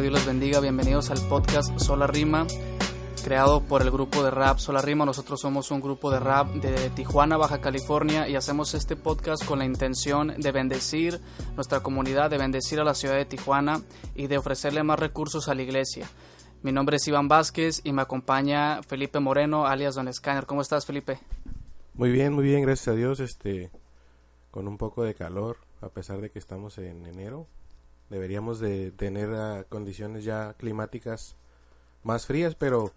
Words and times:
Dios 0.00 0.12
los 0.12 0.26
bendiga. 0.26 0.60
Bienvenidos 0.60 1.10
al 1.10 1.18
podcast 1.28 1.76
Sola 1.80 2.06
Rima, 2.06 2.46
creado 3.24 3.64
por 3.64 3.82
el 3.82 3.90
grupo 3.90 4.22
de 4.22 4.30
rap 4.30 4.58
Sola 4.58 4.80
Rima. 4.80 5.04
Nosotros 5.04 5.40
somos 5.40 5.72
un 5.72 5.80
grupo 5.80 6.08
de 6.12 6.20
rap 6.20 6.52
de 6.54 6.90
Tijuana, 6.90 7.36
Baja 7.36 7.60
California, 7.60 8.28
y 8.28 8.36
hacemos 8.36 8.74
este 8.74 8.94
podcast 8.94 9.44
con 9.44 9.58
la 9.58 9.64
intención 9.64 10.34
de 10.38 10.52
bendecir 10.52 11.20
nuestra 11.56 11.80
comunidad, 11.80 12.30
de 12.30 12.38
bendecir 12.38 12.78
a 12.78 12.84
la 12.84 12.94
ciudad 12.94 13.16
de 13.16 13.24
Tijuana 13.24 13.82
y 14.14 14.28
de 14.28 14.38
ofrecerle 14.38 14.84
más 14.84 15.00
recursos 15.00 15.48
a 15.48 15.54
la 15.54 15.62
iglesia. 15.62 16.08
Mi 16.62 16.70
nombre 16.70 16.98
es 16.98 17.08
Iván 17.08 17.26
Vázquez 17.26 17.80
y 17.82 17.92
me 17.92 18.02
acompaña 18.02 18.84
Felipe 18.84 19.18
Moreno, 19.18 19.66
alias 19.66 19.96
Don 19.96 20.12
Scanner. 20.12 20.46
¿Cómo 20.46 20.60
estás, 20.60 20.86
Felipe? 20.86 21.18
Muy 21.94 22.12
bien, 22.12 22.34
muy 22.34 22.44
bien, 22.44 22.62
gracias 22.62 22.88
a 22.88 22.92
Dios. 22.92 23.18
Este, 23.18 23.72
con 24.52 24.68
un 24.68 24.78
poco 24.78 25.02
de 25.02 25.14
calor, 25.14 25.56
a 25.80 25.88
pesar 25.88 26.20
de 26.20 26.30
que 26.30 26.38
estamos 26.38 26.78
en 26.78 27.04
enero. 27.04 27.48
Deberíamos 28.10 28.60
de 28.60 28.90
tener 28.92 29.30
ah, 29.34 29.64
condiciones 29.68 30.24
ya 30.24 30.54
climáticas 30.54 31.36
más 32.02 32.26
frías, 32.26 32.54
pero 32.54 32.92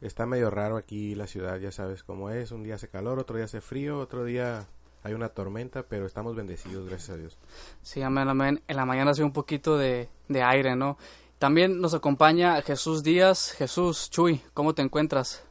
está 0.00 0.26
medio 0.26 0.50
raro 0.50 0.76
aquí 0.76 1.14
la 1.14 1.26
ciudad, 1.26 1.58
ya 1.58 1.70
sabes 1.70 2.02
cómo 2.02 2.30
es. 2.30 2.50
Un 2.50 2.64
día 2.64 2.74
hace 2.74 2.88
calor, 2.88 3.18
otro 3.18 3.36
día 3.36 3.44
hace 3.44 3.60
frío, 3.60 3.98
otro 3.98 4.24
día 4.24 4.66
hay 5.02 5.14
una 5.14 5.28
tormenta, 5.28 5.84
pero 5.84 6.06
estamos 6.06 6.34
bendecidos, 6.34 6.88
gracias 6.88 7.10
a 7.10 7.16
Dios. 7.16 7.38
Sí, 7.82 8.02
amén, 8.02 8.28
amén. 8.28 8.62
En 8.66 8.76
la 8.76 8.84
mañana 8.84 9.12
hace 9.12 9.22
un 9.22 9.32
poquito 9.32 9.78
de, 9.78 10.08
de 10.28 10.42
aire, 10.42 10.74
¿no? 10.74 10.98
También 11.38 11.80
nos 11.80 11.94
acompaña 11.94 12.60
Jesús 12.62 13.02
Díaz. 13.02 13.52
Jesús, 13.52 14.10
Chuy, 14.10 14.40
¿cómo 14.54 14.74
te 14.74 14.82
encuentras? 14.82 15.44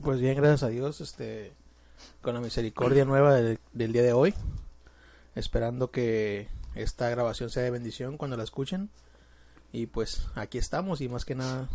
Pues 0.00 0.20
bien, 0.20 0.36
gracias 0.36 0.62
a 0.62 0.68
Dios, 0.68 1.00
este, 1.00 1.54
con 2.22 2.34
la 2.34 2.40
misericordia 2.40 3.04
nueva 3.04 3.34
del, 3.34 3.58
del 3.72 3.92
día 3.92 4.02
de 4.02 4.12
hoy, 4.12 4.34
esperando 5.34 5.90
que 5.90 6.48
esta 6.74 7.08
grabación 7.10 7.50
sea 7.50 7.62
de 7.62 7.70
bendición 7.70 8.16
cuando 8.16 8.36
la 8.36 8.44
escuchen. 8.44 8.90
Y 9.72 9.86
pues 9.86 10.26
aquí 10.34 10.58
estamos 10.58 11.00
y 11.00 11.08
más 11.08 11.24
que 11.24 11.34
nada, 11.34 11.68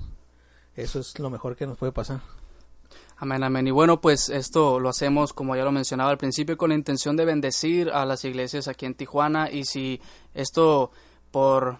eso 0.75 0.99
es 0.99 1.17
lo 1.19 1.29
mejor 1.29 1.55
que 1.55 1.65
nos 1.65 1.77
puede 1.77 1.91
pasar. 1.91 2.21
Amén, 3.17 3.43
amén. 3.43 3.65
Y 3.67 3.71
bueno, 3.71 4.01
pues 4.01 4.29
esto 4.29 4.79
lo 4.79 4.89
hacemos, 4.89 5.31
como 5.31 5.55
ya 5.55 5.63
lo 5.63 5.71
mencionaba 5.71 6.11
al 6.11 6.17
principio, 6.17 6.57
con 6.57 6.69
la 6.69 6.75
intención 6.75 7.15
de 7.15 7.23
bendecir 7.23 7.89
a 7.89 8.05
las 8.05 8.25
iglesias 8.25 8.67
aquí 8.67 8.85
en 8.85 8.93
Tijuana. 8.93 9.49
Y 9.49 9.63
si 9.63 10.01
esto 10.33 10.91
por 11.31 11.79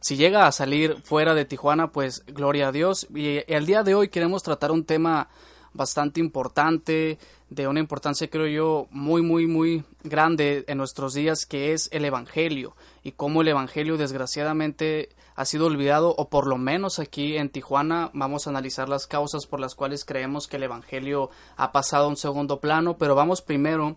si 0.00 0.16
llega 0.16 0.46
a 0.46 0.52
salir 0.52 0.96
fuera 1.02 1.34
de 1.34 1.44
Tijuana, 1.44 1.92
pues 1.92 2.24
gloria 2.26 2.68
a 2.68 2.72
Dios. 2.72 3.06
Y 3.14 3.40
el 3.46 3.66
día 3.66 3.82
de 3.82 3.94
hoy 3.94 4.08
queremos 4.08 4.42
tratar 4.42 4.72
un 4.72 4.84
tema 4.84 5.28
bastante 5.74 6.20
importante, 6.20 7.18
de 7.50 7.68
una 7.68 7.80
importancia 7.80 8.28
creo 8.28 8.46
yo 8.46 8.86
muy, 8.90 9.22
muy, 9.22 9.46
muy 9.46 9.84
grande 10.04 10.64
en 10.68 10.78
nuestros 10.78 11.14
días, 11.14 11.46
que 11.46 11.72
es 11.72 11.88
el 11.92 12.04
Evangelio 12.04 12.74
y 13.02 13.12
cómo 13.12 13.42
el 13.42 13.48
Evangelio 13.48 13.96
desgraciadamente 13.96 15.10
ha 15.34 15.44
sido 15.44 15.66
olvidado 15.66 16.14
o 16.16 16.28
por 16.28 16.46
lo 16.46 16.58
menos 16.58 16.98
aquí 16.98 17.36
en 17.36 17.48
Tijuana 17.48 18.10
vamos 18.12 18.46
a 18.46 18.50
analizar 18.50 18.88
las 18.88 19.06
causas 19.06 19.46
por 19.46 19.60
las 19.60 19.74
cuales 19.74 20.04
creemos 20.04 20.46
que 20.46 20.56
el 20.56 20.64
Evangelio 20.64 21.30
ha 21.56 21.72
pasado 21.72 22.06
a 22.06 22.08
un 22.08 22.16
segundo 22.16 22.60
plano, 22.60 22.96
pero 22.98 23.14
vamos 23.14 23.42
primero, 23.42 23.96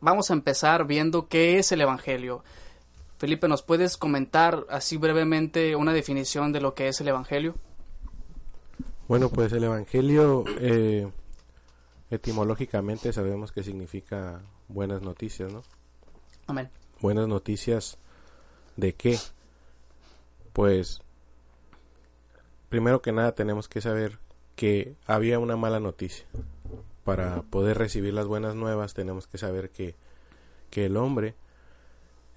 vamos 0.00 0.30
a 0.30 0.34
empezar 0.34 0.86
viendo 0.86 1.28
qué 1.28 1.58
es 1.58 1.72
el 1.72 1.80
Evangelio. 1.80 2.44
Felipe, 3.18 3.46
¿nos 3.46 3.62
puedes 3.62 3.96
comentar 3.96 4.66
así 4.68 4.96
brevemente 4.96 5.76
una 5.76 5.92
definición 5.92 6.52
de 6.52 6.60
lo 6.60 6.74
que 6.74 6.88
es 6.88 7.00
el 7.00 7.08
Evangelio? 7.08 7.54
Bueno, 9.12 9.28
pues 9.28 9.52
el 9.52 9.62
Evangelio 9.62 10.42
eh, 10.58 11.06
etimológicamente 12.10 13.12
sabemos 13.12 13.52
que 13.52 13.62
significa 13.62 14.40
buenas 14.68 15.02
noticias, 15.02 15.52
¿no? 15.52 15.62
Amén. 16.46 16.70
Buenas 17.02 17.28
noticias 17.28 17.98
de 18.76 18.94
qué? 18.94 19.18
Pues 20.54 21.02
primero 22.70 23.02
que 23.02 23.12
nada 23.12 23.34
tenemos 23.34 23.68
que 23.68 23.82
saber 23.82 24.18
que 24.56 24.94
había 25.06 25.38
una 25.38 25.58
mala 25.58 25.78
noticia. 25.78 26.24
Para 27.04 27.42
poder 27.42 27.76
recibir 27.76 28.14
las 28.14 28.24
buenas 28.24 28.54
nuevas 28.54 28.94
tenemos 28.94 29.26
que 29.26 29.36
saber 29.36 29.68
que, 29.68 29.94
que 30.70 30.86
el 30.86 30.96
hombre 30.96 31.34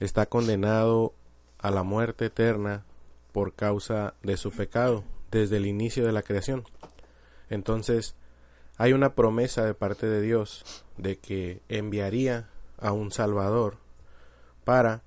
está 0.02 0.26
condenado 0.26 1.14
a 1.58 1.72
la 1.72 1.84
muerte 1.84 2.26
eterna 2.26 2.84
por 3.32 3.54
causa 3.54 4.16
de 4.24 4.36
su 4.36 4.52
pecado 4.52 5.06
desde 5.40 5.58
el 5.58 5.66
inicio 5.66 6.06
de 6.06 6.14
la 6.14 6.24
creación. 6.24 6.64
Entonces, 7.50 8.16
hay 8.78 8.94
una 8.94 9.16
promesa 9.16 9.66
de 9.66 9.74
parte 9.74 10.08
de 10.08 10.22
Dios 10.22 10.84
de 10.98 11.18
que 11.18 11.62
enviaría 11.68 12.50
a 12.78 12.94
un 12.94 13.12
Salvador 13.12 13.78
para 14.64 15.04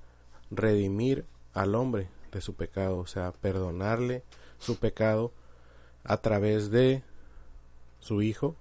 redimir 0.51 1.25
al 1.55 1.75
hombre 1.75 2.09
de 2.31 2.43
su 2.43 2.55
pecado, 2.55 2.99
o 2.99 3.07
sea, 3.07 3.33
perdonarle 3.33 4.23
su 4.59 4.79
pecado 4.79 5.33
a 6.05 6.19
través 6.19 6.71
de 6.71 7.03
su 8.01 8.21
Hijo, 8.21 8.55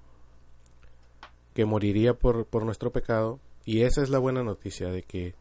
que 1.53 1.65
moriría 1.65 2.13
por, 2.13 2.45
por 2.45 2.63
nuestro 2.63 2.91
pecado. 2.91 3.39
Y 3.65 3.81
esa 3.81 4.01
es 4.01 4.09
la 4.09 4.19
buena 4.19 4.41
noticia 4.41 4.89
de 4.89 5.03
que 5.03 5.35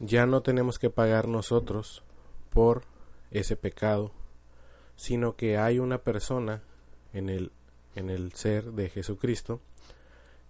ya 0.00 0.26
no 0.26 0.42
tenemos 0.42 0.78
que 0.78 0.90
pagar 0.90 1.28
nosotros 1.28 2.02
por 2.50 2.82
ese 3.30 3.56
pecado, 3.56 4.12
sino 4.96 5.36
que 5.36 5.58
hay 5.58 5.78
una 5.78 5.98
persona 5.98 6.62
en 7.12 7.28
el, 7.28 7.52
en 7.94 8.10
el 8.10 8.32
ser 8.32 8.72
de 8.72 8.88
Jesucristo 8.88 9.60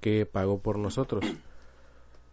que 0.00 0.26
pagó 0.26 0.58
por 0.60 0.78
nosotros. 0.78 1.24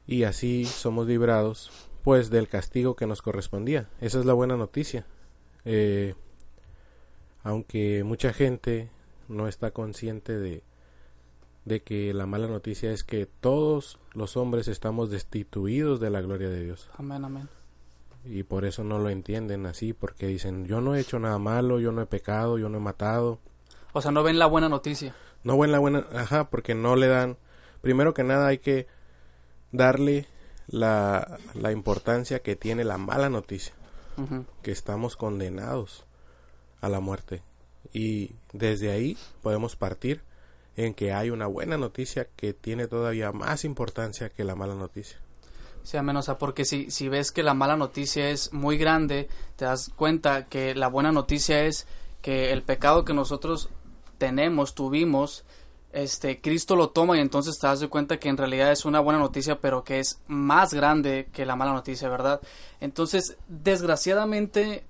Y 0.08 0.24
así 0.24 0.66
somos 0.66 1.08
librados 1.08 1.72
pues 2.04 2.30
del 2.30 2.48
castigo 2.48 2.96
que 2.96 3.08
nos 3.08 3.22
correspondía. 3.22 3.88
Esa 4.00 4.20
es 4.20 4.26
la 4.26 4.34
buena 4.34 4.58
noticia. 4.58 5.06
Eh, 5.66 6.16
aunque 7.44 8.04
mucha 8.04 8.34
gente 8.34 8.90
no 9.28 9.48
está 9.48 9.72
consciente 9.72 10.38
de, 10.38 10.64
de 11.66 11.82
que 11.82 12.14
la 12.14 12.26
mala 12.26 12.48
noticia 12.48 12.92
es 12.92 13.04
que 13.04 13.26
todos 13.26 14.00
los 14.14 14.38
hombres 14.38 14.68
estamos 14.68 15.10
destituidos 15.10 16.00
de 16.00 16.10
la 16.10 16.22
gloria 16.22 16.50
de 16.50 16.64
Dios. 16.64 16.90
Amén, 16.98 17.24
amén. 17.24 17.50
Y 18.24 18.44
por 18.44 18.66
eso 18.66 18.84
no 18.84 19.00
lo 19.00 19.10
entienden 19.10 19.66
así, 19.66 19.94
porque 19.94 20.28
dicen, 20.28 20.66
yo 20.66 20.82
no 20.82 20.96
he 20.96 21.00
hecho 21.00 21.20
nada 21.20 21.40
malo, 21.40 21.80
yo 21.80 21.92
no 21.92 22.02
he 22.02 22.06
pecado, 22.06 22.58
yo 22.58 22.70
no 22.70 22.78
he 22.78 22.82
matado. 22.82 23.40
O 23.94 24.02
sea, 24.02 24.12
no 24.12 24.24
ven 24.24 24.40
la 24.40 24.46
buena 24.46 24.70
noticia. 24.70 25.16
No 25.44 25.58
ven 25.58 25.72
la 25.72 25.80
buena, 25.80 26.06
ajá, 26.14 26.50
porque 26.50 26.76
no 26.76 26.96
le 26.96 27.08
dan, 27.08 27.38
primero 27.82 28.14
que 28.14 28.24
nada 28.24 28.48
hay 28.48 28.60
que 28.60 28.88
darle 29.72 30.28
la, 30.68 31.40
la 31.56 31.72
importancia 31.72 32.42
que 32.42 32.56
tiene 32.56 32.84
la 32.84 32.98
mala 32.98 33.30
noticia, 33.30 33.74
que 34.62 34.72
estamos 34.72 35.18
condenados 35.18 36.06
a 36.80 36.90
la 36.90 37.00
muerte. 37.00 37.42
Y 37.92 38.36
desde 38.54 38.92
ahí 38.92 39.18
podemos 39.42 39.76
partir 39.76 40.22
en 40.76 40.94
que 40.94 41.12
hay 41.12 41.30
una 41.30 41.48
buena 41.48 41.78
noticia 41.78 42.28
que 42.36 42.54
tiene 42.54 42.88
todavía 42.88 43.32
más 43.32 43.66
importancia 43.66 44.30
que 44.30 44.44
la 44.44 44.56
mala 44.56 44.76
noticia. 44.76 45.18
Sí, 45.84 45.98
amén. 45.98 46.18
O 46.18 46.38
porque 46.38 46.66
si, 46.66 46.92
si 46.92 47.10
ves 47.10 47.32
que 47.32 47.44
la 47.44 47.54
mala 47.54 47.76
noticia 47.76 48.30
es 48.30 48.54
muy 48.54 48.78
grande, 48.78 49.28
te 49.56 49.66
das 49.66 49.92
cuenta 49.96 50.46
que 50.46 50.76
la 50.76 50.88
buena 50.88 51.12
noticia 51.12 51.64
es 51.66 51.88
que 52.22 52.52
el 52.52 52.64
pecado 52.64 53.04
que 53.04 53.14
nosotros 53.14 53.70
tenemos, 54.18 54.76
tuvimos, 54.76 55.44
este, 55.94 56.40
Cristo 56.40 56.76
lo 56.76 56.90
toma 56.90 57.18
y 57.18 57.22
entonces 57.22 57.58
te 57.60 57.68
das 57.68 57.80
de 57.80 57.90
cuenta 57.90 58.18
que 58.18 58.30
en 58.30 58.38
realidad 58.38 58.72
es 58.72 58.86
una 58.86 59.00
buena 59.00 59.20
noticia, 59.20 59.60
pero 59.60 59.84
que 59.84 60.00
es 60.00 60.22
más 60.28 60.74
grande 60.74 61.28
que 61.34 61.46
la 61.46 61.56
mala 61.56 61.74
noticia, 61.74 62.08
¿verdad? 62.08 62.40
Entonces, 62.80 63.38
desgraciadamente, 63.48 64.86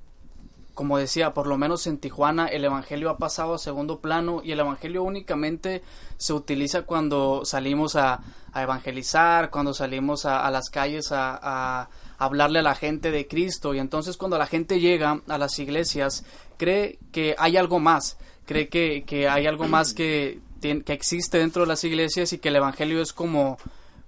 como 0.74 0.98
decía, 0.98 1.34
por 1.34 1.48
lo 1.48 1.58
menos 1.58 1.88
en 1.88 1.98
Tijuana 1.98 2.48
el 2.48 2.66
Evangelio 2.66 3.10
ha 3.10 3.18
pasado 3.18 3.54
a 3.54 3.58
segundo 3.58 4.00
plano 4.00 4.42
y 4.44 4.52
el 4.52 4.60
Evangelio 4.60 5.04
únicamente 5.04 5.84
se 6.18 6.34
utiliza 6.34 6.84
cuando 6.84 7.44
salimos 7.46 7.96
a, 7.96 8.22
evangelizar, 8.56 9.50
cuando 9.50 9.74
salimos 9.74 10.26
a, 10.26 10.50
las 10.52 10.70
calles 10.70 11.12
a, 11.12 11.40
a 11.42 11.90
hablarle 12.18 12.60
a 12.60 12.64
la 12.64 12.76
gente 12.76 13.12
de 13.12 13.28
Cristo. 13.28 13.74
Y 13.74 13.80
entonces 13.80 14.18
cuando 14.18 14.38
la 14.38 14.46
gente 14.46 14.80
llega 14.80 15.22
a 15.28 15.38
las 15.38 15.58
iglesias 15.60 16.26
cree 16.58 17.00
que 17.12 17.36
hay 17.40 17.58
algo 17.58 17.80
más, 17.80 18.18
cree 18.46 18.70
que, 18.70 19.04
que 19.04 19.28
hay 19.28 19.48
algo 19.48 19.68
más 19.68 19.96
que, 19.96 20.42
que 20.62 20.94
existe 20.94 21.40
dentro 21.40 21.64
de 21.64 21.68
las 21.68 21.84
iglesias 21.84 22.34
y 22.34 22.38
que 22.38 22.50
el 22.50 22.58
Evangelio 22.58 23.02
es 23.02 23.14
como 23.14 23.58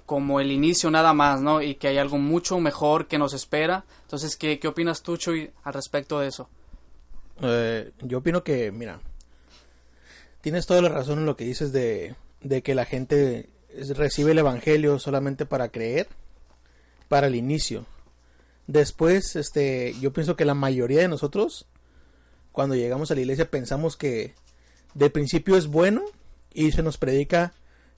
como 0.05 0.39
el 0.39 0.51
inicio 0.51 0.91
nada 0.91 1.13
más, 1.13 1.41
¿no? 1.41 1.61
Y 1.61 1.75
que 1.75 1.88
hay 1.88 1.97
algo 1.97 2.17
mucho 2.17 2.59
mejor 2.59 3.07
que 3.07 3.17
nos 3.17 3.33
espera. 3.33 3.85
Entonces, 4.03 4.35
¿qué, 4.35 4.59
qué 4.59 4.67
opinas 4.67 5.01
tú, 5.01 5.17
Chuy, 5.17 5.51
al 5.63 5.73
respecto 5.73 6.19
de 6.19 6.27
eso? 6.27 6.50
Eh, 7.41 7.91
yo 8.01 8.19
opino 8.19 8.44
que, 8.44 8.71
mira, 8.71 9.00
tienes 10.41 10.65
toda 10.65 10.81
la 10.81 10.89
razón 10.89 11.19
en 11.19 11.25
lo 11.25 11.35
que 11.35 11.45
dices 11.45 11.71
de, 11.71 12.15
de 12.41 12.61
que 12.61 12.75
la 12.75 12.85
gente 12.85 13.50
recibe 13.95 14.31
el 14.31 14.39
Evangelio 14.39 15.00
solamente 15.00 15.45
para 15.45 15.69
creer, 15.69 16.07
para 17.07 17.27
el 17.27 17.35
inicio. 17.35 17.85
Después, 18.67 19.35
este, 19.35 19.94
yo 20.00 20.13
pienso 20.13 20.35
que 20.35 20.45
la 20.45 20.53
mayoría 20.53 21.01
de 21.01 21.07
nosotros, 21.07 21.65
cuando 22.51 22.75
llegamos 22.75 23.11
a 23.11 23.15
la 23.15 23.21
iglesia, 23.21 23.50
pensamos 23.50 23.97
que 23.97 24.35
de 24.94 25.09
principio 25.09 25.57
es 25.57 25.67
bueno 25.67 26.03
y 26.53 26.71
se 26.71 26.83
nos 26.83 26.97
predica 26.97 27.53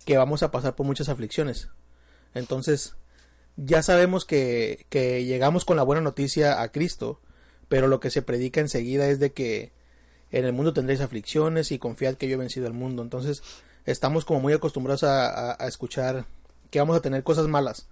que 0.06 0.18
vamos 0.18 0.44
a 0.44 0.52
pasar 0.52 0.76
por 0.76 0.86
muchas 0.86 1.10
aflicciones. 1.10 1.70
Entonces, 2.36 2.96
ya 3.58 3.82
sabemos 3.82 4.26
que, 4.26 4.86
que 4.90 5.26
llegamos 5.26 5.66
con 5.66 5.78
la 5.78 5.84
buena 5.84 6.02
noticia 6.02 6.62
a 6.62 6.72
Cristo, 6.72 7.20
pero 7.68 7.88
lo 7.88 8.00
que 8.00 8.12
se 8.12 8.22
predica 8.22 8.62
enseguida 8.62 9.08
es 9.08 9.20
de 9.20 9.34
que 9.34 9.72
en 10.32 10.46
el 10.46 10.54
mundo 10.54 10.74
tendréis 10.74 11.02
aflicciones 11.02 11.72
y 11.72 11.80
confiad 11.80 12.16
que 12.16 12.28
yo 12.28 12.36
he 12.36 12.38
vencido 12.38 12.68
al 12.68 12.74
mundo. 12.74 13.02
Entonces, 13.02 13.42
estamos 13.86 14.26
como 14.26 14.42
muy 14.42 14.54
acostumbrados 14.54 15.04
a, 15.04 15.64
a 15.64 15.68
escuchar 15.68 16.26
que 16.70 16.80
vamos 16.80 16.98
a 16.98 17.02
tener 17.02 17.24
cosas 17.24 17.48
malas. 17.48 17.88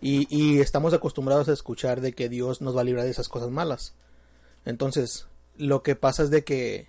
Y, 0.00 0.26
y, 0.28 0.60
estamos 0.60 0.92
acostumbrados 0.92 1.48
a 1.48 1.52
escuchar 1.52 2.00
de 2.00 2.12
que 2.12 2.28
Dios 2.28 2.60
nos 2.60 2.76
va 2.76 2.82
a 2.82 2.84
librar 2.84 3.04
de 3.04 3.10
esas 3.10 3.28
cosas 3.28 3.50
malas. 3.50 3.94
Entonces, 4.64 5.26
lo 5.56 5.82
que 5.82 5.96
pasa 5.96 6.22
es 6.22 6.30
de 6.30 6.44
que 6.44 6.88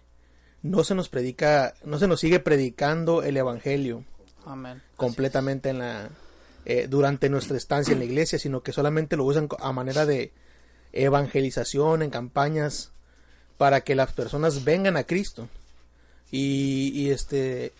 no 0.61 0.83
se 0.83 0.93
nos 0.93 1.09
predica, 1.09 1.73
no 1.83 1.97
se 1.97 2.07
nos 2.07 2.19
sigue 2.19 2.39
predicando 2.39 3.23
el 3.23 3.37
evangelio 3.37 4.05
Amén. 4.45 4.81
completamente 4.95 5.69
en 5.69 5.79
la 5.79 6.09
eh, 6.65 6.87
durante 6.89 7.29
nuestra 7.29 7.57
estancia 7.57 7.93
en 7.93 7.99
la 7.99 8.05
iglesia, 8.05 8.39
sino 8.39 8.61
que 8.61 8.73
solamente 8.73 9.17
lo 9.17 9.25
usan 9.25 9.49
a 9.59 9.71
manera 9.71 10.05
de 10.05 10.31
evangelización 10.93 12.01
en 12.01 12.09
campañas 12.09 12.91
para 13.57 13.81
que 13.81 13.95
las 13.95 14.13
personas 14.13 14.63
vengan 14.63 14.97
a 14.97 15.03
Cristo. 15.03 15.47
Y, 16.31 16.91
y 16.93 17.09
este 17.09 17.73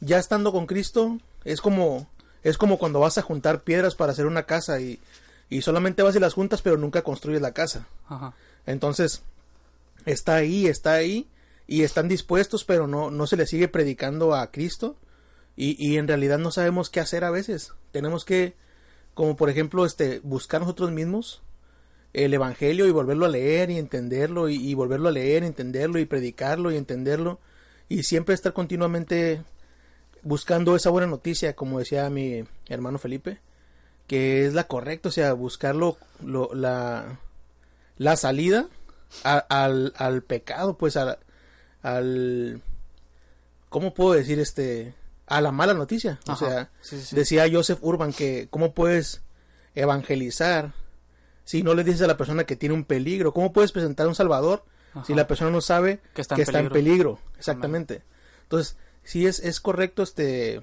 ya 0.00 0.18
estando 0.18 0.52
con 0.52 0.66
Cristo 0.66 1.18
es 1.44 1.60
como 1.60 2.08
es 2.42 2.58
como 2.58 2.78
cuando 2.78 3.00
vas 3.00 3.18
a 3.18 3.22
juntar 3.22 3.62
piedras 3.62 3.94
para 3.94 4.12
hacer 4.12 4.26
una 4.26 4.44
casa 4.44 4.80
y, 4.80 5.00
y 5.48 5.62
solamente 5.62 6.02
vas 6.02 6.14
y 6.14 6.20
las 6.20 6.34
juntas 6.34 6.62
pero 6.62 6.76
nunca 6.76 7.02
construyes 7.02 7.42
la 7.42 7.52
casa. 7.52 7.88
Ajá. 8.08 8.34
Entonces, 8.66 9.22
está 10.04 10.36
ahí, 10.36 10.66
está 10.66 10.94
ahí, 10.94 11.28
y 11.66 11.82
están 11.82 12.08
dispuestos, 12.08 12.64
pero 12.64 12.86
no, 12.86 13.10
no 13.10 13.26
se 13.26 13.36
les 13.36 13.50
sigue 13.50 13.68
predicando 13.68 14.34
a 14.34 14.50
Cristo, 14.50 14.96
y, 15.56 15.76
y 15.78 15.96
en 15.98 16.06
realidad 16.06 16.38
no 16.38 16.50
sabemos 16.50 16.90
qué 16.90 17.00
hacer 17.00 17.24
a 17.24 17.30
veces. 17.30 17.72
Tenemos 17.90 18.24
que, 18.24 18.54
como 19.14 19.36
por 19.36 19.50
ejemplo, 19.50 19.86
este, 19.86 20.20
buscar 20.22 20.60
nosotros 20.60 20.90
mismos 20.90 21.42
el 22.12 22.32
Evangelio 22.32 22.86
y 22.86 22.90
volverlo 22.90 23.26
a 23.26 23.30
leer 23.30 23.70
y 23.70 23.78
entenderlo, 23.78 24.48
y, 24.48 24.56
y 24.56 24.74
volverlo 24.74 25.08
a 25.08 25.12
leer, 25.12 25.42
entenderlo, 25.44 25.98
y 25.98 26.06
predicarlo 26.06 26.70
y 26.70 26.76
entenderlo, 26.76 27.40
y 27.88 28.04
siempre 28.04 28.34
estar 28.34 28.52
continuamente 28.52 29.42
buscando 30.22 30.74
esa 30.74 30.90
buena 30.90 31.06
noticia, 31.06 31.54
como 31.54 31.78
decía 31.78 32.08
mi 32.10 32.44
hermano 32.68 32.98
Felipe, 32.98 33.38
que 34.06 34.46
es 34.46 34.54
la 34.54 34.64
correcta, 34.66 35.08
o 35.10 35.12
sea, 35.12 35.34
buscarlo, 35.34 35.98
lo, 36.24 36.54
la, 36.54 37.20
la 37.98 38.16
salida 38.16 38.66
al, 39.22 39.92
al 39.96 40.22
pecado, 40.22 40.76
pues 40.78 40.96
al, 40.96 42.62
¿cómo 43.68 43.94
puedo 43.94 44.14
decir 44.14 44.38
este? 44.38 44.94
A 45.26 45.40
la 45.40 45.50
mala 45.52 45.74
noticia. 45.74 46.18
Ajá. 46.26 46.32
O 46.32 46.36
sea, 46.48 46.70
Sí, 46.80 47.00
sí. 47.00 47.16
decía 47.16 47.46
Joseph 47.50 47.78
Urban 47.82 48.12
que 48.12 48.46
cómo 48.50 48.72
puedes 48.74 49.22
evangelizar 49.74 50.72
si 51.44 51.62
no 51.62 51.74
le 51.74 51.84
dices 51.84 52.02
a 52.02 52.06
la 52.06 52.16
persona 52.16 52.44
que 52.44 52.56
tiene 52.56 52.74
un 52.74 52.84
peligro. 52.84 53.32
¿Cómo 53.32 53.52
puedes 53.52 53.72
presentar 53.72 54.06
a 54.06 54.08
un 54.08 54.14
salvador 54.14 54.64
si 55.06 55.14
la 55.14 55.26
persona 55.26 55.50
no 55.50 55.60
sabe 55.60 56.00
Que 56.14 56.22
está 56.22 56.34
en 56.34 56.36
que 56.36 56.42
está 56.42 56.58
en 56.58 56.68
peligro. 56.70 57.16
peligro? 57.16 57.36
Exactamente. 57.38 58.02
Entonces, 58.44 58.76
sí 59.04 59.26
es, 59.26 59.40
es 59.40 59.60
correcto 59.60 60.02
este 60.02 60.62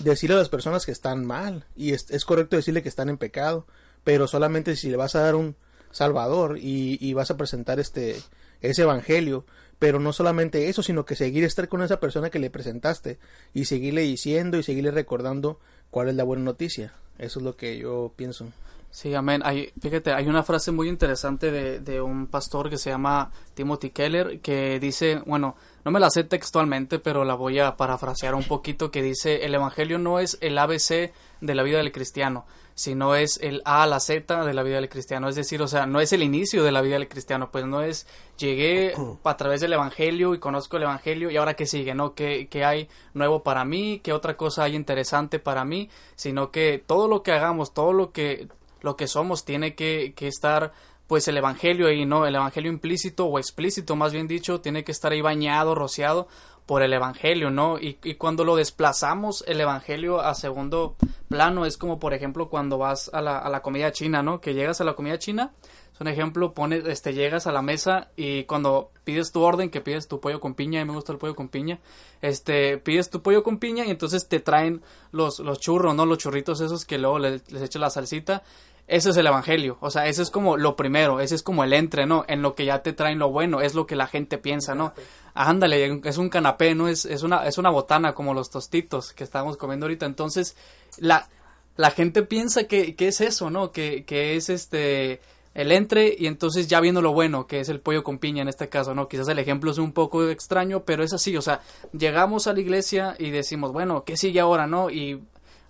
decirle 0.00 0.34
a 0.36 0.38
las 0.38 0.48
personas 0.48 0.84
que 0.86 0.92
están 0.92 1.24
mal 1.24 1.66
y 1.76 1.92
es, 1.92 2.10
es 2.10 2.24
correcto 2.24 2.56
decirle 2.56 2.82
que 2.82 2.88
están 2.88 3.08
en 3.08 3.16
pecado, 3.18 3.66
pero 4.02 4.26
solamente 4.26 4.76
si 4.76 4.90
le 4.90 4.96
vas 4.96 5.14
a 5.14 5.20
dar 5.20 5.34
un 5.36 5.56
salvador 5.92 6.58
y, 6.58 6.98
y 7.00 7.12
vas 7.14 7.30
a 7.30 7.36
presentar 7.36 7.78
este 7.80 8.20
ese 8.60 8.82
evangelio, 8.82 9.44
pero 9.84 10.00
no 10.00 10.14
solamente 10.14 10.70
eso, 10.70 10.82
sino 10.82 11.04
que 11.04 11.14
seguir 11.14 11.44
estar 11.44 11.68
con 11.68 11.82
esa 11.82 12.00
persona 12.00 12.30
que 12.30 12.38
le 12.38 12.48
presentaste 12.48 13.18
y 13.52 13.66
seguirle 13.66 14.00
diciendo 14.00 14.56
y 14.56 14.62
seguirle 14.62 14.90
recordando 14.92 15.60
cuál 15.90 16.08
es 16.08 16.14
la 16.14 16.24
buena 16.24 16.42
noticia. 16.42 16.94
Eso 17.18 17.38
es 17.38 17.44
lo 17.44 17.54
que 17.54 17.76
yo 17.76 18.10
pienso. 18.16 18.46
Sí, 18.90 19.12
amén. 19.12 19.42
Hay, 19.44 19.74
fíjate, 19.78 20.14
hay 20.14 20.26
una 20.26 20.42
frase 20.42 20.72
muy 20.72 20.88
interesante 20.88 21.50
de, 21.50 21.80
de 21.80 22.00
un 22.00 22.28
pastor 22.28 22.70
que 22.70 22.78
se 22.78 22.88
llama 22.88 23.30
Timothy 23.52 23.90
Keller 23.90 24.40
que 24.40 24.80
dice, 24.80 25.20
bueno, 25.26 25.54
no 25.84 25.90
me 25.90 26.00
la 26.00 26.08
sé 26.08 26.24
textualmente, 26.24 26.98
pero 26.98 27.26
la 27.26 27.34
voy 27.34 27.58
a 27.58 27.76
parafrasear 27.76 28.34
un 28.34 28.44
poquito, 28.44 28.90
que 28.90 29.02
dice, 29.02 29.44
el 29.44 29.54
Evangelio 29.54 29.98
no 29.98 30.18
es 30.18 30.38
el 30.40 30.56
ABC 30.56 31.12
de 31.42 31.54
la 31.54 31.62
vida 31.62 31.76
del 31.76 31.92
cristiano, 31.92 32.46
sino 32.74 33.14
es 33.14 33.38
el 33.40 33.62
A 33.64 33.84
a 33.84 33.86
la 33.86 34.00
Z 34.00 34.44
de 34.44 34.54
la 34.54 34.62
vida 34.62 34.76
del 34.76 34.88
cristiano. 34.88 35.28
Es 35.28 35.36
decir, 35.36 35.62
o 35.62 35.68
sea, 35.68 35.86
no 35.86 36.00
es 36.00 36.12
el 36.12 36.22
inicio 36.22 36.64
de 36.64 36.72
la 36.72 36.82
vida 36.82 36.94
del 36.94 37.08
cristiano, 37.08 37.50
pues 37.50 37.64
no 37.66 37.82
es 37.82 38.06
llegué 38.36 38.94
a 39.24 39.36
través 39.36 39.60
del 39.60 39.72
Evangelio 39.72 40.34
y 40.34 40.38
conozco 40.38 40.76
el 40.76 40.84
Evangelio 40.84 41.30
y 41.30 41.36
ahora 41.36 41.54
qué 41.54 41.66
sigue, 41.66 41.94
¿no? 41.94 42.14
¿Qué, 42.14 42.48
qué 42.50 42.64
hay 42.64 42.88
nuevo 43.12 43.42
para 43.42 43.64
mí? 43.64 44.00
¿Qué 44.02 44.12
otra 44.12 44.36
cosa 44.36 44.64
hay 44.64 44.74
interesante 44.74 45.38
para 45.38 45.64
mí? 45.64 45.88
Sino 46.16 46.50
que 46.50 46.82
todo 46.84 47.08
lo 47.08 47.22
que 47.22 47.32
hagamos, 47.32 47.72
todo 47.72 47.92
lo 47.92 48.12
que 48.12 48.48
lo 48.80 48.96
que 48.96 49.06
somos 49.08 49.46
tiene 49.46 49.74
que, 49.74 50.12
que 50.14 50.28
estar 50.28 50.72
pues 51.06 51.28
el 51.28 51.36
evangelio 51.36 51.86
ahí, 51.86 52.06
¿no? 52.06 52.26
El 52.26 52.34
evangelio 52.34 52.70
implícito 52.70 53.26
o 53.26 53.38
explícito, 53.38 53.94
más 53.96 54.12
bien 54.12 54.26
dicho, 54.26 54.60
tiene 54.60 54.84
que 54.84 54.92
estar 54.92 55.12
ahí 55.12 55.20
bañado, 55.20 55.74
rociado 55.74 56.28
por 56.66 56.82
el 56.82 56.92
evangelio, 56.92 57.50
¿no? 57.50 57.78
Y, 57.78 57.94
cuando 58.14 58.44
lo 58.44 58.56
desplazamos 58.56 59.44
el 59.46 59.60
evangelio 59.60 60.20
a 60.20 60.34
segundo 60.34 60.96
plano 61.28 61.66
es 61.66 61.76
como 61.76 61.98
por 61.98 62.14
ejemplo 62.14 62.48
cuando 62.48 62.78
vas 62.78 63.10
a 63.12 63.20
la, 63.20 63.38
a 63.38 63.50
la 63.50 63.60
comida 63.60 63.92
china, 63.92 64.22
¿no? 64.22 64.40
Que 64.40 64.54
llegas 64.54 64.80
a 64.80 64.84
la 64.84 64.94
comida 64.94 65.18
china, 65.18 65.52
es 65.94 66.00
un 66.00 66.08
ejemplo, 66.08 66.54
pones, 66.54 66.84
este, 66.86 67.12
llegas 67.12 67.46
a 67.46 67.52
la 67.52 67.62
mesa 67.62 68.08
y 68.16 68.44
cuando 68.44 68.90
pides 69.04 69.30
tu 69.30 69.42
orden, 69.42 69.70
que 69.70 69.80
pides 69.80 70.08
tu 70.08 70.20
pollo 70.20 70.40
con 70.40 70.54
piña, 70.54 70.80
a 70.80 70.84
me 70.84 70.92
gusta 70.92 71.12
el 71.12 71.18
pollo 71.18 71.36
con 71.36 71.48
piña, 71.48 71.78
este, 72.20 72.78
pides 72.78 73.10
tu 73.10 73.22
pollo 73.22 73.44
con 73.44 73.58
piña 73.58 73.84
y 73.84 73.90
entonces 73.90 74.26
te 74.26 74.40
traen 74.40 74.82
los, 75.12 75.38
los 75.38 75.60
churros, 75.60 75.94
¿no? 75.94 76.04
Los 76.04 76.18
churritos 76.18 76.60
esos 76.60 76.84
que 76.84 76.98
luego 76.98 77.20
les, 77.20 77.50
les 77.52 77.62
echas 77.62 77.80
la 77.80 77.90
salsita. 77.90 78.42
Ese 78.86 79.10
es 79.10 79.16
el 79.16 79.26
evangelio, 79.26 79.78
o 79.80 79.90
sea, 79.90 80.06
ese 80.08 80.20
es 80.20 80.30
como 80.30 80.58
lo 80.58 80.76
primero, 80.76 81.20
ese 81.20 81.34
es 81.34 81.42
como 81.42 81.64
el 81.64 81.72
entre, 81.72 82.04
¿no? 82.04 82.24
En 82.28 82.42
lo 82.42 82.54
que 82.54 82.66
ya 82.66 82.82
te 82.82 82.92
traen 82.92 83.18
lo 83.18 83.30
bueno, 83.30 83.62
es 83.62 83.74
lo 83.74 83.86
que 83.86 83.96
la 83.96 84.06
gente 84.06 84.36
piensa, 84.36 84.74
¿no? 84.74 84.92
Ándale, 85.32 86.00
es 86.04 86.18
un 86.18 86.28
canapé, 86.28 86.74
¿no? 86.74 86.86
Es, 86.86 87.06
es, 87.06 87.22
una, 87.22 87.46
es 87.46 87.56
una 87.56 87.70
botana 87.70 88.12
como 88.12 88.34
los 88.34 88.50
tostitos 88.50 89.14
que 89.14 89.24
estábamos 89.24 89.56
comiendo 89.56 89.86
ahorita. 89.86 90.04
Entonces, 90.04 90.54
la, 90.98 91.28
la 91.76 91.90
gente 91.92 92.22
piensa 92.24 92.64
que, 92.64 92.94
que 92.94 93.08
es 93.08 93.22
eso, 93.22 93.48
¿no? 93.48 93.72
Que, 93.72 94.04
que 94.04 94.36
es 94.36 94.50
este 94.50 95.20
el 95.54 95.70
entre 95.70 96.14
y 96.18 96.26
entonces 96.26 96.66
ya 96.66 96.80
viendo 96.80 97.00
lo 97.00 97.12
bueno, 97.12 97.46
que 97.46 97.60
es 97.60 97.68
el 97.68 97.80
pollo 97.80 98.02
con 98.02 98.18
piña 98.18 98.42
en 98.42 98.48
este 98.48 98.68
caso, 98.68 98.94
¿no? 98.94 99.08
Quizás 99.08 99.28
el 99.28 99.38
ejemplo 99.38 99.70
es 99.70 99.78
un 99.78 99.92
poco 99.92 100.28
extraño, 100.28 100.82
pero 100.84 101.04
es 101.04 101.12
así, 101.12 101.36
o 101.36 101.42
sea, 101.42 101.60
llegamos 101.92 102.48
a 102.48 102.52
la 102.52 102.60
iglesia 102.60 103.14
y 103.18 103.30
decimos, 103.30 103.72
bueno, 103.72 104.02
¿qué 104.04 104.16
sigue 104.16 104.40
ahora, 104.40 104.66
no? 104.66 104.90
Y 104.90 105.22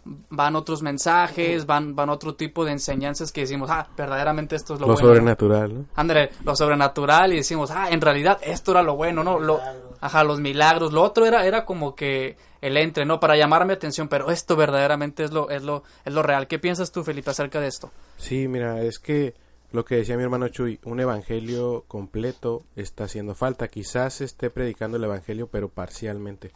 van 0.04 0.56
otros 0.56 0.82
mensajes, 0.82 1.66
van, 1.66 1.94
van 1.94 2.10
otro 2.10 2.34
tipo 2.34 2.64
de 2.64 2.72
enseñanzas 2.72 3.32
que 3.32 3.42
decimos, 3.42 3.70
ah, 3.70 3.88
verdaderamente 3.96 4.56
esto 4.56 4.74
es 4.74 4.80
lo, 4.80 4.86
Lo 4.86 4.92
bueno. 4.94 5.08
sobrenatural, 5.08 5.74
¿no? 5.74 5.84
Ándale, 5.94 6.30
lo 6.44 6.54
sobrenatural 6.54 7.32
y 7.32 7.36
decimos, 7.36 7.70
ah, 7.70 7.88
en 7.90 8.00
realidad 8.00 8.38
esto 8.42 8.72
era 8.72 8.82
lo 8.82 8.96
bueno, 8.96 9.24
¿no? 9.24 9.38
Lo, 9.38 9.60
ajá, 10.00 10.24
los 10.24 10.40
milagros. 10.40 10.92
Lo 10.92 11.02
otro 11.02 11.26
era, 11.26 11.46
era 11.46 11.64
como 11.64 11.94
que 11.94 12.36
el 12.60 12.76
entre, 12.76 13.04
¿no? 13.04 13.20
Para 13.20 13.36
llamar 13.36 13.66
mi 13.66 13.72
atención, 13.72 14.08
pero 14.08 14.30
esto 14.30 14.56
verdaderamente 14.56 15.24
es 15.24 15.32
lo, 15.32 15.50
es 15.50 15.62
lo, 15.62 15.82
es 16.04 16.12
lo 16.12 16.22
real. 16.22 16.46
¿Qué 16.46 16.58
piensas 16.58 16.92
tú, 16.92 17.02
Felipe, 17.04 17.30
acerca 17.30 17.60
de 17.60 17.68
esto? 17.68 17.90
Sí, 18.18 18.48
mira, 18.48 18.82
es 18.82 18.98
que 18.98 19.34
lo 19.72 19.84
que 19.84 19.96
decía 19.96 20.16
mi 20.16 20.22
hermano 20.22 20.48
Chuy, 20.48 20.78
un 20.84 21.00
evangelio 21.00 21.84
completo 21.88 22.62
está 22.76 23.04
haciendo 23.04 23.34
falta. 23.34 23.68
Quizás 23.68 24.20
esté 24.20 24.50
predicando 24.50 24.98
el 24.98 25.04
evangelio, 25.04 25.48
pero 25.48 25.68
parcialmente. 25.68 26.52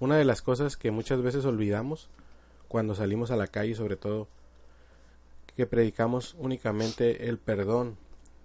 Una 0.00 0.16
de 0.16 0.24
las 0.24 0.42
cosas 0.42 0.76
que 0.76 0.90
muchas 0.90 1.22
veces 1.22 1.44
olvidamos 1.44 2.08
cuando 2.68 2.94
salimos 2.94 3.30
a 3.30 3.36
la 3.36 3.48
calle, 3.48 3.74
sobre 3.74 3.96
todo, 3.96 4.28
que 5.56 5.66
predicamos 5.66 6.36
únicamente 6.38 7.28
el 7.28 7.38
perdón 7.38 7.96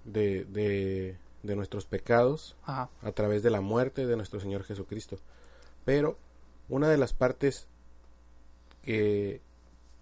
de, 0.06 0.46
de, 0.46 1.18
de 1.44 1.56
nuestros 1.56 1.86
pecados 1.86 2.56
Ajá, 2.63 2.89
a 3.01 3.12
través 3.12 3.44
de 3.44 3.51
la 3.51 3.62
muerte 3.62 4.08
de 4.08 4.15
nuestro 4.15 4.39
Señor 4.39 4.63
Jesucristo. 4.63 5.20
Pero 5.86 6.18
una 6.70 6.89
de 6.89 6.98
las 6.98 7.13
partes 7.13 7.68
que 8.84 9.42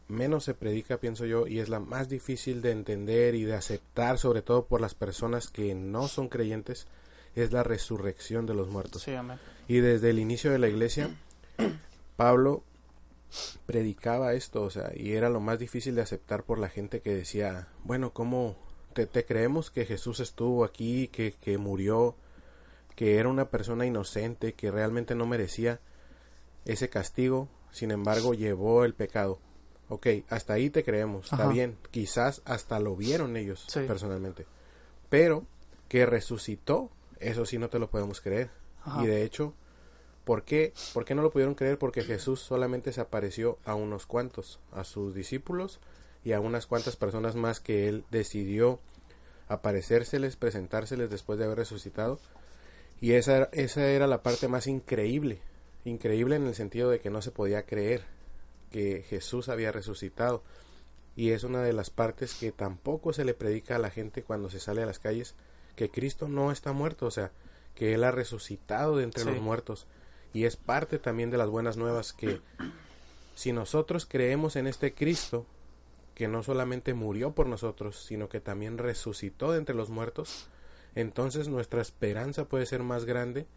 menos 0.07 0.43
se 0.43 0.53
predica, 0.53 0.97
pienso 0.97 1.25
yo, 1.25 1.47
y 1.47 1.59
es 1.59 1.69
la 1.69 1.79
más 1.79 2.09
difícil 2.09 2.61
de 2.61 2.71
entender 2.71 3.35
y 3.35 3.43
de 3.43 3.55
aceptar, 3.55 4.17
sobre 4.17 4.41
todo 4.41 4.65
por 4.65 4.81
las 4.81 4.93
personas 4.93 5.49
que 5.49 5.73
no 5.73 6.07
son 6.07 6.27
creyentes, 6.29 6.87
es 7.35 7.51
la 7.51 7.63
resurrección 7.63 8.45
de 8.45 8.53
los 8.53 8.69
muertos. 8.69 9.03
sí. 9.03 9.13
Y 9.67 9.79
desde 9.79 10.09
el 10.09 10.19
inicio 10.19 10.51
de 10.51 10.59
la 10.59 10.67
iglesia, 10.67 11.09
Pablo 12.17 12.63
predicaba 13.65 14.33
esto, 14.33 14.63
o 14.63 14.69
sea, 14.69 14.91
y 14.95 15.13
era 15.13 15.29
lo 15.29 15.39
más 15.39 15.59
difícil 15.59 15.95
de 15.95 16.01
aceptar 16.01 16.43
por 16.43 16.59
la 16.59 16.69
gente 16.69 17.01
que 17.01 17.13
decía, 17.15 17.67
bueno, 17.83 18.11
¿cómo 18.13 18.55
te, 18.93 19.05
te 19.07 19.25
creemos 19.25 19.71
que 19.71 19.85
Jesús 19.85 20.19
estuvo 20.19 20.63
aquí, 20.65 21.07
que, 21.07 21.33
que 21.33 21.57
murió, 21.57 22.15
que 22.95 23.17
era 23.17 23.29
una 23.29 23.49
persona 23.49 23.85
inocente, 23.85 24.53
que 24.53 24.69
realmente 24.71 25.15
no 25.15 25.25
merecía 25.25 25.79
ese 26.65 26.89
castigo, 26.89 27.47
sin 27.71 27.91
embargo 27.91 28.33
llevó 28.33 28.83
el 28.83 28.93
pecado? 28.93 29.39
Ok, 29.89 30.07
hasta 30.29 30.53
ahí 30.53 30.69
te 30.69 30.83
creemos, 30.83 31.31
está 31.31 31.47
bien, 31.47 31.77
quizás 31.91 32.41
hasta 32.45 32.79
lo 32.79 32.95
vieron 32.95 33.35
ellos 33.35 33.65
Sí. 33.67 33.81
personalmente, 33.87 34.45
pero 35.09 35.45
que 35.89 36.05
resucitó, 36.05 36.89
eso 37.19 37.45
sí 37.45 37.57
no 37.57 37.69
te 37.69 37.77
lo 37.79 37.89
podemos 37.89 38.21
creer. 38.21 38.49
Ajá. 38.83 39.03
Y 39.03 39.07
de 39.07 39.23
hecho, 39.23 39.53
¿por 40.23 40.43
qué? 40.43 40.73
¿Por 40.93 41.05
qué 41.05 41.15
no 41.15 41.21
lo 41.21 41.31
pudieron 41.31 41.55
creer? 41.55 41.77
Porque 41.77 42.03
Jesús 42.03 42.39
solamente 42.39 42.93
se 42.93 43.01
apareció 43.01 43.57
a 43.65 43.75
unos 43.75 44.05
cuantos, 44.05 44.59
a 44.71 44.83
sus 44.83 45.13
discípulos 45.15 45.79
y 46.23 46.33
a 46.33 46.39
unas 46.39 46.67
cuantas 46.67 46.95
personas 46.95 47.35
más 47.35 47.59
que 47.59 47.87
él 47.89 48.03
decidió 48.11 48.79
aparecérseles, 49.47 50.35
presentárseles 50.35 51.09
después 51.09 51.37
de 51.39 51.45
haber 51.45 51.57
resucitado. 51.57 52.19
Y 52.99 53.13
esa, 53.13 53.49
esa 53.51 53.85
era 53.87 54.07
la 54.07 54.21
parte 54.23 54.47
más 54.47 54.67
increíble, 54.67 55.39
increíble 55.85 56.35
en 56.35 56.45
el 56.45 56.55
sentido 56.55 56.89
de 56.89 56.99
que 56.99 57.09
no 57.09 57.21
se 57.21 57.31
podía 57.31 57.65
creer 57.65 58.03
que 58.69 59.03
Jesús 59.09 59.49
había 59.49 59.71
resucitado. 59.71 60.43
Y 61.15 61.31
es 61.31 61.43
una 61.43 61.61
de 61.61 61.73
las 61.73 61.89
partes 61.89 62.35
que 62.35 62.51
tampoco 62.51 63.11
se 63.11 63.25
le 63.25 63.33
predica 63.33 63.75
a 63.75 63.79
la 63.79 63.89
gente 63.89 64.23
cuando 64.23 64.49
se 64.49 64.59
sale 64.59 64.83
a 64.83 64.85
las 64.85 64.99
calles, 64.99 65.35
que 65.75 65.89
Cristo 65.89 66.27
no 66.29 66.51
está 66.51 66.71
muerto, 66.71 67.05
o 67.07 67.11
sea, 67.11 67.31
que 67.75 67.93
Él 67.93 68.03
ha 68.03 68.11
resucitado 68.11 68.95
de 68.97 69.03
entre 69.03 69.23
Sí. 69.23 69.29
los 69.29 69.41
muertos. 69.41 69.87
Y 70.33 70.45
es 70.45 70.55
parte 70.55 70.97
también 70.99 71.29
de 71.29 71.37
las 71.37 71.49
buenas 71.49 71.77
nuevas 71.77 72.13
que 72.13 72.41
si 73.35 73.53
nosotros 73.53 74.05
creemos 74.05 74.55
en 74.55 74.67
este 74.67 74.93
Cristo, 74.93 75.45
que 76.15 76.27
no 76.27 76.43
solamente 76.43 76.93
murió 76.93 77.31
por 77.31 77.47
nosotros, 77.47 78.03
sino 78.05 78.29
que 78.29 78.39
también 78.39 78.77
resucitó 78.77 79.51
de 79.51 79.57
entre 79.57 79.75
los 79.75 79.89
muertos, 79.89 80.47
entonces 80.95 81.47
nuestra 81.47 81.81
esperanza 81.81 82.45
puede 82.45 82.65
ser 82.65 82.83
más 82.83 83.05
grande 83.05 83.47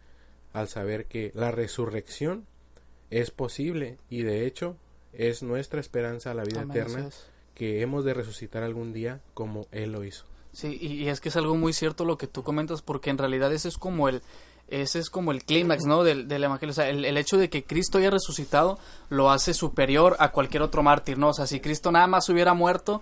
al 0.53 0.67
saber 0.67 1.05
que 1.05 1.31
la 1.35 1.51
resurrección 1.51 2.45
es 3.09 3.29
posible 3.31 3.97
y 4.09 4.23
de 4.23 4.45
hecho 4.45 4.77
es 5.13 5.43
nuestra 5.43 5.79
esperanza 5.79 6.31
a 6.31 6.33
la 6.33 6.43
vida 6.43 6.61
Amén, 6.61 6.77
eterna 6.77 7.07
es. 7.07 7.29
que 7.53 7.81
hemos 7.81 8.03
de 8.05 8.13
resucitar 8.13 8.63
algún 8.63 8.93
día 8.93 9.21
como 9.33 9.67
Él 9.71 9.91
lo 9.91 10.03
hizo. 10.03 10.25
Sí, 10.51 10.77
y, 10.81 10.87
y 11.03 11.09
es 11.09 11.19
que 11.19 11.29
es 11.29 11.35
algo 11.35 11.55
muy 11.55 11.73
cierto 11.73 12.05
lo 12.05 12.17
que 12.17 12.27
tú 12.27 12.43
comentas, 12.43 12.81
porque 12.81 13.09
en 13.09 13.17
realidad 13.17 13.53
ese 13.53 13.67
es 13.67 13.77
como 13.77 14.07
el, 14.07 14.21
ese 14.67 14.99
es 14.99 15.09
como 15.09 15.31
el 15.31 15.43
clímax, 15.43 15.85
¿no? 15.85 16.03
Del, 16.03 16.27
del 16.27 16.43
evangelio. 16.43 16.71
O 16.71 16.75
sea, 16.75 16.89
el, 16.89 17.05
el 17.05 17.17
hecho 17.17 17.37
de 17.37 17.49
que 17.49 17.63
Cristo 17.63 17.97
haya 17.99 18.09
resucitado 18.09 18.79
lo 19.09 19.29
hace 19.31 19.53
superior 19.53 20.15
a 20.19 20.31
cualquier 20.31 20.63
otro 20.63 20.81
mártir, 20.83 21.17
¿no? 21.17 21.29
O 21.29 21.33
sea, 21.33 21.47
si 21.47 21.59
Cristo 21.59 21.91
nada 21.91 22.07
más 22.07 22.27
hubiera 22.29 22.53
muerto, 22.53 23.01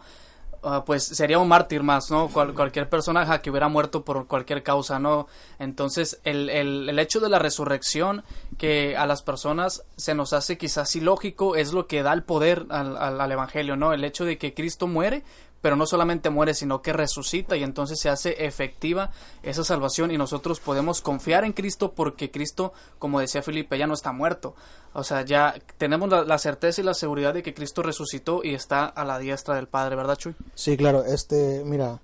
ah, 0.62 0.84
pues 0.86 1.04
sería 1.04 1.40
un 1.40 1.48
mártir 1.48 1.82
más, 1.84 2.12
¿no? 2.12 2.28
Cual- 2.30 2.54
cualquier 2.54 2.90
persona 2.90 3.22
ajá, 3.22 3.42
que 3.42 3.50
hubiera 3.50 3.70
muerto 3.70 4.04
por 4.04 4.28
cualquier 4.28 4.62
causa, 4.64 5.00
¿no? 5.00 5.28
Entonces, 5.60 6.20
el, 6.26 6.50
el, 6.50 6.90
el 6.90 7.00
hecho 7.00 7.20
de 7.22 7.30
la 7.30 7.40
resurrección 7.40 8.24
que 8.58 8.98
a 8.98 9.06
las 9.06 9.22
personas 9.22 9.84
se 9.98 10.16
nos 10.16 10.34
hace 10.34 10.58
quizás 10.58 10.96
ilógico 10.96 11.56
es 11.56 11.72
lo 11.74 11.88
que 11.88 12.04
da 12.04 12.14
el 12.14 12.24
poder 12.24 12.66
al, 12.70 12.98
al, 12.98 13.20
al 13.22 13.32
evangelio, 13.32 13.76
¿no? 13.78 13.94
El 13.94 14.04
hecho 14.04 14.26
de 14.26 14.38
que 14.38 14.54
Cristo 14.54 14.88
muere, 14.88 15.24
pero 15.64 15.78
no 15.78 15.86
solamente 15.88 16.30
muere, 16.30 16.54
sino 16.54 16.82
que 16.82 16.92
resucita 16.94 17.56
y 17.56 17.64
entonces 17.64 17.98
se 18.00 18.10
hace 18.10 18.46
efectiva 18.46 19.12
esa 19.44 19.64
salvación 19.64 20.12
y 20.12 20.18
nosotros 20.18 20.60
podemos 20.60 21.02
confiar 21.02 21.46
en 21.46 21.54
Cristo 21.54 21.94
porque 21.94 22.30
Cristo, 22.32 22.74
como 23.00 23.20
decía 23.22 23.42
Felipe, 23.42 23.78
ya 23.78 23.88
no 23.88 23.94
está 23.94 24.12
muerto. 24.12 24.56
O 24.94 25.04
sea, 25.06 25.24
ya 25.24 25.56
tenemos 25.78 26.10
la, 26.10 26.26
la 26.26 26.38
certeza 26.38 26.82
y 26.82 26.84
la 26.84 26.94
seguridad 26.94 27.34
de 27.34 27.42
que 27.44 27.54
Cristo 27.54 27.82
resucitó 27.82 28.44
y 28.44 28.54
está 28.54 28.86
a 28.86 29.06
la 29.06 29.18
diestra 29.20 29.56
del 29.56 29.68
Padre, 29.68 29.96
¿verdad, 29.96 30.18
Chuy? 30.18 30.36
Sí, 30.54 30.76
claro, 30.76 31.06
este, 31.06 31.64
mira, 31.66 32.02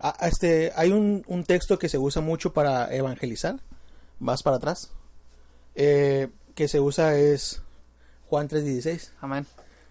a- 0.00 0.16
a 0.24 0.28
este, 0.28 0.72
hay 0.74 0.90
un, 0.90 1.24
un 1.28 1.44
texto 1.44 1.78
que 1.78 1.88
se 1.88 1.98
usa 1.98 2.20
mucho 2.20 2.52
para 2.52 2.92
evangelizar, 2.94 3.60
más 4.18 4.42
para 4.42 4.56
atrás, 4.56 4.90
eh, 5.76 6.28
que 6.56 6.66
se 6.66 6.80
usa 6.80 7.16
es 7.16 7.62
Juan 8.26 8.48
3.16, 8.48 9.10
Amén. 9.20 9.46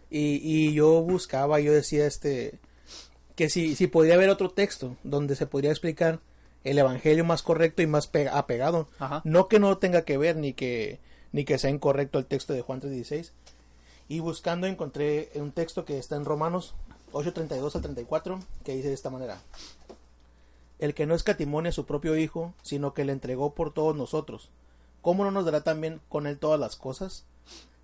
y, 0.10 0.42
y 0.44 0.74
yo 0.74 1.02
buscaba, 1.04 1.60
yo 1.62 1.72
decía, 1.72 2.06
este, 2.06 2.60
que 3.38 3.50
si, 3.50 3.76
si 3.78 3.88
podría 3.88 4.16
haber 4.16 4.30
otro 4.30 4.50
texto 4.50 4.98
donde 5.06 5.38
se 5.38 5.48
podría 5.48 5.72
explicar 5.72 6.20
el 6.66 6.78
evangelio 6.78 7.24
más 7.24 7.42
correcto 7.44 7.82
y 7.82 7.88
más 7.88 8.08
pe- 8.08 8.28
apegado, 8.28 8.90
Ajá. 9.00 9.22
no 9.24 9.48
que 9.48 9.60
no 9.60 9.78
tenga 9.78 10.02
que 10.02 10.18
ver 10.18 10.36
ni 10.36 10.52
que 10.54 11.00
ni 11.32 11.46
que 11.46 11.58
sea 11.58 11.70
incorrecto 11.70 12.20
el 12.20 12.26
texto 12.26 12.52
de 12.52 12.62
Juan 12.62 12.82
3:16. 12.82 13.32
Y 14.10 14.20
buscando 14.20 14.68
encontré 14.68 15.30
un 15.36 15.52
texto 15.54 15.86
que 15.86 15.98
está 15.98 16.16
en 16.18 16.26
Romanos 16.26 16.74
8:32 17.14 17.76
al 17.76 17.82
34 17.82 18.40
que 18.66 18.76
dice 18.76 18.90
de 18.90 18.94
esta 18.94 19.10
manera: 19.10 19.40
El 20.80 20.94
que 20.94 21.06
no 21.06 21.16
escatimone 21.16 21.70
a 21.70 21.74
su 21.74 21.86
propio 21.86 22.18
hijo, 22.18 22.54
sino 22.64 22.94
que 22.94 23.06
le 23.06 23.12
entregó 23.14 23.54
por 23.54 23.74
todos 23.74 23.96
nosotros, 23.96 24.50
¿cómo 25.02 25.24
no 25.24 25.32
nos 25.32 25.46
dará 25.46 25.62
también 25.62 26.02
con 26.10 26.28
él 26.28 26.38
todas 26.38 26.60
las 26.60 26.76
cosas? 26.76 27.24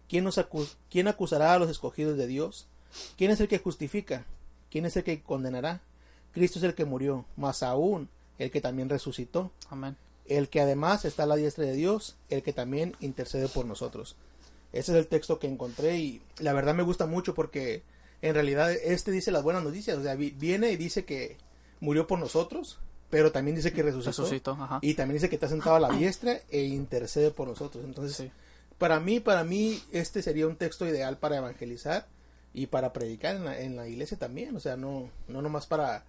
¿Quién 0.10 0.24
nos 0.26 0.38
acu- 0.38 0.74
quién 0.90 1.08
acusará 1.08 1.54
a 1.54 1.60
los 1.60 1.70
escogidos 1.70 2.18
de 2.18 2.28
Dios? 2.28 2.68
¿Quién 3.18 3.32
es 3.32 3.40
el 3.40 3.48
que 3.48 3.60
justifica? 3.60 4.26
¿Quién 4.74 4.86
es 4.88 4.98
el 4.98 5.04
que 5.04 5.22
condenará? 5.22 5.82
Cristo 6.34 6.58
es 6.58 6.66
el 6.66 6.74
que 6.74 6.84
murió, 6.84 7.26
más 7.38 7.62
aún 7.62 8.10
el 8.40 8.50
que 8.50 8.60
también 8.60 8.90
resucitó, 8.90 9.52
Amén. 9.70 9.96
el 10.26 10.50
que 10.50 10.60
además 10.62 11.06
está 11.06 11.24
a 11.24 11.28
la 11.28 11.36
diestra 11.36 11.64
de 11.64 11.74
Dios, 11.74 12.16
el 12.32 12.42
que 12.42 12.54
también 12.54 12.96
intercede 13.00 13.48
por 13.50 13.66
nosotros. 13.68 14.16
Ese 14.72 14.92
es 14.94 14.98
el 14.98 15.06
texto 15.08 15.38
que 15.38 15.46
encontré 15.48 15.98
y 16.00 16.22
la 16.40 16.54
verdad 16.54 16.74
me 16.74 16.82
gusta 16.82 17.06
mucho 17.06 17.36
porque 17.36 17.84
en 18.24 18.34
realidad 18.34 18.72
este 18.72 19.12
dice 19.12 19.30
las 19.32 19.44
buenas 19.44 19.64
noticias, 19.64 19.96
o 19.96 20.02
sea, 20.02 20.16
vi- 20.16 20.32
viene 20.32 20.72
y 20.72 20.76
dice 20.78 21.06
que 21.06 21.38
murió 21.80 22.08
por 22.08 22.18
nosotros, 22.18 22.80
pero 23.12 23.32
también 23.32 23.56
dice 23.56 23.72
que 23.72 23.84
resucitó, 23.84 24.10
Resucitó, 24.24 24.52
ajá. 24.60 24.80
y 24.82 24.96
también 24.96 25.18
dice 25.18 25.30
que 25.30 25.36
está 25.36 25.48
sentado 25.48 25.76
a 25.76 25.80
la 25.80 25.90
diestra 25.92 26.40
e 26.50 26.64
intercede 26.64 27.30
por 27.30 27.48
nosotros. 27.48 27.86
Entonces, 27.86 28.18
Sí. 28.18 28.32
para 28.80 29.00
mí, 29.00 29.20
para 29.20 29.44
mí 29.44 29.80
este 29.92 30.24
sería 30.24 30.48
un 30.48 30.56
texto 30.56 30.88
ideal 30.88 31.18
para 31.20 31.38
evangelizar 31.38 32.08
y 32.54 32.68
para 32.68 32.94
predicar 32.94 33.36
en 33.36 33.46
la, 33.46 33.60
en 33.60 33.76
la 33.76 33.88
iglesia 33.88 34.18
también, 34.18 34.56
o 34.56 34.60
sea, 34.60 34.78
no 34.78 35.10
no 35.28 35.42
nomás 35.42 35.66
para 35.68 36.04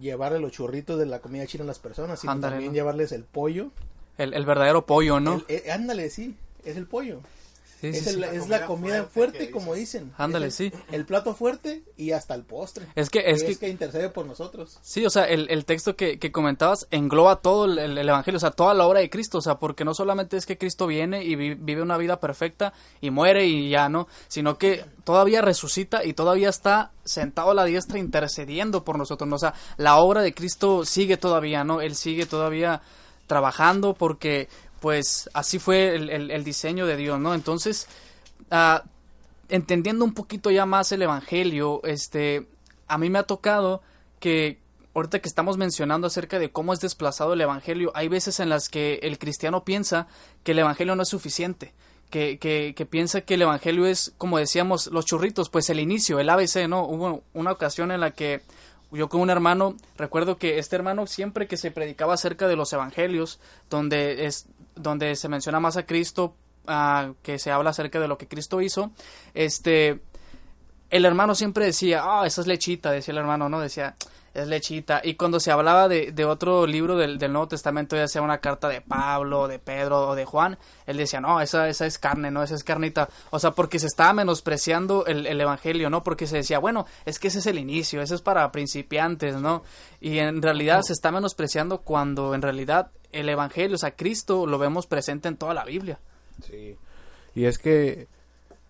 llevarle 0.00 0.40
los 0.40 0.52
churritos 0.52 0.98
de 0.98 1.06
la 1.06 1.20
comida 1.20 1.46
china 1.46 1.64
a 1.64 1.66
las 1.66 1.78
personas, 1.78 2.20
sino 2.20 2.32
Ándale, 2.32 2.54
también 2.54 2.72
¿no? 2.72 2.74
llevarles 2.74 3.12
el 3.12 3.24
pollo 3.24 3.70
El, 4.18 4.34
el 4.34 4.44
verdadero 4.46 4.86
pollo, 4.86 5.20
¿no? 5.20 5.34
el- 5.36 5.44
eh, 5.48 5.70
ándale, 5.70 6.10
sí, 6.10 6.36
es 6.64 6.76
el 6.76 6.86
pollo. 6.86 7.20
Sí, 7.92 7.98
es, 7.98 8.04
sí. 8.04 8.10
el- 8.10 8.20
La 8.20 8.26
es 8.32 8.38
comida 8.40 8.58
la 8.60 8.66
comida 8.66 9.04
fuerte 9.04 9.50
como 9.50 9.74
dicen. 9.74 10.12
Ándale, 10.16 10.50
sí. 10.50 10.72
El 10.92 11.04
plato 11.06 11.34
fuerte 11.34 11.82
y 11.96 12.12
hasta 12.12 12.34
el 12.34 12.44
postre. 12.44 12.86
Es 12.94 13.10
que, 13.10 13.20
es 13.30 13.42
es 13.42 13.58
que, 13.58 13.68
intercede 13.68 14.08
por 14.08 14.26
nosotros. 14.26 14.78
sí, 14.82 15.04
o 15.06 15.10
sea, 15.10 15.24
el, 15.24 15.48
el 15.50 15.64
texto 15.64 15.96
que, 15.96 16.18
que 16.18 16.32
comentabas 16.32 16.86
engloba 16.90 17.36
todo 17.40 17.64
el, 17.66 17.78
el- 17.78 17.98
el 17.98 18.08
evangelio, 18.08 18.36
o 18.36 18.40
sea, 18.40 18.50
toda 18.50 18.74
la 18.74 18.86
obra 18.86 19.00
de 19.00 19.10
Cristo, 19.10 19.38
o 19.38 19.42
sea, 19.42 19.56
porque 19.56 19.84
no 19.84 19.94
solamente 19.94 20.36
es 20.36 20.46
que 20.46 20.58
Cristo 20.58 20.86
viene 20.86 21.24
y 21.24 21.36
vi- 21.36 21.54
vive 21.54 21.82
una 21.82 21.96
vida 21.98 22.20
perfecta 22.20 22.72
y 23.00 23.10
muere 23.10 23.46
y 23.46 23.70
ya, 23.70 23.88
¿no? 23.88 24.08
Sino 24.28 24.58
que 24.58 24.84
todavía 25.04 25.42
resucita 25.42 26.04
y 26.04 26.14
todavía 26.14 26.48
está 26.48 26.92
sentado 27.04 27.50
a 27.50 27.54
la 27.54 27.64
diestra 27.64 27.98
intercediendo 27.98 28.84
por 28.84 28.96
nosotros, 28.98 29.28
¿no? 29.28 29.36
O 29.36 29.38
sea, 29.38 29.54
la 29.76 29.96
obra 29.96 30.22
de 30.22 30.32
Cristo 30.34 30.84
sigue 30.84 31.16
todavía, 31.16 31.64
¿no? 31.64 31.80
Él 31.80 31.94
sigue 31.94 32.26
todavía 32.26 32.80
trabajando 33.26 33.94
porque, 33.94 34.48
pues, 34.84 35.30
así 35.32 35.58
fue 35.58 35.94
el, 35.94 36.44
diseño 36.44 36.84
de 36.84 36.98
Dios, 36.98 37.18
¿no? 37.18 37.32
Entonces, 37.32 37.88
ah, 38.50 38.84
entendiendo 39.48 40.04
un 40.04 40.12
poquito 40.12 40.50
ya 40.50 40.66
más 40.66 40.92
el 40.92 41.00
evangelio, 41.00 41.80
este, 41.84 42.48
a 42.86 42.98
mí 42.98 43.08
me 43.08 43.18
ha 43.18 43.22
tocado 43.22 43.80
que 44.20 44.58
ahorita 44.94 45.20
que 45.20 45.28
estamos 45.30 45.56
mencionando 45.56 46.06
acerca 46.06 46.38
de 46.38 46.50
cómo 46.50 46.74
es 46.74 46.80
desplazado 46.80 47.32
el 47.32 47.40
evangelio, 47.40 47.92
hay 47.94 48.08
veces 48.08 48.40
en 48.40 48.50
las 48.50 48.68
que 48.68 49.00
el 49.02 49.18
cristiano 49.18 49.64
piensa 49.64 50.06
que 50.42 50.52
el 50.52 50.58
evangelio 50.58 50.94
no 50.96 51.04
es 51.04 51.08
suficiente. 51.08 51.72
Que, 52.10 52.38
que, 52.38 52.74
que 52.76 52.84
piensa 52.84 53.22
que 53.22 53.34
el 53.34 53.42
evangelio 53.42 53.86
es, 53.86 54.12
como 54.18 54.36
decíamos, 54.36 54.88
los 54.88 55.06
churritos, 55.06 55.48
pues 55.48 55.70
el 55.70 55.80
inicio, 55.80 56.20
el 56.20 56.28
ABC, 56.28 56.68
¿no? 56.68 56.84
Hubo 56.84 57.22
una 57.32 57.52
ocasión 57.52 57.90
en 57.90 58.00
la 58.00 58.10
que 58.10 58.42
yo 58.94 59.08
con 59.08 59.20
un 59.20 59.30
hermano, 59.30 59.76
recuerdo 59.96 60.36
que 60.36 60.58
este 60.58 60.76
hermano 60.76 61.06
siempre 61.06 61.46
que 61.46 61.56
se 61.56 61.70
predicaba 61.70 62.14
acerca 62.14 62.48
de 62.48 62.56
los 62.56 62.72
evangelios, 62.72 63.40
donde 63.70 64.26
es 64.26 64.46
donde 64.76 65.16
se 65.16 65.28
menciona 65.28 65.60
más 65.60 65.76
a 65.76 65.86
Cristo, 65.86 66.34
ah, 66.66 67.12
que 67.22 67.38
se 67.38 67.50
habla 67.50 67.70
acerca 67.70 68.00
de 68.00 68.08
lo 68.08 68.18
que 68.18 68.28
Cristo 68.28 68.60
hizo, 68.60 68.90
este 69.34 70.00
el 70.90 71.04
hermano 71.04 71.34
siempre 71.34 71.64
decía, 71.64 72.02
ah, 72.04 72.26
esa 72.26 72.40
es 72.40 72.46
lechita, 72.46 72.90
decía 72.90 73.12
el 73.12 73.18
hermano, 73.18 73.48
¿no? 73.48 73.58
Decía, 73.60 73.96
es 74.34 74.46
lechita. 74.48 75.00
Y 75.02 75.14
cuando 75.14 75.38
se 75.40 75.50
hablaba 75.52 75.88
de, 75.88 76.12
de 76.12 76.24
otro 76.24 76.66
libro 76.66 76.96
del, 76.96 77.18
del 77.18 77.32
Nuevo 77.32 77.48
Testamento, 77.48 77.96
ya 77.96 78.08
sea 78.08 78.20
una 78.20 78.38
carta 78.38 78.68
de 78.68 78.80
Pablo, 78.80 79.48
de 79.48 79.58
Pedro 79.58 80.08
o 80.08 80.14
de 80.14 80.24
Juan, 80.24 80.58
él 80.86 80.96
decía, 80.96 81.20
no, 81.20 81.40
esa, 81.40 81.68
esa 81.68 81.86
es 81.86 81.98
carne, 81.98 82.30
no, 82.30 82.42
esa 82.42 82.54
es 82.56 82.64
carnita. 82.64 83.08
O 83.30 83.38
sea, 83.38 83.52
porque 83.52 83.78
se 83.78 83.86
estaba 83.86 84.12
menospreciando 84.12 85.06
el, 85.06 85.26
el 85.26 85.40
Evangelio, 85.40 85.88
¿no? 85.88 86.02
Porque 86.04 86.26
se 86.26 86.36
decía, 86.36 86.58
bueno, 86.58 86.84
es 87.04 87.18
que 87.18 87.28
ese 87.28 87.38
es 87.38 87.46
el 87.46 87.58
inicio, 87.58 88.02
ese 88.02 88.16
es 88.16 88.20
para 88.22 88.50
principiantes, 88.52 89.36
¿no? 89.36 89.62
Y 90.00 90.18
en 90.18 90.42
realidad 90.42 90.82
se 90.82 90.92
está 90.92 91.10
menospreciando 91.12 91.82
cuando 91.82 92.34
en 92.34 92.42
realidad 92.42 92.90
el 93.12 93.28
Evangelio, 93.28 93.76
o 93.76 93.78
sea, 93.78 93.94
Cristo 93.94 94.46
lo 94.46 94.58
vemos 94.58 94.86
presente 94.86 95.28
en 95.28 95.36
toda 95.36 95.54
la 95.54 95.64
Biblia. 95.64 96.00
Sí. 96.44 96.76
Y 97.36 97.44
es 97.44 97.58
que 97.58 98.08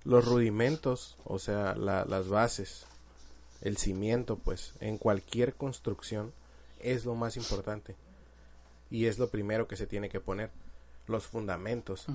los 0.05 0.25
rudimentos, 0.27 1.17
o 1.25 1.39
sea, 1.39 1.75
la- 1.75 2.05
las 2.05 2.29
bases, 2.29 2.87
el 3.65 3.79
cimiento, 3.79 4.37
pues, 4.37 4.75
en 4.81 4.99
cualquier 4.99 5.55
construcción 5.55 6.33
es 6.81 7.05
lo 7.05 7.15
más 7.15 7.37
importante. 7.37 7.97
Y 8.91 9.07
es 9.07 9.19
lo 9.19 9.31
primero 9.31 9.67
que 9.67 9.77
se 9.77 9.87
tiene 9.87 10.09
que 10.09 10.21
poner, 10.21 10.51
los 11.09 11.27
fundamentos. 11.27 12.07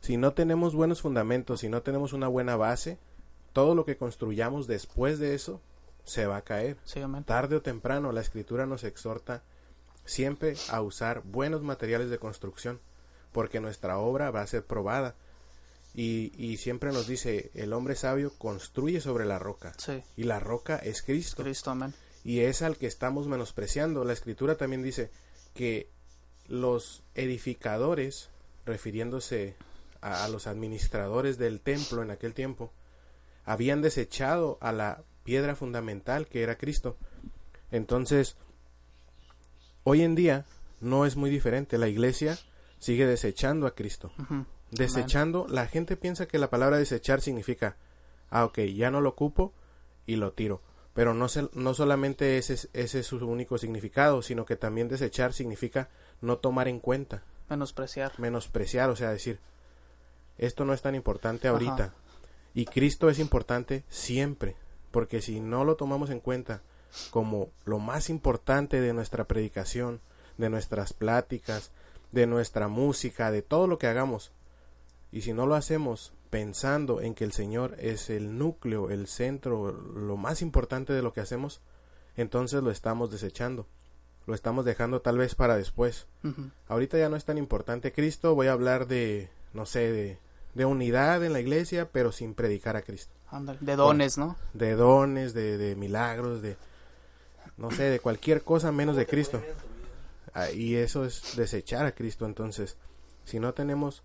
Si 0.00 0.16
no 0.16 0.32
tenemos 0.32 0.74
buenos 0.74 1.02
fundamentos, 1.02 1.60
si 1.60 1.68
no 1.68 1.82
tenemos 1.82 2.12
una 2.12 2.28
buena 2.28 2.56
base, 2.56 2.98
todo 3.52 3.74
lo 3.74 3.84
que 3.84 3.96
construyamos 3.96 4.66
después 4.66 5.18
de 5.18 5.34
eso 5.34 5.60
se 6.04 6.26
va 6.26 6.38
a 6.38 6.42
caer. 6.42 6.76
Sí. 6.84 7.00
Tarde 7.26 7.56
o 7.56 7.62
temprano 7.62 8.12
la 8.12 8.20
escritura 8.20 8.66
nos 8.66 8.84
exhorta 8.84 9.42
siempre 10.04 10.54
a 10.70 10.80
usar 10.80 11.22
buenos 11.22 11.62
materiales 11.62 12.08
de 12.08 12.18
construcción, 12.18 12.80
porque 13.32 13.60
nuestra 13.60 13.98
obra 13.98 14.30
va 14.30 14.40
a 14.40 14.46
ser 14.46 14.64
probada. 14.64 15.16
Y, 16.00 16.32
y 16.36 16.58
siempre 16.58 16.92
nos 16.92 17.08
dice, 17.08 17.50
el 17.54 17.72
hombre 17.72 17.96
sabio 17.96 18.32
construye 18.38 19.00
sobre 19.00 19.24
la 19.24 19.38
roca, 19.40 19.72
Sí, 19.78 20.00
y 20.16 20.22
la 20.24 20.38
roca 20.38 20.76
es 20.76 21.02
Cristo. 21.02 21.42
Cristo, 21.42 21.72
amén. 21.72 21.92
y 22.22 22.40
es 22.40 22.62
al 22.62 22.76
que 22.76 22.86
estamos 22.86 23.26
menospreciando. 23.26 24.04
La 24.04 24.12
escritura 24.12 24.54
también 24.56 24.82
dice 24.84 25.10
que 25.54 25.90
los 26.46 27.02
edificadores, 27.16 28.30
refiriéndose 28.64 29.56
a, 30.00 30.24
a 30.24 30.28
los 30.28 30.46
administradores 30.46 31.36
del 31.36 31.60
templo 31.60 32.02
en 32.02 32.12
aquel 32.12 32.32
tiempo, 32.32 32.72
habían 33.44 33.82
desechado 33.82 34.56
a 34.60 34.70
la 34.70 35.02
piedra 35.24 35.56
fundamental 35.56 36.28
que 36.28 36.42
era 36.42 36.56
Cristo. 36.58 36.96
Entonces, 37.72 38.36
hoy 39.82 40.02
en 40.02 40.14
día 40.14 40.46
no 40.80 41.06
es 41.06 41.16
muy 41.16 41.28
diferente. 41.28 41.76
La 41.76 41.88
iglesia 41.88 42.38
sigue 42.78 43.04
desechando 43.04 43.66
a 43.66 43.74
Cristo. 43.74 44.12
Desechando, 44.70 45.46
la 45.48 45.66
gente 45.66 45.96
piensa 45.96 46.26
que 46.26 46.38
la 46.38 46.50
palabra 46.50 46.78
desechar 46.78 47.20
significa, 47.20 47.76
ah, 48.30 48.44
ok, 48.44 48.58
ya 48.74 48.90
no 48.90 49.00
lo 49.00 49.10
ocupo 49.10 49.52
y 50.06 50.16
lo 50.16 50.32
tiro. 50.32 50.60
Pero 50.94 51.14
no, 51.14 51.28
se- 51.28 51.48
no 51.54 51.74
solamente 51.74 52.38
ese, 52.38 52.54
es- 52.54 52.68
ese 52.72 53.00
es 53.00 53.06
su 53.06 53.16
único 53.26 53.56
significado, 53.58 54.20
sino 54.22 54.44
que 54.44 54.56
también 54.56 54.88
desechar 54.88 55.32
significa 55.32 55.88
no 56.20 56.38
tomar 56.38 56.68
en 56.68 56.80
cuenta, 56.80 57.22
Menospreciar. 57.48 58.12
menospreciar, 58.18 58.90
o 58.90 58.96
sea, 58.96 59.10
decir, 59.10 59.38
esto 60.36 60.64
no 60.64 60.74
es 60.74 60.82
tan 60.82 60.94
importante 60.94 61.48
Ajá. 61.48 61.52
ahorita. 61.54 61.94
Y 62.54 62.64
Cristo 62.66 63.08
es 63.08 63.18
importante 63.18 63.84
siempre, 63.88 64.56
porque 64.90 65.22
si 65.22 65.40
no 65.40 65.64
lo 65.64 65.76
tomamos 65.76 66.10
en 66.10 66.20
cuenta 66.20 66.62
como 67.10 67.50
lo 67.64 67.78
más 67.78 68.10
importante 68.10 68.80
de 68.80 68.92
nuestra 68.92 69.24
predicación, 69.24 70.00
de 70.36 70.50
nuestras 70.50 70.92
pláticas, 70.92 71.70
de 72.12 72.26
nuestra 72.26 72.68
música, 72.68 73.30
de 73.30 73.42
todo 73.42 73.66
lo 73.66 73.78
que 73.78 73.86
hagamos, 73.86 74.32
y 75.12 75.22
si 75.22 75.32
no 75.32 75.46
lo 75.46 75.54
hacemos 75.54 76.12
pensando 76.30 77.00
en 77.00 77.14
que 77.14 77.24
el 77.24 77.32
Señor 77.32 77.76
es 77.78 78.10
el 78.10 78.36
núcleo, 78.38 78.90
el 78.90 79.06
centro, 79.06 79.72
lo 79.72 80.16
más 80.16 80.42
importante 80.42 80.92
de 80.92 81.02
lo 81.02 81.12
que 81.12 81.20
hacemos, 81.20 81.60
entonces 82.16 82.62
lo 82.62 82.70
estamos 82.70 83.10
desechando. 83.10 83.66
Lo 84.26 84.34
estamos 84.34 84.66
dejando 84.66 85.00
tal 85.00 85.16
vez 85.16 85.34
para 85.34 85.56
después. 85.56 86.06
Ahorita 86.68 86.98
ya 86.98 87.08
no 87.08 87.16
es 87.16 87.24
tan 87.24 87.38
importante 87.38 87.92
Cristo, 87.92 88.34
voy 88.34 88.48
a 88.48 88.52
hablar 88.52 88.86
de, 88.86 89.30
no 89.54 89.64
sé, 89.64 89.90
de, 89.90 90.18
de 90.54 90.64
unidad 90.66 91.24
en 91.24 91.32
la 91.32 91.40
iglesia, 91.40 91.88
pero 91.90 92.12
sin 92.12 92.34
predicar 92.34 92.76
a 92.76 92.82
Cristo. 92.82 93.14
De 93.60 93.74
dones, 93.74 94.18
¿no? 94.18 94.36
De 94.52 94.74
dones, 94.74 95.32
de, 95.32 95.56
de 95.56 95.76
milagros, 95.76 96.42
de, 96.42 96.58
no 97.56 97.70
sé, 97.70 97.84
de 97.84 98.00
cualquier 98.00 98.42
cosa 98.42 98.70
menos 98.70 98.96
de 98.96 99.06
Cristo. 99.06 99.42
Ah, 100.34 100.50
Y 100.50 100.74
eso 100.76 101.06
es 101.06 101.34
desechar 101.36 101.86
a 101.86 101.92
Cristo. 101.92 102.26
Entonces, 102.26 102.76
si 103.24 103.40
no 103.40 103.54
tenemos 103.54 104.02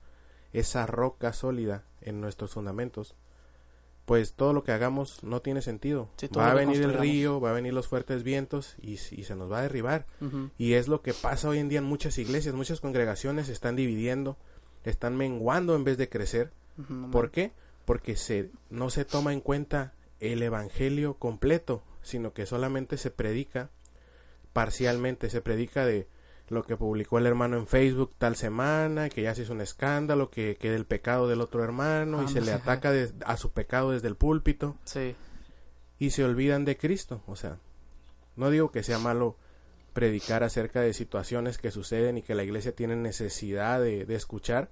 esa 0.54 0.86
roca 0.86 1.34
sólida 1.34 1.84
en 2.02 2.22
nuestros 2.22 2.54
fundamentos, 2.54 3.16
pues 4.06 4.34
todo 4.34 4.54
lo 4.54 4.64
que 4.64 4.72
hagamos 4.72 5.24
no 5.24 5.42
tiene 5.42 5.62
sentido. 5.62 6.10
Sí, 6.18 6.28
va 6.38 6.52
a 6.52 6.54
venir 6.54 6.82
el 6.82 6.94
río, 6.94 7.40
va 7.40 7.52
a 7.52 7.54
venir 7.54 7.74
los 7.74 7.88
fuertes 7.88 8.24
vientos 8.24 8.76
y, 8.82 8.94
y 8.94 9.24
se 9.24 9.36
nos 9.36 9.52
va 9.52 9.60
a 9.60 9.62
derribar. 9.64 10.06
Y 10.58 10.74
es 10.74 10.88
lo 10.88 11.02
que 11.02 11.14
pasa 11.14 11.50
hoy 11.50 11.60
en 11.60 11.70
día 11.70 11.80
en 11.80 11.86
muchas 11.86 12.18
iglesias, 12.18 12.54
muchas 12.54 12.82
congregaciones 12.82 13.48
se 13.48 13.54
están 13.54 13.76
dividiendo, 13.76 14.38
están 14.84 15.16
menguando 15.18 15.76
en 15.76 15.84
vez 15.84 15.98
de 15.98 16.10
crecer. 16.10 16.52
¿Por 17.12 17.32
qué? 17.32 17.52
Porque 17.86 18.16
se, 18.16 18.52
no 18.70 18.90
se 18.90 19.06
toma 19.06 19.34
en 19.34 19.42
cuenta 19.42 19.94
el 20.20 20.42
evangelio 20.42 21.16
completo, 21.16 21.84
sino 22.02 22.34
que 22.34 22.46
solamente 22.46 22.98
se 22.98 23.12
predica 23.12 23.70
parcialmente, 24.54 25.30
se 25.30 25.42
predica 25.42 25.86
de 25.86 26.08
lo 26.50 26.64
que 26.64 26.76
publicó 26.78 27.18
el 27.18 27.26
hermano 27.26 27.58
en 27.58 27.68
Facebook 27.68 28.12
tal 28.18 28.36
semana, 28.36 29.10
que 29.10 29.22
ya 29.24 29.34
se 29.34 29.44
hizo 29.44 29.54
un 29.54 29.62
escándalo, 29.62 30.30
que, 30.30 30.56
que 30.60 30.70
del 30.70 30.86
pecado 30.86 31.28
del 31.28 31.42
otro 31.42 31.64
hermano 31.64 32.22
y 32.24 32.28
se 32.28 32.42
le 32.42 32.52
ataca 32.52 32.92
de- 32.92 33.12
a 33.26 33.38
su 33.38 33.52
pecado 33.52 33.92
desde 33.92 34.08
el 34.10 34.16
púlpito 34.16 34.76
Sí. 34.84 35.16
y 36.00 36.10
se 36.12 36.24
olvidan 36.24 36.66
de 36.66 36.78
Cristo. 36.78 37.22
O 37.28 37.36
sea, 37.36 37.58
no 38.36 38.50
digo 38.50 38.72
que 38.72 38.84
sea 38.84 39.00
malo 39.00 39.38
predicar 39.94 40.44
acerca 40.44 40.82
de 40.82 40.94
situaciones 40.94 41.58
que 41.58 41.72
suceden 41.72 42.18
y 42.18 42.22
que 42.24 42.36
la 42.36 42.44
iglesia 42.44 42.76
tiene 42.76 42.96
necesidad 42.96 43.80
de, 43.80 44.06
de 44.06 44.16
escuchar, 44.16 44.70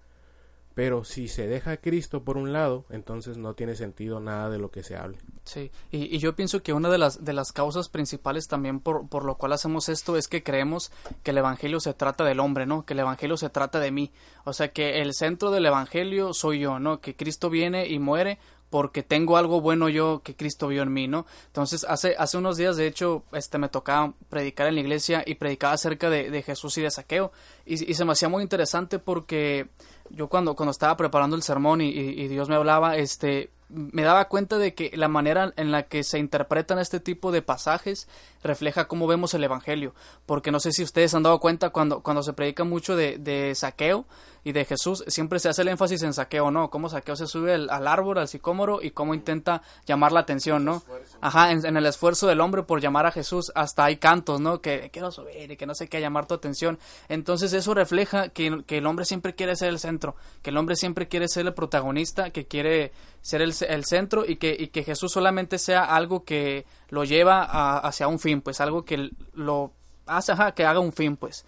pero 0.73 1.03
si 1.03 1.27
se 1.27 1.47
deja 1.47 1.71
a 1.71 1.77
Cristo 1.77 2.23
por 2.23 2.37
un 2.37 2.53
lado, 2.53 2.85
entonces 2.89 3.37
no 3.37 3.53
tiene 3.53 3.75
sentido 3.75 4.19
nada 4.19 4.49
de 4.49 4.57
lo 4.57 4.71
que 4.71 4.83
se 4.83 4.95
hable. 4.95 5.17
Sí, 5.43 5.71
y, 5.91 6.15
y 6.15 6.19
yo 6.19 6.35
pienso 6.35 6.61
que 6.63 6.73
una 6.73 6.89
de 6.89 6.97
las, 6.97 7.23
de 7.23 7.33
las 7.33 7.51
causas 7.51 7.89
principales 7.89 8.47
también 8.47 8.79
por, 8.79 9.09
por 9.09 9.25
lo 9.25 9.35
cual 9.35 9.53
hacemos 9.53 9.89
esto 9.89 10.17
es 10.17 10.27
que 10.27 10.43
creemos 10.43 10.91
que 11.23 11.31
el 11.31 11.37
Evangelio 11.37 11.79
se 11.79 11.93
trata 11.93 12.23
del 12.23 12.39
hombre, 12.39 12.65
¿no? 12.65 12.85
Que 12.85 12.93
el 12.93 12.99
Evangelio 12.99 13.37
se 13.37 13.49
trata 13.49 13.79
de 13.79 13.91
mí. 13.91 14.11
O 14.43 14.53
sea, 14.53 14.69
que 14.69 15.01
el 15.01 15.13
centro 15.13 15.51
del 15.51 15.65
Evangelio 15.65 16.33
soy 16.33 16.59
yo, 16.59 16.79
¿no? 16.79 17.01
Que 17.01 17.15
Cristo 17.15 17.49
viene 17.49 17.87
y 17.87 17.99
muere 17.99 18.39
porque 18.71 19.03
tengo 19.03 19.37
algo 19.37 19.61
bueno 19.61 19.87
yo 19.89 20.21
que 20.23 20.35
Cristo 20.35 20.67
vio 20.69 20.81
en 20.81 20.91
mí, 20.91 21.07
¿no? 21.07 21.27
Entonces, 21.47 21.85
hace, 21.87 22.15
hace 22.17 22.37
unos 22.37 22.57
días, 22.57 22.77
de 22.77 22.87
hecho, 22.87 23.23
este, 23.33 23.59
me 23.59 23.69
tocaba 23.69 24.13
predicar 24.29 24.65
en 24.67 24.75
la 24.75 24.81
iglesia 24.81 25.23
y 25.23 25.35
predicaba 25.35 25.73
acerca 25.73 26.09
de, 26.09 26.31
de 26.31 26.41
Jesús 26.41 26.77
y 26.79 26.81
de 26.81 26.89
saqueo. 26.89 27.31
Y, 27.65 27.91
y 27.91 27.93
se 27.93 28.05
me 28.05 28.13
hacía 28.13 28.29
muy 28.29 28.41
interesante 28.41 28.97
porque 28.97 29.67
yo 30.09 30.27
cuando, 30.29 30.55
cuando 30.55 30.71
estaba 30.71 30.97
preparando 30.97 31.35
el 31.35 31.43
sermón 31.43 31.81
y, 31.81 31.89
y- 31.89 32.27
Dios 32.27 32.47
me 32.49 32.55
hablaba, 32.55 32.95
este, 32.97 33.51
me 33.69 34.03
daba 34.03 34.27
cuenta 34.29 34.57
de 34.57 34.73
que 34.73 34.91
la 34.95 35.07
manera 35.09 35.53
en 35.57 35.71
la 35.71 35.83
que 35.83 36.03
se 36.03 36.17
interpretan 36.19 36.79
este 36.79 36.99
tipo 37.01 37.31
de 37.31 37.41
pasajes 37.41 38.07
refleja 38.43 38.87
cómo 38.87 39.05
vemos 39.07 39.33
el 39.33 39.43
Evangelio. 39.43 39.93
Porque 40.25 40.51
no 40.51 40.59
sé 40.61 40.71
si 40.71 40.81
ustedes 40.83 41.13
han 41.13 41.23
dado 41.23 41.39
cuenta 41.39 41.69
cuando, 41.71 42.01
cuando 42.01 42.23
se 42.23 42.33
predica 42.33 42.63
mucho 42.63 42.95
de, 42.95 43.17
de 43.17 43.53
saqueo 43.53 44.05
y 44.43 44.53
de 44.53 44.65
Jesús, 44.65 45.03
siempre 45.07 45.39
se 45.39 45.49
hace 45.49 45.61
el 45.61 45.67
énfasis 45.67 46.01
en 46.03 46.13
saqueo, 46.13 46.49
¿no? 46.49 46.69
Cómo 46.69 46.89
saqueo 46.89 47.15
se 47.15 47.27
sube 47.27 47.53
al, 47.53 47.69
al 47.69 47.87
árbol, 47.87 48.17
al 48.17 48.27
sicómoro 48.27 48.81
y 48.81 48.91
cómo 48.91 49.13
intenta 49.13 49.61
llamar 49.85 50.11
la 50.11 50.21
atención, 50.21 50.65
¿no? 50.65 50.81
Ajá, 51.21 51.51
en, 51.51 51.63
en 51.65 51.77
el 51.77 51.85
esfuerzo 51.85 52.25
del 52.27 52.41
hombre 52.41 52.63
por 52.63 52.81
llamar 52.81 53.05
a 53.05 53.11
Jesús, 53.11 53.51
hasta 53.53 53.85
hay 53.85 53.97
cantos, 53.97 54.41
¿no? 54.41 54.59
Que 54.59 54.89
quiero 54.91 55.11
subir 55.11 55.51
y 55.51 55.57
que 55.57 55.65
no 55.67 55.75
sé 55.75 55.87
qué, 55.87 56.01
llamar 56.01 56.25
tu 56.25 56.33
atención. 56.33 56.79
Entonces 57.07 57.53
eso 57.53 57.73
refleja 57.75 58.29
que, 58.29 58.63
que 58.65 58.79
el 58.79 58.87
hombre 58.87 59.05
siempre 59.05 59.35
quiere 59.35 59.55
ser 59.55 59.69
el 59.69 59.77
centro, 59.79 60.15
que 60.41 60.49
el 60.49 60.57
hombre 60.57 60.75
siempre 60.75 61.07
quiere 61.07 61.27
ser 61.27 61.45
el 61.45 61.53
protagonista, 61.53 62.31
que 62.31 62.45
quiere 62.47 62.91
ser 63.21 63.41
el, 63.43 63.53
el 63.69 63.85
centro 63.85 64.25
y 64.25 64.37
que, 64.37 64.55
y 64.57 64.69
que 64.69 64.83
Jesús 64.83 65.11
solamente 65.11 65.59
sea 65.59 65.83
algo 65.83 66.23
que 66.23 66.65
lo 66.89 67.03
lleva 67.03 67.43
a- 67.43 67.77
hacia 67.77 68.07
un 68.07 68.17
fin, 68.19 68.41
pues 68.41 68.59
algo 68.59 68.83
que 68.85 69.11
lo 69.33 69.71
hace, 70.07 70.31
ajá, 70.31 70.53
que 70.53 70.65
haga 70.65 70.79
un 70.79 70.91
fin, 70.93 71.15
pues. 71.15 71.45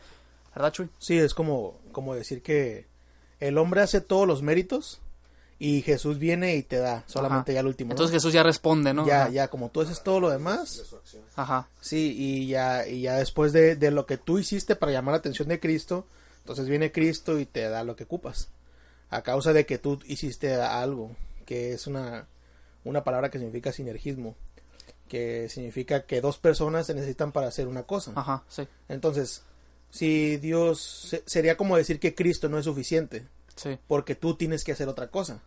¿Verdad, 0.56 0.71
Chuy? 0.71 0.88
Sí, 0.99 1.17
es 1.17 1.34
como, 1.34 1.79
como 1.93 2.13
decir 2.15 2.41
que 2.41 2.88
el 3.39 3.58
hombre 3.58 3.82
hace 3.82 4.01
todos 4.01 4.27
los 4.27 4.41
méritos 4.41 4.99
y 5.60 5.82
Jesús 5.82 6.19
viene 6.19 6.56
y 6.58 6.63
te 6.63 6.77
da 6.77 7.03
solamente 7.08 7.51
Ajá. 7.51 7.56
ya 7.56 7.60
el 7.62 7.67
último. 7.67 7.89
¿no? 7.89 7.93
Entonces 7.93 8.13
Jesús 8.13 8.34
ya 8.34 8.43
responde, 8.43 8.93
¿no? 8.93 9.06
ya, 9.08 9.23
Ajá. 9.23 9.29
ya, 9.32 9.47
como 9.47 9.69
tú 9.69 9.82
haces 9.82 10.03
todo 10.03 10.19
lo 10.19 10.29
demás, 10.29 10.84
Ajá. 11.36 11.69
sí, 11.79 12.13
y 12.17 12.47
ya, 12.47 12.86
y 12.88 13.01
ya 13.01 13.15
después 13.17 13.53
de, 13.53 13.77
de 13.77 13.91
lo 13.91 14.06
que 14.06 14.17
tú 14.17 14.39
hiciste 14.39 14.75
para 14.75 14.91
llamar 14.91 15.13
la 15.13 15.19
atención 15.19 15.47
de 15.47 15.60
Cristo, 15.62 16.06
entonces 16.39 16.67
viene 16.67 16.91
Cristo 16.91 17.39
y 17.39 17.45
te 17.45 17.69
da 17.69 17.84
lo 17.86 17.95
que 17.95 18.03
ocupas. 18.03 18.49
A 19.10 19.21
causa 19.21 19.53
de 19.53 19.65
que 19.65 19.77
tú 19.77 19.99
hiciste 20.06 20.53
algo, 20.56 21.15
que 21.45 21.73
es 21.73 21.88
una, 21.88 22.27
una 22.84 23.03
palabra 23.03 23.29
que 23.29 23.38
significa 23.38 23.71
sinergismo, 23.71 24.36
que 25.08 25.47
significa 25.49 26.06
que 26.06 26.19
dos 26.19 26.39
personas 26.39 26.88
se 26.88 26.95
necesitan 26.95 27.32
para 27.32 27.47
hacer 27.47 27.67
una 27.67 27.84
cosa. 27.84 28.12
Ajá, 28.15 28.43
sí. 28.49 28.67
Entonces, 28.89 29.43
si 29.93 30.38
Dios 30.38 30.82
se- 30.82 31.21
sería 31.27 31.56
como 31.56 31.77
decir 31.77 31.99
que 31.99 32.15
Cristo 32.15 32.49
no 32.49 32.58
es 32.58 32.65
suficiente, 32.65 33.27
Sí. 33.56 33.77
porque 33.88 34.15
tú 34.15 34.36
tienes 34.36 34.63
que 34.63 34.71
hacer 34.71 34.88
otra 34.89 35.10
cosa. 35.12 35.43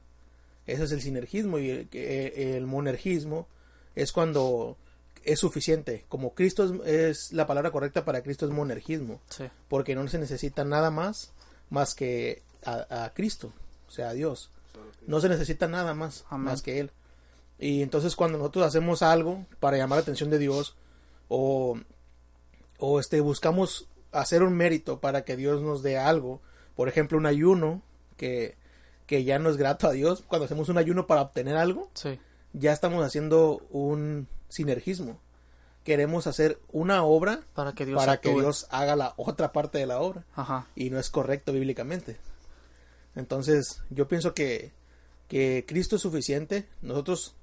Ese 0.67 0.85
es 0.85 0.93
el 0.93 1.03
sinergismo 1.03 1.59
y 1.59 1.71
el, 1.71 1.89
que- 1.89 2.57
el 2.57 2.65
monergismo 2.67 3.49
es 3.97 4.13
cuando 4.13 4.77
es 5.25 5.41
suficiente. 5.41 6.05
Como 6.09 6.33
Cristo 6.35 6.83
es, 6.85 6.87
es 6.87 7.33
la 7.33 7.49
palabra 7.49 7.73
correcta 7.73 8.05
para 8.05 8.23
Cristo 8.23 8.47
es 8.47 8.53
monergismo, 8.53 9.21
Sí. 9.29 9.45
porque 9.69 9.97
no 9.97 10.07
se 10.07 10.19
necesita 10.19 10.65
nada 10.65 10.91
más 10.93 11.33
más 11.71 11.97
que 11.97 12.43
a, 12.65 13.05
a 13.07 13.13
Cristo, 13.15 13.53
o 13.89 13.91
sea, 13.91 14.11
a 14.11 14.13
Dios. 14.13 14.51
No 15.09 15.21
se 15.21 15.29
necesita 15.29 15.67
nada 15.67 15.95
más 15.95 16.25
Amén. 16.31 16.45
más 16.45 16.63
que 16.63 16.79
Él. 16.79 16.93
Y 17.59 17.83
entonces 17.83 18.15
cuando 18.15 18.39
nosotros 18.39 18.65
hacemos 18.67 19.03
algo 19.03 19.45
para 19.59 19.77
llamar 19.79 19.97
la 19.99 20.03
atención 20.03 20.31
de 20.31 20.39
Dios 20.39 20.77
o, 21.29 21.77
o 22.79 23.01
este 23.01 23.21
buscamos 23.21 23.89
hacer 24.13 24.43
un 24.43 24.55
mérito 24.55 25.01
para 25.01 25.25
que 25.25 25.37
Dios 25.37 25.63
nos 25.63 25.83
dé 25.83 25.99
algo, 25.99 26.41
por 26.75 26.89
ejemplo, 26.89 27.19
un 27.19 27.27
ayuno 27.27 27.83
que, 28.17 28.57
que 29.07 29.25
ya 29.25 29.39
no 29.39 29.51
es 29.51 29.57
grato 29.57 29.89
a 29.89 29.93
Dios, 29.93 30.25
cuando 30.27 30.45
hacemos 30.47 30.69
un 30.69 30.79
ayuno 30.79 31.07
para 31.07 31.23
obtener 31.23 31.57
algo, 31.57 31.91
Sí. 31.95 32.19
ya 32.53 32.73
estamos 32.73 33.05
haciendo 33.05 33.63
un 33.71 34.29
sinergismo. 34.49 35.19
Queremos 35.85 36.27
hacer 36.27 36.59
una 36.73 37.05
obra 37.05 37.41
Para 37.55 37.73
que 37.75 37.87
Dios 37.87 37.97
para 37.99 38.17
que. 38.21 38.33
Dios 38.35 38.67
haga 38.71 38.97
la 38.97 39.15
otra 39.17 39.53
parte 39.53 39.79
de 39.79 39.87
la 39.87 40.01
obra 40.01 40.25
Ajá. 40.35 40.67
y 40.75 40.91
no 40.91 40.99
es 40.99 41.11
correcto 41.11 41.53
bíblicamente. 41.53 42.17
Entonces, 43.15 43.83
yo 43.91 44.09
pienso 44.09 44.35
que, 44.35 44.73
que 45.29 45.65
Cristo 45.67 45.97
es 45.97 46.03
suficiente. 46.03 46.67
Nosotros 46.83 47.35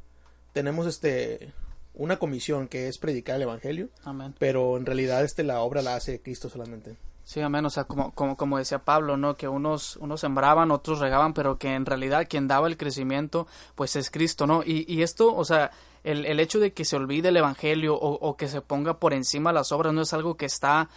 tenemos 0.52 0.88
este 0.88 1.54
una 1.94 2.18
comisión 2.18 2.68
que 2.68 2.88
es 2.88 2.98
predicar 2.98 3.36
el 3.38 3.44
evangelio, 3.44 3.90
Amén. 4.04 4.36
pero 4.40 4.78
en 4.78 4.86
realidad 4.86 5.24
este 5.24 5.44
la 5.44 5.62
obra 5.62 5.82
la 5.82 5.96
hace 5.96 6.22
Cristo 6.22 6.50
solamente. 6.50 6.98
Sí, 7.26 7.40
amén. 7.40 7.66
O 7.66 7.70
sea, 7.70 7.86
como, 7.86 8.12
como, 8.14 8.36
como 8.36 8.58
decía 8.58 8.80
Pablo, 8.80 9.16
¿no? 9.16 9.38
Que 9.38 9.48
unos, 9.48 9.96
unos 9.98 10.20
sembraban, 10.20 10.72
otros 10.72 11.00
regaban, 11.00 11.34
pero 11.34 11.58
que 11.58 11.74
en 11.74 11.86
realidad 11.86 12.28
quien 12.30 12.50
daba 12.50 12.68
el 12.68 12.76
crecimiento, 12.76 13.48
pues 13.76 13.96
es 13.96 14.12
Cristo, 14.12 14.46
¿no? 14.46 14.62
Y, 14.64 14.86
y 14.94 15.04
esto, 15.04 15.34
o 15.34 15.46
sea, 15.46 15.72
el, 16.04 16.26
el 16.26 16.40
hecho 16.42 16.60
de 16.60 16.74
que 16.74 16.84
se 16.84 16.98
olvide 16.98 17.30
el 17.30 17.38
Evangelio 17.38 17.96
o, 17.96 18.14
o 18.16 18.36
que 18.36 18.50
se 18.50 18.60
ponga 18.60 19.00
por 19.00 19.14
encima 19.14 19.54
las 19.54 19.72
obras 19.72 19.94
no 19.94 20.02
es 20.02 20.14
algo 20.14 20.36
que 20.36 20.46
está 20.46 20.90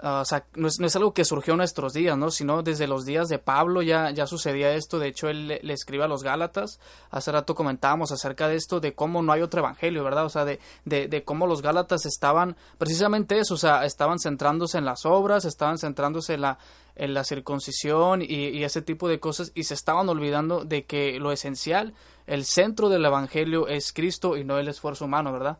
Ah, 0.00 0.20
o 0.22 0.24
sea, 0.24 0.46
no 0.56 0.68
es, 0.68 0.80
no 0.80 0.86
es, 0.86 0.96
algo 0.96 1.12
que 1.12 1.24
surgió 1.24 1.52
en 1.52 1.58
nuestros 1.58 1.92
días, 1.92 2.16
¿no? 2.16 2.30
Sino 2.30 2.62
desde 2.62 2.88
los 2.88 3.04
días 3.04 3.28
de 3.28 3.38
Pablo 3.38 3.82
ya, 3.82 4.10
ya 4.10 4.26
sucedía 4.26 4.74
esto. 4.74 4.98
De 4.98 5.08
hecho, 5.08 5.28
él 5.28 5.46
le, 5.46 5.60
le, 5.62 5.74
escribe 5.74 6.04
a 6.04 6.08
los 6.08 6.22
Gálatas. 6.22 6.80
Hace 7.10 7.30
rato 7.30 7.54
comentábamos 7.54 8.10
acerca 8.10 8.48
de 8.48 8.56
esto, 8.56 8.80
de 8.80 8.94
cómo 8.94 9.22
no 9.22 9.32
hay 9.32 9.42
otro 9.42 9.60
evangelio, 9.60 10.02
¿verdad? 10.02 10.24
O 10.24 10.28
sea, 10.30 10.44
de, 10.44 10.60
de, 10.84 11.08
de 11.08 11.24
cómo 11.24 11.46
los 11.46 11.62
Gálatas 11.62 12.06
estaban 12.06 12.56
precisamente 12.78 13.38
eso, 13.38 13.54
o 13.54 13.58
sea, 13.58 13.84
estaban 13.84 14.18
centrándose 14.18 14.78
en 14.78 14.86
las 14.86 15.04
obras, 15.04 15.44
estaban 15.44 15.78
centrándose 15.78 16.34
en 16.34 16.40
la, 16.40 17.24
circuncisión 17.24 18.22
y 18.22 18.64
ese 18.64 18.82
tipo 18.82 19.08
de 19.08 19.20
cosas 19.20 19.52
y 19.54 19.64
se 19.64 19.74
estaban 19.74 20.08
olvidando 20.08 20.64
de 20.64 20.84
que 20.84 21.18
lo 21.20 21.32
esencial, 21.32 21.94
el 22.26 22.44
centro 22.44 22.88
del 22.88 23.04
evangelio 23.04 23.68
es 23.68 23.92
Cristo 23.92 24.36
y 24.36 24.44
no 24.44 24.58
el 24.58 24.68
esfuerzo 24.68 25.04
humano, 25.04 25.32
¿verdad? 25.32 25.58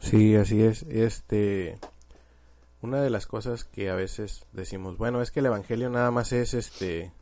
Sí, 0.00 0.34
así 0.34 0.62
es. 0.62 0.82
Este 0.82 1.78
una 2.82 3.00
de 3.00 3.10
las 3.10 3.26
cosas 3.26 3.64
que 3.64 3.88
a 3.90 3.94
veces 3.94 4.44
decimos, 4.52 4.98
bueno, 4.98 5.22
es 5.22 5.30
que 5.30 5.40
el 5.40 5.46
evangelio 5.46 5.88
nada 5.88 6.10
más 6.10 6.32
es 6.32 6.54
este 6.54 7.12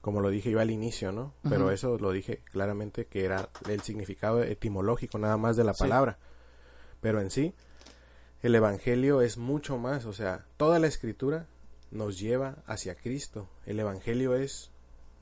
como 0.00 0.20
lo 0.20 0.30
dije 0.30 0.52
yo 0.52 0.60
al 0.60 0.70
inicio, 0.70 1.10
¿no? 1.10 1.22
Uh 1.22 1.26
-huh. 1.26 1.50
Pero 1.50 1.70
eso 1.72 1.98
lo 1.98 2.12
dije 2.12 2.40
claramente 2.44 3.06
que 3.06 3.24
era 3.24 3.48
el 3.68 3.80
significado 3.80 4.40
etimológico 4.44 5.18
nada 5.18 5.36
más 5.36 5.56
de 5.56 5.64
la 5.64 5.74
palabra. 5.74 6.12
Sí. 6.12 6.98
Pero 7.00 7.20
en 7.20 7.30
sí 7.30 7.54
el 8.42 8.54
evangelio 8.54 9.20
es 9.22 9.36
mucho 9.36 9.78
más, 9.78 10.04
o 10.04 10.12
sea, 10.12 10.44
toda 10.56 10.78
la 10.78 10.86
escritura 10.86 11.48
nos 11.90 12.20
lleva 12.20 12.62
hacia 12.66 12.94
Cristo. 12.94 13.48
El 13.64 13.80
evangelio 13.80 14.36
es 14.36 14.70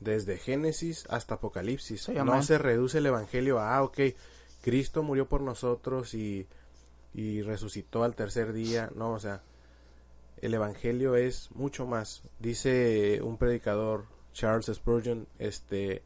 desde 0.00 0.36
Génesis 0.36 1.06
hasta 1.08 1.36
Apocalipsis. 1.36 2.02
Sí, 2.02 2.12
no 2.12 2.42
se 2.42 2.58
reduce 2.58 2.98
el 2.98 3.06
evangelio 3.06 3.60
a, 3.60 3.76
ah, 3.76 3.82
ok, 3.82 3.98
Cristo 4.60 5.02
murió 5.02 5.28
por 5.28 5.40
nosotros 5.40 6.12
y, 6.12 6.46
y 7.14 7.40
resucitó 7.42 8.04
al 8.04 8.14
tercer 8.14 8.52
día. 8.52 8.90
No, 8.94 9.12
o 9.12 9.20
sea, 9.20 9.42
el 10.44 10.52
evangelio 10.52 11.16
es 11.16 11.50
mucho 11.52 11.86
más. 11.86 12.22
Dice 12.38 13.20
un 13.22 13.38
predicador, 13.38 14.04
Charles 14.34 14.66
Spurgeon, 14.66 15.26
este 15.38 16.02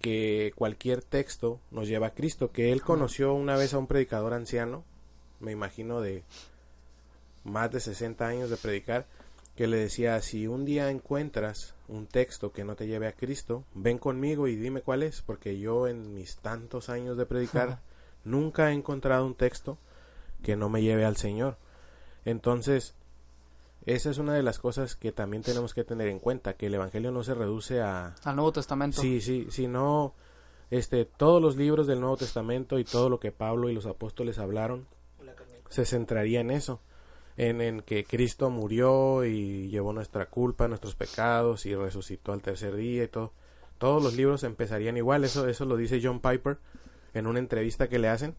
que 0.00 0.52
cualquier 0.54 1.02
texto 1.02 1.60
nos 1.70 1.88
lleva 1.88 2.08
a 2.08 2.14
Cristo, 2.14 2.52
que 2.52 2.72
él 2.72 2.82
conoció 2.82 3.32
una 3.34 3.56
vez 3.56 3.72
a 3.72 3.78
un 3.78 3.86
predicador 3.86 4.34
anciano, 4.34 4.84
me 5.40 5.52
imagino 5.52 6.00
de 6.00 6.24
más 7.44 7.70
de 7.70 7.80
60 7.80 8.26
años 8.26 8.50
de 8.50 8.56
predicar, 8.56 9.06
que 9.56 9.66
le 9.66 9.78
decía, 9.78 10.20
si 10.20 10.46
un 10.46 10.64
día 10.64 10.90
encuentras 10.90 11.74
un 11.88 12.06
texto 12.06 12.52
que 12.52 12.64
no 12.64 12.76
te 12.76 12.86
lleve 12.86 13.08
a 13.08 13.12
Cristo, 13.12 13.64
ven 13.74 13.98
conmigo 13.98 14.46
y 14.46 14.56
dime 14.56 14.82
cuál 14.82 15.02
es, 15.02 15.22
porque 15.22 15.58
yo 15.58 15.86
en 15.86 16.14
mis 16.14 16.36
tantos 16.36 16.88
años 16.88 17.16
de 17.16 17.26
predicar 17.26 17.80
nunca 18.24 18.70
he 18.70 18.74
encontrado 18.74 19.26
un 19.26 19.34
texto 19.34 19.78
que 20.42 20.56
no 20.56 20.68
me 20.68 20.82
lleve 20.82 21.04
al 21.04 21.16
Señor. 21.16 21.56
Entonces, 22.24 22.94
esa 23.86 24.10
es 24.10 24.18
una 24.18 24.34
de 24.34 24.42
las 24.42 24.58
cosas 24.58 24.94
que 24.96 25.12
también 25.12 25.42
tenemos 25.42 25.74
que 25.74 25.84
tener 25.84 26.08
en 26.08 26.18
cuenta, 26.18 26.54
que 26.54 26.66
el 26.66 26.74
Evangelio 26.74 27.10
no 27.10 27.22
se 27.22 27.34
reduce 27.34 27.80
a... 27.80 28.14
Al 28.24 28.36
Nuevo 28.36 28.52
Testamento. 28.52 29.00
Sí, 29.00 29.20
sí, 29.20 29.46
sino 29.50 30.14
este, 30.70 31.04
todos 31.04 31.40
los 31.40 31.56
libros 31.56 31.86
del 31.86 32.00
Nuevo 32.00 32.16
Testamento 32.16 32.78
y 32.78 32.84
todo 32.84 33.08
lo 33.08 33.18
que 33.18 33.32
Pablo 33.32 33.68
y 33.70 33.74
los 33.74 33.86
apóstoles 33.86 34.38
hablaron 34.38 34.86
se 35.68 35.86
centraría 35.86 36.40
en 36.40 36.50
eso, 36.50 36.80
en, 37.36 37.60
en 37.60 37.80
que 37.82 38.04
Cristo 38.04 38.50
murió 38.50 39.24
y 39.24 39.68
llevó 39.68 39.92
nuestra 39.92 40.26
culpa, 40.26 40.68
nuestros 40.68 40.96
pecados 40.96 41.64
y 41.64 41.74
resucitó 41.74 42.32
al 42.32 42.42
tercer 42.42 42.74
día 42.74 43.04
y 43.04 43.08
todo. 43.08 43.32
Todos 43.78 44.02
los 44.02 44.14
libros 44.14 44.44
empezarían 44.44 44.96
igual, 44.96 45.24
eso, 45.24 45.48
eso 45.48 45.64
lo 45.64 45.76
dice 45.76 46.00
John 46.02 46.20
Piper 46.20 46.58
en 47.14 47.26
una 47.26 47.38
entrevista 47.38 47.88
que 47.88 47.98
le 47.98 48.08
hacen, 48.08 48.34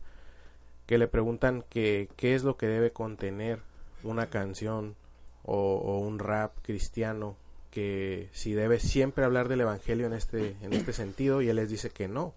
que 0.86 0.98
le 0.98 1.08
preguntan 1.08 1.64
que 1.70 2.10
qué 2.16 2.36
es 2.36 2.44
lo 2.44 2.58
que 2.58 2.68
debe 2.68 2.92
contener 2.92 3.60
una 4.04 4.30
canción 4.30 4.96
o, 5.44 5.56
o, 5.56 6.00
un 6.00 6.20
rap 6.20 6.54
cristiano 6.62 7.36
que 7.72 8.30
si 8.34 8.54
debe 8.54 8.80
siempre 8.80 9.26
hablar 9.26 9.48
del 9.48 9.62
evangelio 9.62 10.06
en 10.06 10.14
este 10.14 10.56
en 10.62 10.74
este 10.74 10.94
sentido 10.94 11.42
y 11.42 11.50
él 11.50 11.56
les 11.56 11.70
dice 11.70 11.90
que 11.90 12.08
no 12.08 12.34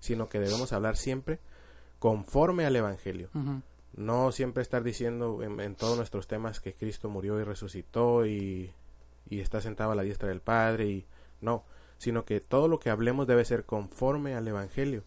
sino 0.00 0.28
que 0.28 0.40
debemos 0.40 0.72
hablar 0.72 0.96
siempre 0.96 1.38
conforme 1.98 2.66
al 2.66 2.76
evangelio 2.76 3.30
uh 3.34 3.38
-huh. 3.38 3.62
no 3.96 4.32
siempre 4.32 4.62
estar 4.62 4.82
diciendo 4.82 5.42
en, 5.42 5.60
en, 5.60 5.74
todos 5.76 5.96
nuestros 5.96 6.26
temas 6.26 6.60
que 6.60 6.74
Cristo 6.74 7.08
murió 7.08 7.40
y 7.40 7.44
resucitó 7.44 8.26
y, 8.26 8.72
y 9.30 9.40
está 9.40 9.60
sentado 9.60 9.92
a 9.92 9.94
la 9.94 10.02
diestra 10.02 10.28
del 10.28 10.40
Padre 10.40 10.86
y 10.86 11.06
no 11.40 11.64
sino 11.98 12.24
que 12.24 12.40
todo 12.40 12.68
lo 12.68 12.80
que 12.80 12.90
hablemos 12.90 13.26
debe 13.26 13.44
ser 13.44 13.64
conforme 13.64 14.34
al 14.34 14.46
evangelio 14.48 15.04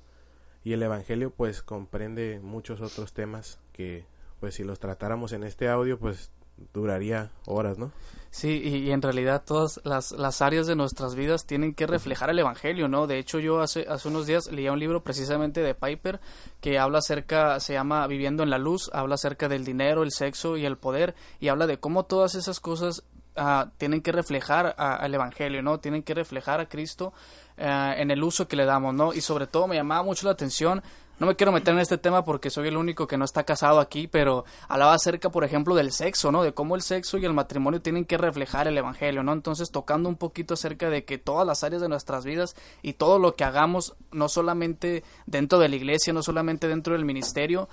y 0.63 0.73
el 0.73 0.81
evangelio 0.81 1.29
pues 1.31 1.61
comprende 1.61 2.39
muchos 2.41 2.81
otros 2.81 3.13
temas 3.13 3.59
que 3.73 4.05
pues 4.39 4.55
si 4.55 4.63
los 4.63 4.79
tratáramos 4.79 5.33
en 5.33 5.43
este 5.43 5.67
audio 5.69 5.99
pues 5.99 6.31
duraría 6.73 7.31
horas, 7.45 7.77
¿no? 7.77 7.91
Sí, 8.29 8.61
y, 8.63 8.91
en 8.91 9.01
realidad 9.01 9.43
todas 9.45 9.79
las, 9.83 10.11
las 10.11 10.41
áreas 10.41 10.67
de 10.67 10.75
nuestras 10.75 11.15
vidas 11.15 11.45
tienen 11.45 11.73
que 11.73 11.87
reflejar 11.87 12.29
el 12.29 12.37
Evangelio, 12.37 12.87
¿no? 12.87 13.07
De 13.07 13.17
hecho, 13.17 13.39
yo 13.39 13.61
hace, 13.61 13.87
hace 13.89 14.09
unos 14.09 14.27
días 14.27 14.51
leía 14.51 14.71
un 14.71 14.79
libro 14.79 15.01
precisamente 15.01 15.61
de 15.61 15.73
Piper 15.73 16.19
que 16.61 16.77
habla 16.77 16.99
acerca, 16.99 17.59
se 17.59 17.73
llama 17.73 18.05
Viviendo 18.05 18.43
en 18.43 18.49
la 18.49 18.59
Luz, 18.59 18.91
habla 18.93 19.15
acerca 19.15 19.47
del 19.47 19.65
dinero, 19.65 20.03
el 20.03 20.11
sexo 20.11 20.57
y 20.57 20.65
el 20.65 20.77
poder, 20.77 21.15
y 21.39 21.47
habla 21.47 21.67
de 21.67 21.79
cómo 21.79 22.03
todas 22.03 22.35
esas 22.35 22.59
cosas 22.59 23.03
uh, 23.37 23.69
tienen 23.77 24.01
que 24.01 24.11
reflejar 24.11 24.75
al 24.77 25.13
Evangelio, 25.13 25.63
¿no? 25.63 25.79
Tienen 25.79 26.03
que 26.03 26.13
reflejar 26.13 26.59
a 26.59 26.67
Cristo 26.67 27.13
uh, 27.57 27.93
en 27.97 28.11
el 28.11 28.21
uso 28.23 28.47
que 28.47 28.55
le 28.55 28.65
damos, 28.65 28.93
¿no? 28.93 29.13
Y 29.13 29.21
sobre 29.21 29.47
todo 29.47 29.67
me 29.67 29.77
llamaba 29.77 30.03
mucho 30.03 30.27
la 30.27 30.33
atención 30.33 30.83
no 31.19 31.27
me 31.27 31.35
quiero 31.35 31.51
meter 31.51 31.73
en 31.73 31.79
este 31.79 31.97
tema 31.97 32.23
porque 32.23 32.49
soy 32.49 32.67
el 32.67 32.77
único 32.77 33.07
que 33.07 33.17
no 33.17 33.25
está 33.25 33.43
casado 33.43 33.79
aquí, 33.79 34.07
pero 34.07 34.45
hablaba 34.67 34.93
acerca, 34.93 35.29
por 35.29 35.43
ejemplo, 35.43 35.73
del 35.75 35.91
sexo, 35.91 36.31
¿no? 36.31 36.43
De 36.43 36.53
cómo 36.53 36.75
el 36.75 36.81
sexo 36.81 37.17
y 37.17 37.25
el 37.25 37.33
matrimonio 37.33 37.81
tienen 37.81 38.05
que 38.05 38.17
reflejar 38.17 38.67
el 38.67 38.77
evangelio, 38.77 39.23
¿no? 39.23 39.33
Entonces, 39.33 39.71
tocando 39.71 40.09
un 40.09 40.15
poquito 40.15 40.53
acerca 40.53 40.89
de 40.89 41.05
que 41.05 41.17
todas 41.17 41.47
las 41.47 41.63
áreas 41.63 41.81
de 41.81 41.89
nuestras 41.89 42.23
vidas 42.23 42.55
y 42.83 42.93
todo 42.93 43.17
lo 43.17 43.35
que 43.35 43.43
hagamos, 43.43 43.95
no 44.11 44.29
solamente 44.29 45.03
dentro 45.25 45.57
de 45.59 45.69
la 45.69 45.75
iglesia, 45.75 46.13
no 46.13 46.21
solamente 46.21 46.67
dentro 46.67 46.93
del 46.93 47.05
ministerio, 47.05 47.67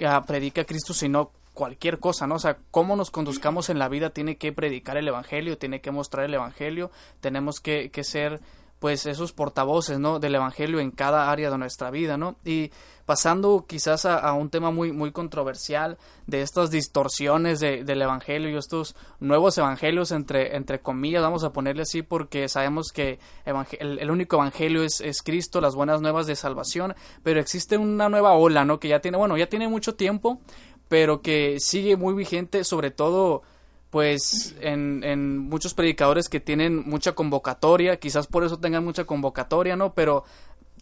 uh, 0.00 0.24
predica 0.24 0.62
a 0.62 0.64
Cristo, 0.64 0.94
sino 0.94 1.32
cualquier 1.54 1.98
cosa, 1.98 2.26
¿no? 2.26 2.36
O 2.36 2.38
sea, 2.38 2.58
cómo 2.70 2.96
nos 2.96 3.10
conduzcamos 3.10 3.70
en 3.70 3.78
la 3.78 3.88
vida 3.88 4.10
tiene 4.10 4.36
que 4.36 4.52
predicar 4.52 4.98
el 4.98 5.08
evangelio, 5.08 5.58
tiene 5.58 5.80
que 5.80 5.90
mostrar 5.90 6.26
el 6.26 6.34
evangelio, 6.34 6.90
tenemos 7.20 7.60
que, 7.60 7.90
que 7.90 8.04
ser 8.04 8.40
pues 8.78 9.06
esos 9.06 9.32
portavoces 9.32 9.98
no 9.98 10.18
del 10.18 10.34
evangelio 10.34 10.80
en 10.80 10.90
cada 10.90 11.30
área 11.30 11.50
de 11.50 11.58
nuestra 11.58 11.90
vida 11.90 12.16
no 12.16 12.36
y 12.44 12.70
pasando 13.06 13.64
quizás 13.66 14.04
a, 14.04 14.32
un 14.32 14.50
tema 14.50 14.70
muy 14.70 14.92
muy 14.92 15.12
controversial 15.12 15.96
de 16.26 16.42
estas 16.42 16.70
distorsiones 16.70 17.60
de, 17.60 17.84
del 17.84 18.02
evangelio 18.02 18.50
y 18.50 18.56
estos 18.56 18.96
nuevos 19.20 19.56
evangelios 19.56 20.12
entre 20.12 20.56
entre 20.56 20.80
comillas 20.80 21.22
vamos 21.22 21.44
a 21.44 21.52
ponerle 21.52 21.82
así 21.82 22.02
porque 22.02 22.48
sabemos 22.48 22.92
que 22.92 23.18
el, 23.44 23.98
el, 23.98 24.10
único 24.10 24.36
evangelio 24.36 24.82
es, 24.82 25.00
es 25.00 25.22
Cristo 25.22 25.60
las 25.60 25.74
buenas 25.74 26.00
nuevas 26.00 26.26
de 26.26 26.36
salvación 26.36 26.94
pero 27.22 27.40
existe 27.40 27.78
una 27.78 28.08
nueva 28.08 28.34
ola 28.34 28.64
no 28.64 28.78
que 28.78 28.88
ya 28.88 29.00
tiene 29.00 29.16
bueno 29.16 29.36
ya 29.36 29.48
tiene 29.48 29.68
mucho 29.68 29.94
tiempo 29.94 30.40
pero 30.88 31.22
que 31.22 31.56
sigue 31.60 31.96
muy 31.96 32.14
vigente 32.14 32.64
sobre 32.64 32.90
todo 32.90 33.42
pues 33.90 34.54
en, 34.60 35.02
en, 35.04 35.38
muchos 35.38 35.74
predicadores 35.74 36.28
que 36.28 36.40
tienen 36.40 36.88
mucha 36.88 37.12
convocatoria, 37.12 37.98
quizás 37.98 38.26
por 38.26 38.44
eso 38.44 38.58
tengan 38.58 38.84
mucha 38.84 39.04
convocatoria, 39.04 39.76
¿no? 39.76 39.94
Pero 39.94 40.24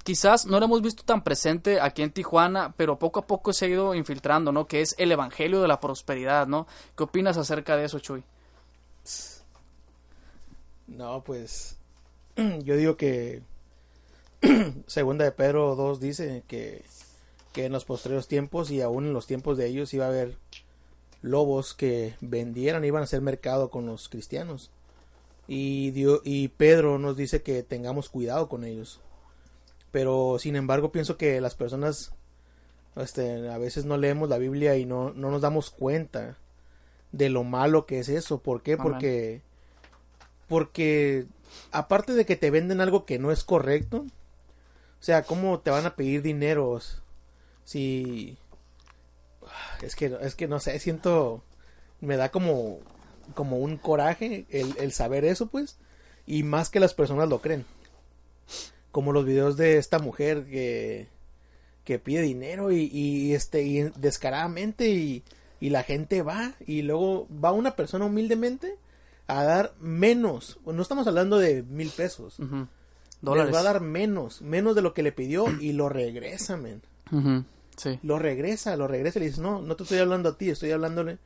quizás 0.04 0.46
no 0.46 0.58
lo 0.58 0.66
hemos 0.66 0.82
visto 0.82 1.02
tan 1.04 1.22
presente 1.22 1.80
aquí 1.80 2.02
en 2.02 2.12
Tijuana, 2.12 2.74
pero 2.76 2.98
poco 2.98 3.20
a 3.20 3.26
poco 3.26 3.52
se 3.52 3.66
ha 3.66 3.68
ido 3.68 3.94
infiltrando, 3.94 4.52
¿no? 4.52 4.66
Que 4.66 4.80
es 4.80 4.94
el 4.98 5.12
Evangelio 5.12 5.60
de 5.60 5.68
la 5.68 5.80
Prosperidad, 5.80 6.46
¿no? 6.46 6.66
¿Qué 6.96 7.04
opinas 7.04 7.36
acerca 7.36 7.76
de 7.76 7.84
eso, 7.84 7.98
Chuy? 7.98 8.24
No, 10.86 11.22
pues 11.24 11.78
yo 12.36 12.76
digo 12.76 12.96
que 12.96 13.42
segunda 14.86 15.24
de 15.24 15.32
Pedro 15.32 15.74
2 15.74 16.00
dice 16.00 16.42
que, 16.46 16.84
que 17.52 17.64
en 17.64 17.72
los 17.72 17.84
postreros 17.84 18.28
tiempos 18.28 18.70
y 18.70 18.82
aún 18.82 19.06
en 19.06 19.12
los 19.12 19.26
tiempos 19.26 19.56
de 19.56 19.66
ellos 19.66 19.94
iba 19.94 20.04
a 20.04 20.08
haber 20.08 20.36
lobos 21.24 21.72
que 21.72 22.16
vendieran 22.20 22.84
iban 22.84 23.00
a 23.00 23.04
hacer 23.04 23.22
mercado 23.22 23.70
con 23.70 23.86
los 23.86 24.10
cristianos. 24.10 24.70
Y, 25.48 25.90
Dios, 25.92 26.20
y 26.22 26.48
Pedro 26.48 26.98
nos 26.98 27.16
dice 27.16 27.42
que 27.42 27.62
tengamos 27.62 28.10
cuidado 28.10 28.48
con 28.48 28.62
ellos. 28.62 29.00
Pero 29.90 30.36
sin 30.38 30.54
embargo 30.54 30.92
pienso 30.92 31.16
que 31.16 31.40
las 31.40 31.54
personas 31.54 32.12
este, 32.96 33.48
a 33.48 33.56
veces 33.56 33.86
no 33.86 33.96
leemos 33.96 34.28
la 34.28 34.38
Biblia 34.38 34.76
y 34.76 34.84
no, 34.84 35.12
no 35.14 35.30
nos 35.30 35.40
damos 35.40 35.70
cuenta 35.70 36.36
de 37.10 37.30
lo 37.30 37.42
malo 37.42 37.86
que 37.86 38.00
es 38.00 38.10
eso. 38.10 38.40
¿Por 38.40 38.62
qué? 38.62 38.74
Amén. 38.74 38.84
Porque, 38.84 39.42
porque 40.46 41.26
aparte 41.72 42.12
de 42.12 42.26
que 42.26 42.36
te 42.36 42.50
venden 42.50 42.82
algo 42.82 43.06
que 43.06 43.18
no 43.18 43.32
es 43.32 43.44
correcto, 43.44 44.04
o 45.00 45.02
sea, 45.04 45.22
¿cómo 45.22 45.60
te 45.60 45.70
van 45.70 45.86
a 45.86 45.96
pedir 45.96 46.20
dinero 46.20 46.78
si 47.64 48.36
es 49.82 49.94
que, 49.96 50.16
es 50.20 50.34
que 50.34 50.48
no 50.48 50.60
sé, 50.60 50.78
siento, 50.78 51.42
me 52.00 52.16
da 52.16 52.30
como, 52.30 52.78
como 53.34 53.58
un 53.58 53.76
coraje 53.76 54.46
el, 54.50 54.74
el 54.78 54.92
saber 54.92 55.24
eso, 55.24 55.46
pues, 55.46 55.76
y 56.26 56.42
más 56.42 56.70
que 56.70 56.80
las 56.80 56.94
personas 56.94 57.28
lo 57.28 57.40
creen. 57.40 57.64
Como 58.92 59.12
los 59.12 59.24
videos 59.24 59.56
de 59.56 59.76
esta 59.78 59.98
mujer 59.98 60.44
que, 60.44 61.08
que 61.84 61.98
pide 61.98 62.22
dinero 62.22 62.70
y, 62.72 62.88
y, 62.92 63.34
este 63.34 63.62
y 63.62 63.82
descaradamente 63.96 64.88
y, 64.90 65.22
y 65.60 65.70
la 65.70 65.82
gente 65.82 66.22
va 66.22 66.52
y 66.66 66.82
luego 66.82 67.26
va 67.44 67.52
una 67.52 67.74
persona 67.76 68.04
humildemente 68.04 68.76
a 69.26 69.42
dar 69.42 69.72
menos 69.80 70.58
no 70.66 70.80
estamos 70.82 71.06
hablando 71.06 71.38
de 71.38 71.62
mil 71.62 71.88
pesos 71.90 72.38
Ujú. 72.38 72.56
les 72.56 72.68
Dólares. 73.22 73.54
va 73.54 73.60
a 73.60 73.62
dar 73.62 73.80
menos 73.80 74.42
menos 74.42 74.74
de 74.76 74.82
lo 74.82 74.92
que 74.92 75.02
le 75.02 75.12
pidió 75.12 75.46
y 75.60 75.72
lo 75.72 75.88
regresa 75.88 76.56
men 76.58 76.82
Ujú. 77.10 77.42
Sí. 77.76 77.98
lo 78.02 78.18
regresa 78.18 78.76
lo 78.76 78.86
regresa 78.86 79.18
y 79.18 79.20
le 79.20 79.26
dice 79.28 79.40
no 79.40 79.60
no 79.60 79.76
te 79.76 79.82
estoy 79.82 79.98
hablando 79.98 80.30
a 80.30 80.38
ti 80.38 80.50
estoy 80.50 80.70
hablándole 80.70 81.18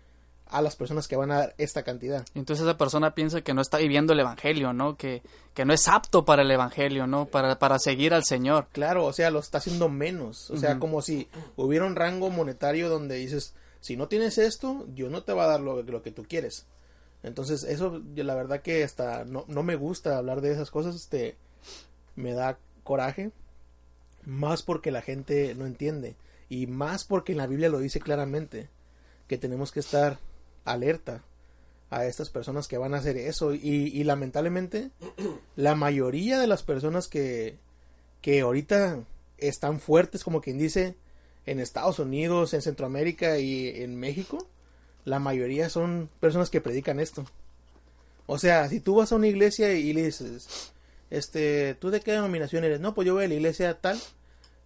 a 0.51 0.63
las 0.63 0.77
personas 0.77 1.09
que 1.09 1.17
van 1.17 1.31
a 1.31 1.39
dar 1.39 1.55
esta 1.59 1.83
cantidad 1.83 2.25
Entonces 2.35 2.65
esa 2.65 2.79
persona 2.79 3.15
piensa 3.15 3.43
que 3.43 3.55
no 3.55 3.61
está 3.61 3.79
viviendo 3.79 4.13
el 4.15 4.21
evangelio, 4.21 4.73
¿no? 4.73 4.97
Que, 4.97 5.23
que 5.55 5.65
no 5.65 5.75
es 5.75 5.89
apto 5.89 6.25
para 6.25 6.43
el 6.43 6.51
evangelio, 6.51 7.07
¿no? 7.07 7.27
Para, 7.27 7.59
para 7.59 7.79
seguir 7.79 8.15
al 8.15 8.25
Señor. 8.25 8.67
Claro, 8.73 9.05
o 9.05 9.13
sea, 9.13 9.31
lo 9.31 9.41
está 9.41 9.59
haciendo 9.59 9.91
menos. 9.91 10.51
O 10.51 10.57
sea, 10.57 10.79
como 10.79 11.03
si 11.03 11.29
hubiera 11.57 11.85
un 11.85 11.97
rango 11.97 12.31
monetario 12.31 12.89
donde 12.89 13.17
dices, 13.17 13.55
si 13.81 13.97
no 13.97 14.09
tienes 14.09 14.39
esto, 14.39 14.87
yo 14.95 15.11
no 15.11 15.23
te 15.23 15.35
va 15.35 15.45
a 15.45 15.49
dar 15.49 15.61
lo, 15.61 15.83
lo 15.83 16.03
que 16.03 16.13
tú 16.13 16.25
quieres. 16.25 16.67
Entonces, 17.23 17.65
eso, 17.65 18.01
yo 18.15 18.25
la 18.25 18.35
verdad 18.35 18.63
que 18.63 18.85
hasta 18.85 19.25
no, 19.25 19.45
no 19.49 19.63
me 19.63 19.77
gusta 19.77 20.17
hablar 20.17 20.41
de 20.41 20.53
esas 20.53 20.71
cosas, 20.71 20.95
este, 20.95 21.37
me 22.17 22.33
da 22.33 22.59
coraje, 22.85 23.33
más 24.25 24.63
porque 24.63 24.91
la 24.91 25.03
gente 25.03 25.55
no 25.55 25.67
entiende, 25.67 26.17
y 26.49 26.67
más 26.67 27.05
porque 27.05 27.33
en 27.33 27.39
la 27.39 27.47
Biblia 27.47 27.69
lo 27.69 27.79
dice 27.79 28.01
claramente, 28.01 28.69
que 29.27 29.39
tenemos 29.39 29.73
que 29.73 29.81
estar 29.81 30.19
alerta 30.65 31.23
a 31.91 32.07
estas 32.07 32.31
personas 32.31 32.69
que 32.69 32.79
van 32.79 32.95
a 32.95 32.99
hacer 32.99 33.17
eso, 33.17 33.55
y, 33.55 34.03
lamentablemente, 34.05 34.91
la 35.57 35.75
mayoría 35.75 36.39
de 36.39 36.47
las 36.47 36.63
personas 36.63 37.09
que, 37.09 37.59
que 38.21 38.41
ahorita 38.41 39.01
están 39.39 39.81
fuertes, 39.81 40.25
como 40.25 40.41
quien 40.41 40.59
dice, 40.59 40.97
en 41.47 41.61
Estados 41.61 41.99
Unidos, 41.99 42.53
en 42.53 42.63
Centroamérica 42.63 43.39
y 43.39 43.83
en 43.83 43.97
México, 43.97 44.47
la 45.05 45.19
mayoría 45.19 45.71
son 45.71 46.11
personas 46.21 46.51
que 46.51 46.61
predican 46.61 47.01
esto. 47.01 47.25
O 48.27 48.39
sea, 48.39 48.69
si 48.69 48.81
tú 48.81 48.97
vas 48.97 49.11
a 49.11 49.17
una 49.17 49.29
iglesia 49.29 49.73
y 49.73 49.93
le 49.95 50.05
dices, 50.05 50.73
este, 51.09 51.75
¿tú 51.75 51.91
de 51.91 52.01
qué 52.01 52.13
denominación 52.13 52.65
eres? 52.65 52.81
No, 52.81 52.95
pues 52.95 53.07
yo 53.07 53.15
voy 53.15 53.25
a 53.25 53.29
la 53.29 53.35
iglesia 53.35 53.81
tal. 53.81 53.99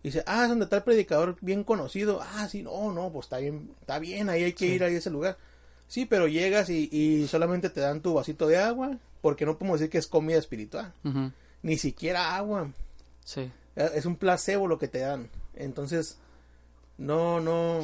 Y 0.03 0.09
dice, 0.09 0.25
ah, 0.27 0.43
es 0.45 0.49
donde 0.49 0.65
está 0.65 0.77
el 0.79 0.83
predicador 0.83 1.37
bien 1.41 1.63
conocido. 1.65 2.21
Ah, 2.23 2.49
sí, 2.49 2.63
no, 2.63 2.93
no, 2.93 3.13
pues 3.13 3.27
está 3.27 3.39
bien, 3.39 3.71
está 3.81 3.99
bien, 3.99 4.29
ahí 4.31 4.43
hay 4.45 4.53
que 4.53 4.67
Sí. 4.67 4.73
ir 4.75 4.83
a 4.85 4.89
ese 4.89 5.11
lugar. 5.11 5.39
Sí, 5.87 6.07
pero 6.07 6.27
llegas 6.27 6.71
y, 6.71 6.89
y 6.91 7.29
solamente 7.29 7.71
te 7.71 7.81
dan 7.81 8.01
tu 8.01 8.15
vasito 8.15 8.47
de 8.49 8.57
agua, 8.59 8.99
porque 9.21 9.45
no 9.47 9.59
podemos 9.59 9.79
decir 9.79 9.91
que 9.91 9.99
es 9.99 10.07
comida 10.09 10.39
espiritual. 10.39 10.93
Ni 11.63 11.77
siquiera 11.79 12.35
agua. 12.37 12.73
Sí. 13.25 13.51
Eh, 13.77 13.91
Es 13.95 14.05
un 14.07 14.17
placebo 14.17 14.67
lo 14.67 14.79
que 14.79 14.89
te 14.89 14.99
dan. 15.01 15.29
Entonces, 15.55 16.19
no, 16.99 17.41
no, 17.41 17.81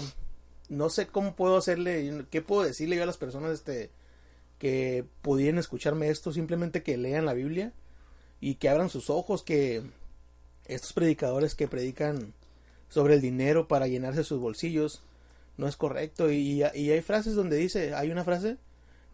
no 0.68 0.90
sé 0.90 1.06
cómo 1.06 1.36
puedo 1.36 1.56
hacerle, 1.56 2.24
qué 2.30 2.42
puedo 2.42 2.62
decirle 2.62 2.96
yo 2.96 3.02
a 3.04 3.06
las 3.06 3.16
personas 3.18 3.52
este, 3.52 3.90
que 4.58 5.04
pudieran 5.22 5.58
escucharme 5.58 6.08
esto, 6.08 6.32
simplemente 6.32 6.82
que 6.82 6.96
lean 6.96 7.26
la 7.26 7.34
Biblia 7.34 7.72
y 8.40 8.56
que 8.56 8.68
abran 8.68 8.88
sus 8.90 9.10
ojos, 9.10 9.42
que 9.42 9.82
estos 10.68 10.92
predicadores 10.92 11.54
que 11.54 11.68
predican 11.68 12.32
sobre 12.88 13.14
el 13.14 13.20
dinero 13.20 13.68
para 13.68 13.86
llenarse 13.86 14.24
sus 14.24 14.40
bolsillos 14.40 15.02
no 15.56 15.66
es 15.66 15.76
correcto. 15.76 16.30
Y, 16.30 16.62
y 16.62 16.90
hay 16.90 17.02
frases 17.02 17.34
donde 17.34 17.56
dice, 17.56 17.94
hay 17.94 18.10
una 18.10 18.24
frase, 18.24 18.56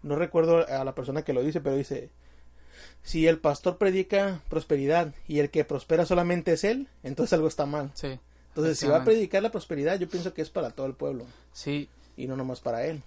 no 0.02 0.16
recuerdo 0.16 0.66
a 0.68 0.84
la 0.84 0.94
persona 0.94 1.22
que 1.22 1.32
lo 1.32 1.42
dice, 1.42 1.60
pero 1.60 1.76
dice, 1.76 2.10
si 3.02 3.26
el 3.26 3.38
pastor 3.38 3.78
predica 3.78 4.42
prosperidad 4.48 5.14
y 5.26 5.38
el 5.38 5.50
que 5.50 5.64
prospera 5.64 6.04
solamente 6.06 6.52
es 6.52 6.64
él, 6.64 6.88
entonces 7.02 7.32
algo 7.32 7.48
está 7.48 7.66
mal. 7.66 7.90
Sí. 7.94 8.18
Entonces, 8.48 8.78
si 8.78 8.86
va 8.86 8.98
a 8.98 9.04
predicar 9.04 9.42
la 9.42 9.50
prosperidad, 9.50 9.98
yo 9.98 10.08
pienso 10.08 10.32
que 10.32 10.42
es 10.42 10.50
para 10.50 10.70
todo 10.70 10.86
el 10.86 10.94
pueblo 10.94 11.24
Sí. 11.52 11.88
y 12.16 12.28
no 12.28 12.36
nomás 12.36 12.60
para 12.60 12.86
él. 12.86 13.02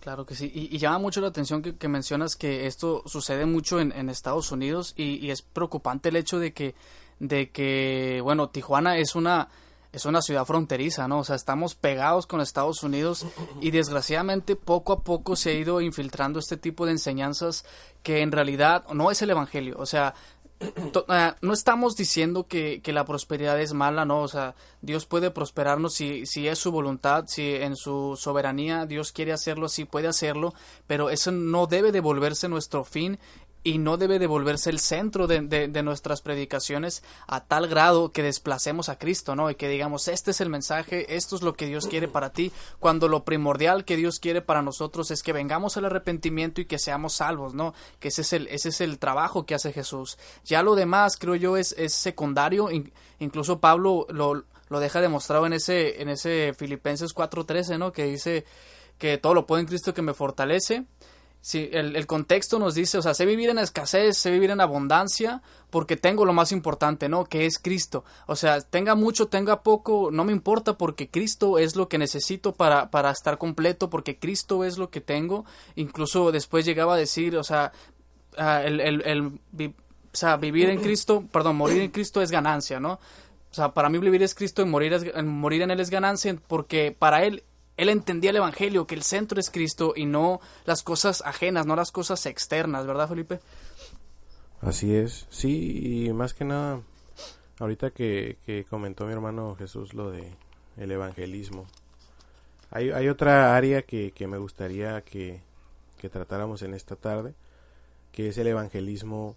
Claro 0.00 0.26
que 0.26 0.34
sí. 0.34 0.50
Y, 0.54 0.74
y 0.74 0.78
llama 0.78 0.98
mucho 0.98 1.20
la 1.20 1.28
atención 1.28 1.62
que, 1.62 1.76
que 1.76 1.88
mencionas 1.88 2.36
que 2.36 2.66
esto 2.66 3.02
sucede 3.06 3.46
mucho 3.46 3.80
en, 3.80 3.92
en 3.92 4.10
Estados 4.10 4.50
Unidos 4.52 4.92
y, 4.96 5.24
y 5.24 5.30
es 5.30 5.42
preocupante 5.42 6.10
el 6.10 6.16
hecho 6.16 6.38
de 6.38 6.52
que, 6.52 6.74
de 7.20 7.50
que, 7.50 8.20
bueno, 8.22 8.48
Tijuana 8.48 8.96
es 8.96 9.14
una, 9.14 9.48
es 9.92 10.04
una 10.06 10.22
ciudad 10.22 10.44
fronteriza, 10.44 11.06
¿no? 11.06 11.20
O 11.20 11.24
sea, 11.24 11.36
estamos 11.36 11.74
pegados 11.74 12.26
con 12.26 12.40
Estados 12.40 12.82
Unidos 12.82 13.26
y 13.60 13.70
desgraciadamente 13.70 14.56
poco 14.56 14.92
a 14.92 15.00
poco 15.04 15.36
se 15.36 15.50
ha 15.50 15.54
ido 15.54 15.80
infiltrando 15.80 16.38
este 16.38 16.56
tipo 16.56 16.86
de 16.86 16.92
enseñanzas 16.92 17.64
que 18.02 18.22
en 18.22 18.32
realidad 18.32 18.84
no 18.92 19.10
es 19.10 19.22
el 19.22 19.30
Evangelio. 19.30 19.76
O 19.78 19.86
sea, 19.86 20.14
eh, 20.60 21.32
no 21.40 21.52
estamos 21.52 21.96
diciendo 21.96 22.46
que, 22.46 22.82
que 22.82 22.92
la 22.92 23.04
prosperidad 23.04 23.60
es 23.60 23.72
mala, 23.72 24.04
no, 24.04 24.20
o 24.20 24.28
sea, 24.28 24.54
Dios 24.82 25.06
puede 25.06 25.30
prosperarnos 25.30 25.94
si, 25.94 26.26
si 26.26 26.48
es 26.48 26.58
su 26.58 26.70
voluntad, 26.70 27.24
si 27.28 27.54
en 27.54 27.76
su 27.76 28.16
soberanía 28.18 28.84
Dios 28.84 29.10
quiere 29.12 29.32
hacerlo, 29.32 29.68
sí 29.68 29.86
puede 29.86 30.08
hacerlo, 30.08 30.52
pero 30.86 31.08
eso 31.08 31.32
no 31.32 31.66
debe 31.66 31.92
de 31.92 32.00
volverse 32.00 32.48
nuestro 32.48 32.84
fin 32.84 33.18
y 33.62 33.78
no 33.78 33.96
debe 33.98 34.18
de 34.18 34.26
volverse 34.26 34.70
el 34.70 34.78
centro 34.78 35.26
de, 35.26 35.40
de- 35.42 35.82
nuestras 35.82 36.22
predicaciones 36.22 37.02
a 37.26 37.44
tal 37.44 37.68
grado 37.68 38.10
que 38.12 38.22
desplacemos 38.22 38.88
a 38.88 38.98
Cristo, 38.98 39.36
¿no? 39.36 39.50
Y 39.50 39.54
que 39.54 39.68
digamos, 39.68 40.08
este 40.08 40.30
es 40.30 40.40
el 40.40 40.48
mensaje, 40.48 41.14
esto 41.16 41.36
es 41.36 41.42
lo 41.42 41.54
que 41.54 41.66
Dios 41.66 41.86
quiere 41.86 42.08
para 42.08 42.30
ti, 42.32 42.52
cuando 42.78 43.08
lo 43.08 43.24
primordial 43.24 43.84
que 43.84 43.96
Dios 43.96 44.18
quiere 44.18 44.40
para 44.40 44.62
nosotros 44.62 45.10
es 45.10 45.22
que 45.22 45.32
vengamos 45.34 45.76
al 45.76 45.84
arrepentimiento 45.84 46.60
y 46.60 46.64
que 46.66 46.78
seamos 46.78 47.14
salvos, 47.14 47.54
¿no? 47.54 47.74
Que 47.98 48.08
ese 48.08 48.22
es 48.22 48.32
el, 48.32 48.46
ese 48.48 48.70
es 48.70 48.80
el 48.80 48.98
trabajo 48.98 49.44
que 49.44 49.54
hace 49.54 49.72
Jesús. 49.72 50.16
Ya 50.44 50.62
lo 50.62 50.74
demás, 50.74 51.16
creo 51.18 51.34
yo, 51.34 51.56
es, 51.56 51.74
es 51.78 51.92
secundario, 51.94 52.70
in- 52.70 52.92
incluso 53.18 53.60
Pablo 53.60 54.06
lo, 54.10 54.44
lo 54.68 54.80
deja 54.80 55.00
demostrado 55.00 55.46
en 55.46 55.52
ese, 55.52 56.00
en 56.00 56.08
ese 56.08 56.54
Filipenses 56.56 57.14
4.13, 57.14 57.78
¿no? 57.78 57.92
Que 57.92 58.04
dice 58.04 58.44
que 58.98 59.16
todo 59.18 59.32
lo 59.34 59.46
puedo 59.46 59.60
en 59.60 59.66
Cristo 59.66 59.94
que 59.94 60.02
me 60.02 60.12
fortalece. 60.14 60.84
Sí, 61.42 61.70
el, 61.72 61.96
el 61.96 62.06
contexto 62.06 62.58
nos 62.58 62.74
dice, 62.74 62.98
o 62.98 63.02
sea, 63.02 63.14
sé 63.14 63.24
vivir 63.24 63.48
en 63.48 63.58
escasez, 63.58 64.18
sé 64.18 64.30
vivir 64.30 64.50
en 64.50 64.60
abundancia, 64.60 65.40
porque 65.70 65.96
tengo 65.96 66.26
lo 66.26 66.34
más 66.34 66.52
importante, 66.52 67.08
¿no? 67.08 67.24
Que 67.24 67.46
es 67.46 67.58
Cristo. 67.58 68.04
O 68.26 68.36
sea, 68.36 68.60
tenga 68.60 68.94
mucho, 68.94 69.28
tenga 69.28 69.62
poco, 69.62 70.10
no 70.12 70.24
me 70.24 70.32
importa, 70.32 70.76
porque 70.76 71.08
Cristo 71.08 71.58
es 71.58 71.76
lo 71.76 71.88
que 71.88 71.96
necesito 71.96 72.52
para, 72.52 72.90
para 72.90 73.10
estar 73.10 73.38
completo, 73.38 73.88
porque 73.88 74.18
Cristo 74.18 74.64
es 74.64 74.76
lo 74.76 74.90
que 74.90 75.00
tengo. 75.00 75.46
Incluso 75.76 76.30
después 76.30 76.66
llegaba 76.66 76.94
a 76.94 76.98
decir, 76.98 77.34
o 77.38 77.44
sea, 77.44 77.72
ah, 78.36 78.62
el, 78.62 78.80
el, 78.80 79.02
el 79.06 79.22
o 79.26 79.72
sea, 80.16 80.36
vivir 80.36 80.68
en 80.68 80.80
Cristo, 80.82 81.24
perdón, 81.32 81.56
morir 81.56 81.80
en 81.80 81.90
Cristo 81.90 82.20
es 82.20 82.30
ganancia, 82.30 82.80
¿no? 82.80 82.94
O 83.50 83.54
sea, 83.54 83.72
para 83.72 83.88
mí 83.88 83.98
vivir 83.98 84.22
es 84.22 84.34
Cristo 84.34 84.60
y 84.60 84.66
morir, 84.66 84.92
es- 84.92 85.24
morir 85.24 85.62
en 85.62 85.70
Él 85.70 85.80
es 85.80 85.88
ganancia, 85.88 86.36
porque 86.48 86.94
para 86.96 87.24
Él, 87.24 87.44
Él 87.80 87.88
entendía 87.88 88.28
el 88.28 88.36
Evangelio, 88.36 88.86
que 88.86 88.94
el 88.94 89.02
centro 89.02 89.40
es 89.40 89.48
Cristo 89.50 89.94
y 89.96 90.04
no 90.04 90.38
las 90.66 90.82
cosas 90.82 91.22
ajenas, 91.24 91.64
no 91.64 91.74
las 91.76 91.90
cosas 91.90 92.26
externas, 92.26 92.86
¿verdad, 92.86 93.08
Felipe? 93.08 93.40
Así 94.60 94.94
es, 94.94 95.26
sí, 95.30 96.04
y 96.06 96.12
más 96.12 96.34
que 96.34 96.44
nada, 96.44 96.82
ahorita 97.58 97.90
que, 97.90 98.36
que 98.44 98.66
comentó 98.68 99.06
mi 99.06 99.14
hermano 99.14 99.56
Jesús 99.56 99.94
lo 99.94 100.10
de 100.10 100.30
el 100.76 100.90
evangelismo, 100.90 101.66
hay, 102.70 102.90
hay 102.90 103.08
otra 103.08 103.56
área 103.56 103.80
que, 103.80 104.12
que 104.12 104.26
me 104.26 104.36
gustaría 104.36 105.00
que, 105.00 105.40
que 105.96 106.10
tratáramos 106.10 106.60
en 106.60 106.74
esta 106.74 106.96
tarde, 106.96 107.32
que 108.12 108.28
es 108.28 108.36
el 108.36 108.48
evangelismo 108.48 109.36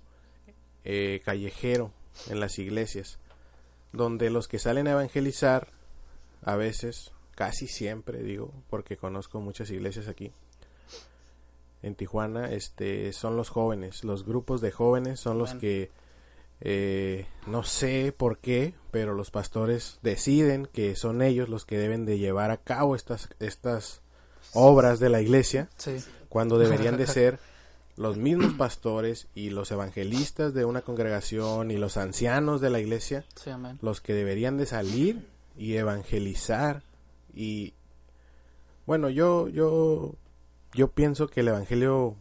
eh, 0.84 1.22
callejero 1.24 1.94
en 2.30 2.42
las 2.42 2.60
iglesias, 2.60 3.20
donde 3.94 4.30
los 4.30 4.50
que 4.50 4.60
salen 4.60 4.90
a 4.90 4.92
evangelizar, 4.92 5.70
a 6.44 6.58
veces, 6.58 7.14
casi 7.36 7.68
siempre 7.68 8.22
digo, 8.24 8.52
porque 8.70 8.98
conozco 8.98 9.40
muchas 9.40 9.70
iglesias 9.72 10.08
aquí, 10.08 10.32
en 11.82 11.96
Tijuana, 11.96 12.52
este, 12.52 13.12
son 13.14 13.36
los 13.36 13.50
jóvenes, 13.50 14.04
los 14.04 14.26
grupos 14.26 14.62
de 14.62 14.72
jóvenes 14.72 15.20
son 15.20 15.38
los 15.38 15.50
Bueno. 15.50 15.62
que 15.62 15.92
eh, 16.66 17.26
no 17.46 17.64
sé 17.64 18.14
por 18.16 18.38
qué, 18.38 18.74
pero 18.92 19.14
los 19.14 19.32
pastores 19.32 20.00
deciden 20.02 20.66
que 20.72 20.96
son 20.96 21.22
ellos 21.22 21.50
los 21.50 21.66
que 21.66 21.78
deben 21.78 22.06
de 22.06 22.20
llevar 22.20 22.52
a 22.52 22.58
cabo 22.58 22.96
estas 22.96 23.28
estas 23.42 24.02
obras 24.54 25.00
de 25.02 25.10
la 25.10 25.20
iglesia 25.22 25.68
Sí. 25.76 25.98
cuando 26.30 26.58
deberían 26.58 26.96
de 26.96 27.08
ser 27.08 27.40
los 27.98 28.16
mismos 28.18 28.54
pastores 28.54 29.28
y 29.36 29.50
los 29.50 29.72
evangelistas 29.72 30.54
de 30.54 30.64
una 30.64 30.84
congregación 30.84 31.70
y 31.70 31.76
los 31.78 31.98
ancianos 31.98 32.62
de 32.62 32.70
la 32.70 32.80
iglesia 32.80 33.26
Sí, 33.36 33.50
los 33.82 34.00
que 34.00 34.14
deberían 34.14 34.58
de 34.58 34.66
salir 34.66 35.28
y 35.58 35.74
evangelizar 35.76 36.82
y 37.34 37.74
bueno 38.86 39.10
yo 39.10 39.48
yo 39.48 40.14
yo 40.74 40.88
pienso 40.92 41.28
que 41.28 41.40
el 41.42 41.48
evangelio 41.50 42.16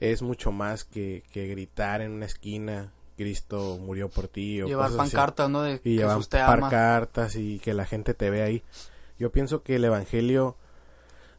es 0.00 0.22
mucho 0.22 0.50
más 0.52 0.84
que, 0.84 1.22
que 1.32 1.46
gritar 1.46 2.00
en 2.00 2.12
una 2.12 2.26
esquina 2.26 2.92
Cristo 3.16 3.78
murió 3.80 4.08
por 4.08 4.28
ti 4.28 4.62
o 4.62 4.66
Llevar 4.66 4.90
pancartas, 4.96 5.50
¿no? 5.50 5.60
De 5.62 5.78
y 5.84 5.96
llevar 5.98 6.16
pancartas 6.60 7.36
y 7.36 7.58
que 7.58 7.74
la 7.74 7.84
gente 7.84 8.14
te 8.14 8.30
vea 8.30 8.46
ahí 8.46 8.62
yo 9.18 9.30
pienso 9.30 9.62
que 9.62 9.76
el 9.76 9.84
evangelio 9.84 10.56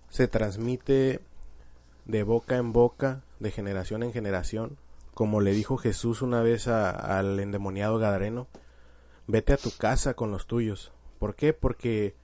se 0.09 0.27
transmite 0.27 1.19
de 2.05 2.23
boca 2.23 2.57
en 2.57 2.71
boca 2.73 3.21
de 3.39 3.49
generación 3.51 4.03
en 4.03 4.13
generación 4.13 4.77
como 5.15 5.41
le 5.41 5.51
dijo 5.53 5.77
Jesús 5.77 6.21
una 6.21 6.41
vez 6.41 6.67
a- 6.67 6.91
al 6.91 7.39
endemoniado 7.39 7.97
gadareno 7.97 8.47
vete 9.27 9.53
a 9.53 9.57
tu 9.57 9.71
casa 9.75 10.13
con 10.13 10.31
los 10.31 10.45
tuyos. 10.45 10.91
¿Por 11.21 11.35
qué? 11.35 11.53
Porque 11.53 12.15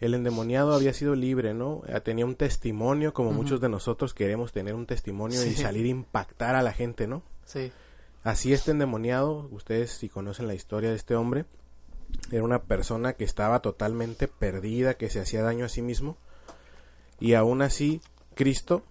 el 0.00 0.14
endemoniado 0.14 0.72
había 0.72 0.94
sido 0.94 1.14
libre, 1.14 1.52
¿no? 1.52 1.82
Eh, 1.86 2.00
Tenía 2.00 2.24
un 2.24 2.34
testimonio, 2.34 3.12
como 3.12 3.30
muchos 3.30 3.60
de 3.60 3.68
nosotros 3.68 4.14
queremos 4.14 4.52
tener 4.52 4.74
un 4.74 4.86
testimonio 4.86 5.44
y 5.44 5.52
salir 5.52 5.84
a 5.84 5.90
impactar 5.90 6.54
a 6.54 6.62
la 6.62 6.72
gente, 6.72 7.06
¿no? 7.06 7.22
Sí. 7.44 7.70
Así 8.24 8.54
este 8.54 8.70
endemoniado, 8.70 9.50
ustedes 9.52 9.90
si 9.90 10.08
conocen 10.08 10.46
la 10.46 10.54
historia 10.54 10.88
de 10.88 10.96
este 10.96 11.14
hombre, 11.14 11.44
era 12.32 12.42
una 12.42 12.62
persona 12.62 13.12
que 13.12 13.24
estaba 13.24 13.60
totalmente 13.60 14.28
perdida, 14.28 14.94
que 14.94 15.10
se 15.10 15.20
hacía 15.20 15.42
daño 15.42 15.66
a 15.66 15.68
sí 15.68 15.82
mismo. 15.82 16.16
Y 17.20 17.34
aún 17.34 17.60
así, 17.60 18.00
Cristo, 18.34 18.82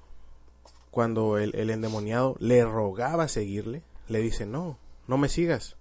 cuando 0.91 1.39
el, 1.39 1.56
el 1.56 1.72
endemoniado 1.72 2.36
le 2.38 2.63
rogaba 2.63 3.28
seguirle, 3.28 3.82
le 4.08 4.20
dice, 4.20 4.46
no, 4.46 4.78
no 5.08 5.17
me 5.17 5.30
sigas. 5.30 5.78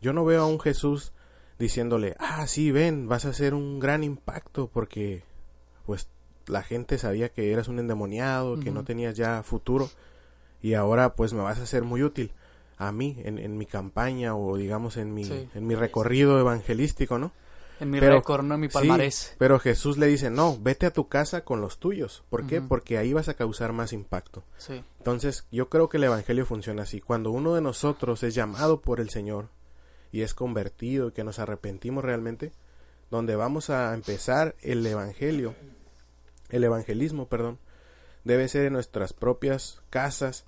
Yo 0.00 0.12
no 0.12 0.24
veo 0.24 0.42
a 0.42 0.46
un 0.46 0.60
Jesús 0.60 1.12
diciéndole, 1.60 2.16
ah, 2.18 2.46
sí, 2.48 2.72
ven, 2.72 3.06
vas 3.06 3.24
a 3.26 3.28
hacer 3.28 3.54
un 3.54 3.78
gran 3.78 4.02
impacto 4.02 4.68
porque 4.72 5.22
pues 5.86 6.08
la 6.46 6.62
gente 6.62 6.98
sabía 6.98 7.28
que 7.28 7.52
eras 7.52 7.68
un 7.68 7.78
endemoniado, 7.78 8.58
que 8.58 8.72
no 8.72 8.82
tenías 8.82 9.16
ya 9.16 9.42
futuro 9.44 9.88
y 10.62 10.74
ahora 10.74 11.14
pues 11.14 11.32
me 11.32 11.42
vas 11.42 11.60
a 11.60 11.66
ser 11.66 11.84
muy 11.84 12.02
útil 12.02 12.32
a 12.78 12.90
mí 12.92 13.16
en, 13.24 13.38
en 13.38 13.56
mi 13.58 13.66
campaña 13.66 14.34
o 14.34 14.56
digamos 14.56 14.96
en 14.96 15.14
mi, 15.14 15.24
Sí. 15.24 15.48
en 15.54 15.66
mi 15.66 15.74
recorrido 15.74 16.40
evangelístico, 16.40 17.18
¿no? 17.18 17.30
En 17.78 17.90
mi 17.90 17.98
Pero- 18.00 18.16
récord, 18.16 18.42
¿no? 18.44 18.54
En 18.56 18.60
mi 18.60 18.66
Sí, 18.68 18.74
palmarés. 18.74 19.34
pero 19.38 19.58
Jesús 19.58 19.96
le 19.96 20.06
dice, 20.06 20.28
no, 20.30 20.58
vete 20.60 20.84
a 20.86 20.92
tu 20.92 21.08
casa 21.08 21.44
con 21.44 21.60
los 21.62 21.78
tuyos. 21.78 22.24
¿Por 22.28 22.46
qué? 22.46 22.60
Porque 22.60 22.98
ahí 22.98 23.12
vas 23.14 23.28
a 23.30 23.34
causar 23.34 23.72
más 23.72 23.92
impacto. 23.94 24.44
Sí. 24.58 24.82
Entonces, 24.98 25.46
yo 25.50 25.70
creo 25.70 25.88
que 25.88 25.96
el 25.96 26.04
Evangelio 26.04 26.44
funciona 26.44 26.82
así. 26.82 27.00
Cuando 27.00 27.30
uno 27.30 27.54
de 27.54 27.62
nosotros 27.62 28.22
es 28.22 28.34
llamado 28.34 28.82
por 28.82 29.00
el 29.00 29.08
Señor 29.08 29.48
y 30.12 30.22
es 30.22 30.34
convertido 30.34 31.08
y 31.08 31.12
que 31.12 31.24
nos 31.24 31.38
arrepentimos 31.38 32.04
realmente, 32.04 32.52
donde 33.10 33.36
vamos 33.36 33.70
a 33.70 33.92
empezar 33.94 34.54
el 34.62 34.86
Evangelio, 34.86 35.54
el 36.48 36.64
evangelismo, 36.64 37.26
perdón, 37.26 37.58
debe 38.24 38.48
ser 38.48 38.66
en 38.66 38.72
nuestras 38.72 39.12
propias 39.12 39.82
casas 39.90 40.44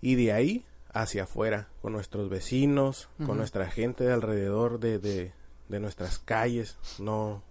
y 0.00 0.16
de 0.16 0.32
ahí 0.32 0.66
hacia 0.92 1.24
afuera, 1.24 1.68
con 1.80 1.92
nuestros 1.92 2.28
vecinos, 2.28 3.08
con 3.24 3.38
nuestra 3.38 3.70
gente 3.70 4.04
de 4.04 4.12
alrededor 4.12 4.78
de, 4.78 4.98
de, 4.98 5.32
de 5.68 5.80
nuestras 5.80 6.18
calles. 6.18 6.76
No, 6.98 7.42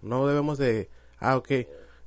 no 0.00 0.26
debemos 0.26 0.58
de, 0.58 0.88
ah, 1.18 1.36
ok, 1.36 1.50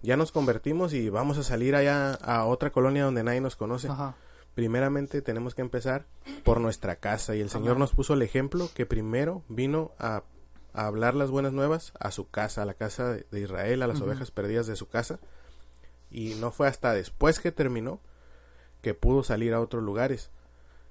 ya 0.02 0.16
nos 0.16 0.32
convertimos 0.32 0.94
y 0.94 1.10
vamos 1.10 1.38
a 1.38 1.44
salir 1.44 1.76
allá 1.76 2.13
a 2.13 2.46
otra 2.46 2.72
colonia 2.72 3.04
donde 3.04 3.24
nadie 3.24 3.42
nos 3.42 3.56
conoce. 3.56 3.90
Ajá. 3.90 4.16
Primeramente 4.58 5.22
tenemos 5.22 5.54
que 5.54 5.62
empezar 5.62 6.08
por 6.43 6.60
nuestra 6.60 6.96
casa 6.96 7.36
y 7.36 7.41
el 7.41 7.52
Señor 7.52 7.74
Amén. 7.74 7.82
nos 7.82 7.91
puso 7.93 8.15
el 8.15 8.24
ejemplo 8.24 8.72
que 8.74 8.88
primero 8.88 9.43
vino 9.50 9.91
a, 10.00 10.24
a 10.74 10.88
hablar 10.88 11.13
las 11.13 11.30
buenas 11.30 11.54
nuevas 11.54 11.93
a 12.00 12.10
su 12.10 12.28
casa, 12.28 12.63
a 12.63 12.65
la 12.65 12.74
casa 12.74 13.13
de, 13.13 13.28
de 13.30 13.41
Israel, 13.41 13.84
a 13.84 13.88
las 13.88 14.02
ovejas 14.02 14.32
perdidas 14.32 14.65
de 14.65 14.76
su 14.76 14.88
casa. 14.88 15.20
Y 16.10 16.34
no 16.39 16.50
fue 16.50 16.67
hasta 16.67 16.91
después 16.96 17.39
que 17.39 17.52
terminó 17.52 18.00
que 18.82 18.96
pudo 18.96 19.24
salir 19.24 19.54
a 19.54 19.62
otros 19.62 19.84
lugares. 19.84 20.32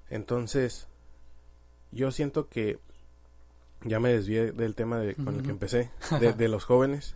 Entonces, 0.09 0.87
yo 1.91 2.11
siento 2.11 2.47
que 2.47 2.79
ya 3.83 3.99
me 3.99 4.13
desvié 4.13 4.53
del 4.53 4.75
tema 4.75 4.97
de, 4.99 5.13
con 5.13 5.35
el 5.35 5.43
que 5.43 5.49
empecé, 5.49 5.91
de, 6.21 6.31
de 6.31 6.47
los 6.47 6.63
jóvenes, 6.63 7.15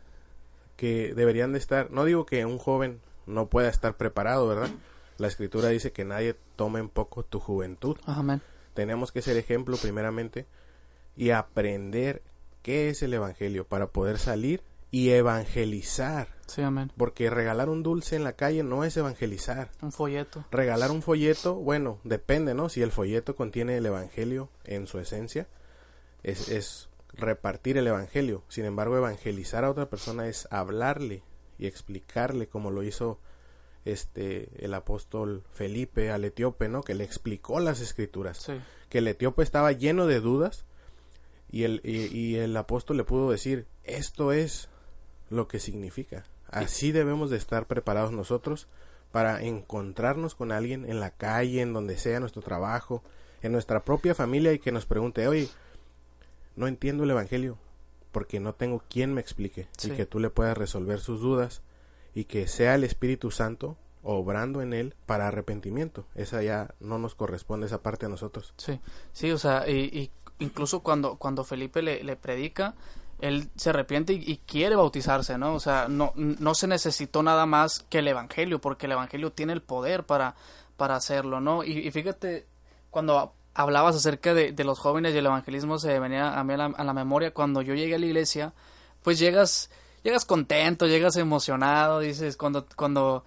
que 0.75 1.13
deberían 1.15 1.53
de 1.53 1.59
estar, 1.59 1.91
no 1.91 2.03
digo 2.03 2.25
que 2.25 2.45
un 2.45 2.57
joven 2.57 2.99
no 3.25 3.47
pueda 3.47 3.69
estar 3.69 3.95
preparado, 3.95 4.49
¿verdad? 4.49 4.69
La 5.21 5.27
escritura 5.27 5.69
dice 5.69 5.91
que 5.91 6.03
nadie 6.03 6.35
tome 6.55 6.79
en 6.79 6.89
poco 6.89 7.23
tu 7.23 7.39
juventud. 7.39 7.95
Amén. 8.07 8.41
Tenemos 8.73 9.11
que 9.11 9.21
ser 9.21 9.37
ejemplo 9.37 9.77
primeramente 9.77 10.47
y 11.15 11.29
aprender 11.29 12.23
qué 12.63 12.89
es 12.89 13.03
el 13.03 13.13
Evangelio 13.13 13.67
para 13.67 13.91
poder 13.91 14.17
salir 14.17 14.63
y 14.89 15.11
evangelizar. 15.11 16.29
Sí, 16.47 16.63
amén. 16.63 16.91
Porque 16.97 17.29
regalar 17.29 17.69
un 17.69 17.83
dulce 17.83 18.15
en 18.15 18.23
la 18.23 18.33
calle 18.33 18.63
no 18.63 18.83
es 18.83 18.97
evangelizar. 18.97 19.69
Un 19.83 19.91
folleto. 19.91 20.43
Regalar 20.49 20.89
un 20.89 21.03
folleto, 21.03 21.53
bueno, 21.53 21.99
depende, 22.03 22.55
¿no? 22.55 22.67
Si 22.69 22.81
el 22.81 22.91
folleto 22.91 23.35
contiene 23.35 23.77
el 23.77 23.85
Evangelio 23.85 24.49
en 24.63 24.87
su 24.87 24.97
esencia, 24.97 25.47
es, 26.23 26.49
es 26.49 26.89
repartir 27.13 27.77
el 27.77 27.85
Evangelio. 27.85 28.43
Sin 28.47 28.65
embargo, 28.65 28.97
evangelizar 28.97 29.65
a 29.65 29.69
otra 29.69 29.87
persona 29.87 30.27
es 30.27 30.47
hablarle 30.49 31.21
y 31.59 31.67
explicarle 31.67 32.47
como 32.47 32.71
lo 32.71 32.81
hizo 32.81 33.19
este 33.85 34.63
el 34.63 34.73
apóstol 34.73 35.43
Felipe 35.51 36.11
al 36.11 36.23
etíope, 36.25 36.69
¿no? 36.69 36.81
Que 36.83 36.95
le 36.95 37.03
explicó 37.03 37.59
las 37.59 37.79
escrituras. 37.81 38.37
Sí. 38.37 38.53
Que 38.89 38.99
el 38.99 39.07
etíope 39.07 39.43
estaba 39.43 39.71
lleno 39.71 40.05
de 40.07 40.19
dudas 40.19 40.65
y 41.49 41.63
el, 41.63 41.81
y, 41.83 42.05
y 42.15 42.35
el 42.37 42.55
apóstol 42.57 42.97
le 42.97 43.03
pudo 43.03 43.31
decir, 43.31 43.65
esto 43.83 44.31
es 44.31 44.69
lo 45.29 45.47
que 45.47 45.59
significa. 45.59 46.23
Así 46.47 46.91
debemos 46.91 47.29
de 47.29 47.37
estar 47.37 47.65
preparados 47.67 48.11
nosotros 48.11 48.67
para 49.11 49.41
encontrarnos 49.41 50.35
con 50.35 50.51
alguien 50.51 50.89
en 50.89 50.99
la 50.99 51.11
calle, 51.11 51.61
en 51.61 51.73
donde 51.73 51.97
sea 51.97 52.19
nuestro 52.19 52.41
trabajo, 52.41 53.03
en 53.41 53.51
nuestra 53.51 53.83
propia 53.83 54.13
familia 54.15 54.53
y 54.53 54.59
que 54.59 54.71
nos 54.71 54.85
pregunte, 54.85 55.27
oye, 55.27 55.49
no 56.55 56.67
entiendo 56.67 57.03
el 57.03 57.11
Evangelio 57.11 57.57
porque 58.11 58.39
no 58.41 58.53
tengo 58.53 58.83
quien 58.89 59.13
me 59.13 59.21
explique 59.21 59.67
Sí. 59.77 59.91
y 59.91 59.95
que 59.95 60.05
tú 60.05 60.19
le 60.19 60.29
puedas 60.29 60.57
resolver 60.57 60.99
sus 60.99 61.21
dudas 61.21 61.61
y 62.13 62.25
que 62.25 62.47
sea 62.47 62.75
el 62.75 62.83
Espíritu 62.83 63.31
Santo 63.31 63.77
obrando 64.03 64.61
en 64.61 64.73
él 64.73 64.95
para 65.05 65.27
arrepentimiento. 65.27 66.05
Esa 66.15 66.41
ya 66.41 66.73
no 66.79 66.97
nos 66.97 67.15
corresponde 67.15 67.67
esa 67.67 67.81
parte 67.81 68.05
a 68.05 68.09
nosotros. 68.09 68.53
Sí, 68.57 68.79
sí, 69.13 69.31
o 69.31 69.37
sea, 69.37 69.69
y, 69.69 69.73
y 69.73 70.11
incluso 70.39 70.81
cuando, 70.81 71.17
cuando 71.17 71.43
Felipe 71.43 71.81
le, 71.81 72.03
le 72.03 72.15
predica, 72.15 72.75
él 73.21 73.49
se 73.55 73.69
arrepiente 73.69 74.13
y, 74.13 74.37
quiere 74.47 74.75
bautizarse, 74.75 75.37
¿no? 75.37 75.53
O 75.53 75.59
sea, 75.59 75.87
no, 75.87 76.11
no 76.15 76.55
se 76.55 76.67
necesitó 76.67 77.21
nada 77.21 77.45
más 77.45 77.85
que 77.87 77.99
el 77.99 78.07
Evangelio, 78.07 78.59
porque 78.59 78.87
el 78.87 78.93
Evangelio 78.93 79.31
tiene 79.31 79.53
el 79.53 79.61
poder 79.61 80.05
para, 80.05 80.35
para 80.75 80.95
hacerlo, 80.95 81.39
¿no? 81.39 81.63
Y, 81.63 81.87
y 81.87 81.91
fíjate, 81.91 82.47
cuando 82.89 83.33
hablabas 83.53 83.95
acerca 83.95 84.33
de, 84.33 84.51
de 84.51 84.63
los 84.63 84.79
jóvenes 84.79 85.13
y 85.13 85.19
el 85.19 85.25
evangelismo, 85.25 85.77
se 85.77 85.99
venía 85.99 86.39
a 86.39 86.43
mí 86.43 86.53
a 86.53 86.57
la, 86.57 86.65
a 86.65 86.83
la 86.83 86.93
memoria, 86.93 87.31
cuando 87.31 87.61
yo 87.61 87.75
llegué 87.75 87.95
a 87.95 87.99
la 87.99 88.05
iglesia, 88.07 88.53
pues 89.03 89.19
llegas, 89.19 89.69
llegas 90.03 90.25
contento, 90.25 90.87
llegas 90.87 91.15
emocionado, 91.17 91.99
dices, 91.99 92.37
cuando, 92.37 92.65
cuando 92.75 93.23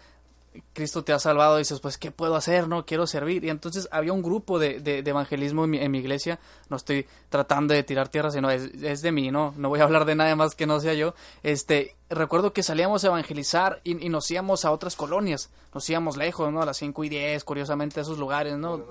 Cristo 0.73 1.03
te 1.03 1.13
ha 1.13 1.19
salvado, 1.19 1.57
dices, 1.57 1.81
pues, 1.81 1.99
¿qué 1.99 2.11
puedo 2.11 2.37
hacer? 2.37 2.69
No, 2.69 2.87
quiero 2.87 3.07
servir. 3.07 3.45
Y 3.45 3.51
entonces 3.51 3.89
había 3.91 4.13
un 4.13 4.23
grupo 4.23 4.59
de, 4.59 4.81
de, 4.81 5.03
de 5.03 5.11
evangelismo 5.11 5.65
en 5.65 5.71
mi, 5.71 5.79
en 5.79 5.91
mi 5.91 5.99
iglesia. 5.99 6.39
No 6.69 6.77
estoy 6.77 7.07
tratando 7.29 7.75
de 7.75 7.83
tirar 7.83 8.09
tierra, 8.09 8.31
sino 8.31 8.51
es, 8.51 8.71
es 8.83 9.03
de 9.03 9.13
mí, 9.13 9.31
¿no? 9.31 9.55
No 9.57 9.69
voy 9.69 9.81
a 9.81 9.85
hablar 9.85 10.05
de 10.05 10.15
nadie 10.15 10.37
más 10.37 10.55
que 10.55 10.67
no 10.67 10.81
sea 10.81 10.95
yo. 10.95 11.15
Este, 11.43 11.97
recuerdo 12.15 12.53
que 12.53 12.63
salíamos 12.63 13.05
a 13.05 13.09
evangelizar 13.09 13.81
y, 13.85 14.05
y 14.05 14.09
nos 14.09 14.31
íbamos 14.31 14.65
a 14.65 14.71
otras 14.71 14.97
colonias. 14.97 15.51
Nos 15.73 15.89
íbamos 15.91 16.17
lejos, 16.17 16.53
¿no? 16.53 16.63
A 16.63 16.67
las 16.67 16.77
5 16.77 17.05
y 17.05 17.09
10, 17.09 17.45
curiosamente, 17.45 18.01
a 18.01 18.03
esos 18.03 18.19
lugares, 18.19 18.57
¿no? 18.57 18.83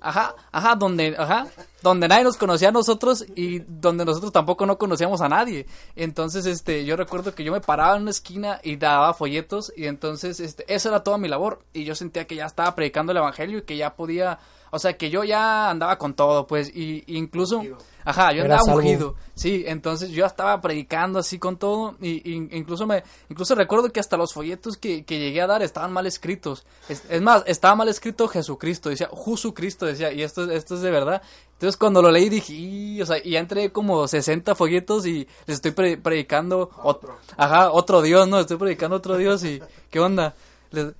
Ajá, 0.00 0.34
ajá, 0.52 0.76
donde, 0.76 1.14
ajá, 1.18 1.46
donde 1.82 2.08
nadie 2.08 2.24
nos 2.24 2.36
conocía 2.36 2.68
a 2.68 2.72
nosotros 2.72 3.24
y 3.34 3.60
donde 3.60 4.04
nosotros 4.04 4.32
tampoco 4.32 4.66
no 4.66 4.78
conocíamos 4.78 5.20
a 5.20 5.28
nadie. 5.28 5.66
Entonces, 5.96 6.46
este, 6.46 6.84
yo 6.84 6.96
recuerdo 6.96 7.34
que 7.34 7.44
yo 7.44 7.52
me 7.52 7.60
paraba 7.60 7.96
en 7.96 8.02
una 8.02 8.10
esquina 8.10 8.60
y 8.62 8.76
daba 8.76 9.14
folletos 9.14 9.72
y 9.76 9.86
entonces, 9.86 10.40
este, 10.40 10.64
esa 10.72 10.90
era 10.90 11.02
toda 11.02 11.18
mi 11.18 11.28
labor 11.28 11.62
y 11.72 11.84
yo 11.84 11.94
sentía 11.94 12.26
que 12.26 12.36
ya 12.36 12.46
estaba 12.46 12.74
predicando 12.74 13.12
el 13.12 13.18
evangelio 13.18 13.58
y 13.58 13.62
que 13.62 13.76
ya 13.76 13.94
podía, 13.94 14.38
o 14.70 14.78
sea, 14.78 14.96
que 14.96 15.10
yo 15.10 15.24
ya 15.24 15.70
andaba 15.70 15.98
con 15.98 16.14
todo, 16.14 16.46
pues, 16.46 16.74
y 16.74 17.02
y 17.06 17.16
incluso, 17.16 17.62
ajá, 18.04 18.32
yo 18.32 18.42
andaba 18.42 18.62
salvo. 18.62 18.80
ungido, 18.80 19.14
sí, 19.34 19.64
entonces 19.66 20.10
yo 20.10 20.24
estaba 20.26 20.60
predicando 20.60 21.18
así 21.18 21.38
con 21.38 21.56
todo 21.56 21.94
y, 22.00 22.28
y 22.30 22.48
incluso 22.52 22.86
me, 22.86 23.02
incluso 23.28 23.54
recuerdo 23.54 23.90
que 23.92 24.00
hasta 24.00 24.16
los 24.16 24.32
folletos 24.32 24.76
que, 24.76 25.04
que 25.04 25.18
llegué 25.18 25.40
a 25.40 25.46
dar 25.46 25.62
estaban 25.62 25.92
mal 25.92 26.06
escritos, 26.06 26.64
es, 26.88 27.02
es 27.08 27.20
más, 27.22 27.42
estaba 27.46 27.74
mal 27.74 27.88
escrito 27.88 28.28
Jesucristo, 28.28 28.88
decía 28.90 29.08
Jesucristo, 29.24 29.86
decía, 29.86 30.12
y 30.12 30.22
esto, 30.22 30.50
esto 30.50 30.74
es 30.74 30.80
de 30.82 30.90
verdad, 30.90 31.22
entonces 31.54 31.76
cuando 31.76 32.02
lo 32.02 32.10
leí 32.10 32.28
dije, 32.28 32.52
"Y", 32.52 33.00
o 33.02 33.06
sea, 33.06 33.18
y 33.24 33.30
ya 33.30 33.38
entré 33.38 33.70
como 33.70 34.08
60 34.08 34.54
folletos 34.54 35.06
y 35.06 35.28
les 35.46 35.56
estoy 35.56 35.70
pre- 35.70 35.96
predicando 35.96 36.70
otro, 36.82 37.16
ajá, 37.36 37.70
otro 37.70 38.02
Dios, 38.02 38.26
¿no? 38.26 38.40
Estoy 38.40 38.56
predicando 38.56 38.96
otro 38.96 39.16
Dios 39.16 39.44
y, 39.44 39.62
¿qué 39.90 40.00
onda? 40.00 40.34
Les- 40.72 40.92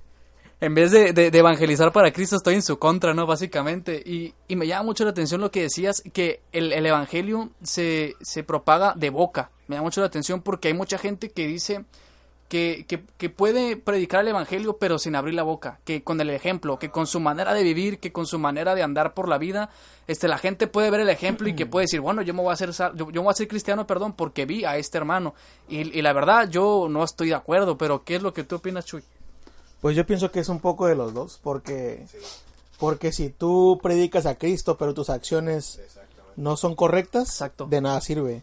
en 0.63 0.73
vez 0.75 0.91
de, 0.91 1.27
evangelizar 1.27 1.91
para 1.91 2.13
Cristo, 2.13 2.37
estoy 2.37 2.55
en 2.55 2.61
su 2.61 2.79
contra, 2.79 3.13
¿no? 3.13 3.25
Básicamente. 3.27 4.01
Y, 4.05 4.33
me 4.55 4.65
llama 4.65 4.83
mucho 4.83 5.03
la 5.03 5.09
atención 5.09 5.41
lo 5.41 5.51
que 5.51 5.63
decías, 5.63 6.01
que 6.13 6.39
el, 6.53 6.71
el 6.71 6.85
evangelio 6.85 7.49
se, 7.61 8.15
se 8.21 8.45
propaga 8.45 8.93
de 8.95 9.09
boca. 9.09 9.51
Me 9.67 9.75
llama 9.75 9.87
mucho 9.87 9.99
la 9.99 10.07
atención 10.07 10.41
porque 10.41 10.69
hay 10.69 10.73
mucha 10.73 10.97
gente 10.97 11.31
que 11.31 11.47
dice 11.47 11.83
que, 12.47 12.85
que, 12.87 13.03
que 13.17 13.29
puede 13.29 13.75
predicar 13.75 14.21
el 14.21 14.29
evangelio, 14.29 14.77
pero 14.77 14.99
sin 14.99 15.17
abrir 15.17 15.33
la 15.33 15.43
boca. 15.43 15.81
Que 15.83 16.01
con 16.01 16.21
el 16.21 16.29
ejemplo, 16.29 16.79
que 16.79 16.89
con 16.91 17.07
su 17.07 17.19
manera 17.19 17.53
de 17.53 17.63
vivir, 17.63 17.99
que 17.99 18.13
con 18.13 18.25
su 18.25 18.39
manera 18.39 18.73
de 18.73 18.83
andar 18.83 19.13
por 19.13 19.27
la 19.27 19.37
vida, 19.37 19.69
este, 20.07 20.29
la 20.29 20.37
gente 20.37 20.67
puede 20.67 20.89
ver 20.89 21.01
el 21.01 21.09
ejemplo 21.09 21.49
y 21.49 21.55
que 21.55 21.65
puede 21.65 21.85
decir, 21.85 21.99
bueno, 21.99 22.21
yo 22.21 22.33
me 22.33 22.41
voy 22.41 22.51
a 22.51 22.53
hacer, 22.53 22.71
yo, 22.95 23.11
yo 23.11 23.21
voy 23.21 23.31
a 23.31 23.33
ser 23.33 23.49
cristiano, 23.49 23.85
perdón, 23.85 24.13
porque 24.13 24.45
vi 24.45 24.63
a 24.63 24.77
este 24.77 24.97
hermano. 24.97 25.33
Y, 25.67 25.97
y 25.97 26.01
la 26.01 26.13
verdad, 26.13 26.49
yo 26.49 26.87
no 26.89 27.03
estoy 27.03 27.27
de 27.27 27.35
acuerdo, 27.35 27.77
pero 27.77 28.05
¿qué 28.05 28.15
es 28.15 28.21
lo 28.21 28.33
que 28.33 28.45
tú 28.45 28.55
opinas, 28.55 28.85
Chuy? 28.85 29.03
Pues 29.83 29.95
yo 29.95 30.05
pienso 30.07 30.31
que 30.31 30.39
es 30.39 30.47
un 30.49 30.59
poco 30.59 30.87
de 30.87 30.95
los 30.95 31.13
dos, 31.13 31.39
porque 31.43 32.05
porque 32.79 33.11
si 33.11 33.29
tú 33.29 33.79
predicas 33.83 34.25
a 34.25 34.35
Cristo, 34.35 34.77
pero 34.77 34.93
tus 34.93 35.09
acciones 35.11 35.79
no 36.37 36.57
son 36.57 36.73
correctas, 36.75 37.27
Exacto. 37.29 37.65
de 37.69 37.81
nada 37.81 37.99
sirve. 38.01 38.41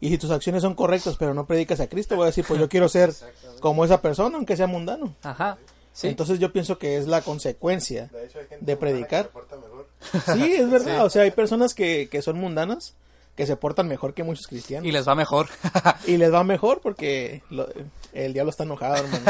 Y 0.00 0.08
si 0.08 0.18
tus 0.18 0.30
acciones 0.32 0.62
son 0.62 0.74
correctas, 0.74 1.14
pero 1.16 1.32
no 1.34 1.46
predicas 1.46 1.78
a 1.78 1.86
Cristo, 1.86 2.16
voy 2.16 2.24
a 2.24 2.26
decir, 2.26 2.44
pues 2.46 2.58
yo 2.60 2.68
quiero 2.68 2.88
ser 2.88 3.14
como 3.60 3.84
esa 3.84 4.02
persona, 4.02 4.36
aunque 4.36 4.56
sea 4.56 4.66
mundano. 4.66 5.14
Ajá. 5.22 5.56
Sí. 5.92 6.08
Entonces 6.08 6.38
yo 6.40 6.52
pienso 6.52 6.78
que 6.78 6.96
es 6.96 7.06
la 7.06 7.20
consecuencia. 7.22 8.08
De 8.12 8.24
hecho, 8.26 8.38
hay 8.40 8.46
gente 8.48 8.64
De 8.66 8.72
mundana 8.74 8.80
predicar. 8.80 9.30
que. 9.30 10.20
Sí, 10.32 10.52
es 10.54 10.68
verdad. 10.70 11.04
O 11.06 11.10
sea, 11.10 11.22
hay 11.22 11.30
personas 11.30 11.74
que, 11.74 12.08
que 12.10 12.22
son 12.22 12.38
mundanas, 12.40 12.94
que 13.36 13.46
se 13.46 13.54
portan 13.56 13.86
mejor 13.88 14.14
que 14.14 14.24
muchos 14.24 14.46
cristianos. 14.48 14.86
y 14.88 14.90
les 14.92 15.06
va 15.06 15.14
mejor. 15.14 15.46
Y 16.08 16.16
les 16.16 16.32
va 16.32 16.42
mejor 16.42 16.80
porque 16.80 17.42
lo- 17.50 17.68
el 18.12 18.32
diablo 18.32 18.50
está 18.50 18.64
enojado, 18.64 18.96
hermano. 18.96 19.24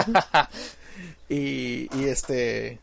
Y, 1.29 1.89
y 1.97 2.05
este... 2.05 2.81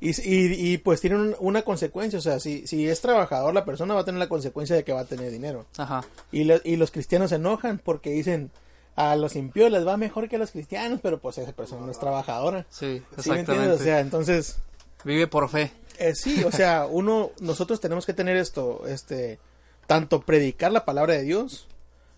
Y, 0.00 0.10
y, 0.10 0.72
y, 0.74 0.78
pues 0.78 1.00
tienen 1.00 1.18
un- 1.20 1.36
una 1.40 1.62
consecuencia, 1.62 2.20
o 2.20 2.22
sea, 2.22 2.38
si, 2.38 2.68
si 2.68 2.88
es 2.88 3.00
trabajador 3.00 3.52
la 3.52 3.64
persona 3.64 3.94
va 3.94 4.02
a 4.02 4.04
tener 4.04 4.20
la 4.20 4.28
consecuencia 4.28 4.76
de 4.76 4.84
que 4.84 4.92
va 4.92 5.00
a 5.00 5.04
tener 5.06 5.32
dinero. 5.32 5.66
Ajá. 5.76 6.04
Y, 6.30 6.44
lo- 6.44 6.60
y 6.62 6.76
los 6.76 6.92
cristianos 6.92 7.30
se 7.30 7.36
enojan 7.36 7.78
porque 7.78 8.10
dicen, 8.10 8.52
a 8.94 9.16
los 9.16 9.34
impíos 9.34 9.72
les 9.72 9.84
va 9.84 9.96
mejor 9.96 10.28
que 10.28 10.36
a 10.36 10.38
los 10.38 10.52
cristianos, 10.52 11.00
pero 11.02 11.18
pues 11.18 11.38
esa 11.38 11.50
persona 11.52 11.84
no 11.84 11.90
es 11.90 11.98
trabajadora. 11.98 12.64
Sí, 12.70 13.02
¿Sí 13.18 13.30
me 13.30 13.40
entiendes? 13.40 13.40
exactamente. 13.40 13.74
O 13.74 13.78
sea, 13.84 13.98
entonces, 14.00 14.58
Vive 15.04 15.26
por 15.26 15.48
fe. 15.48 15.72
eh, 15.98 16.14
sí, 16.14 16.44
o 16.44 16.52
sea, 16.52 16.86
uno, 16.90 17.32
nosotros 17.40 17.80
tenemos 17.80 18.06
que 18.06 18.12
tener 18.12 18.36
esto, 18.36 18.84
este, 18.86 19.40
tanto 19.88 20.20
predicar 20.20 20.70
la 20.70 20.84
palabra 20.84 21.14
de 21.14 21.24
Dios 21.24 21.66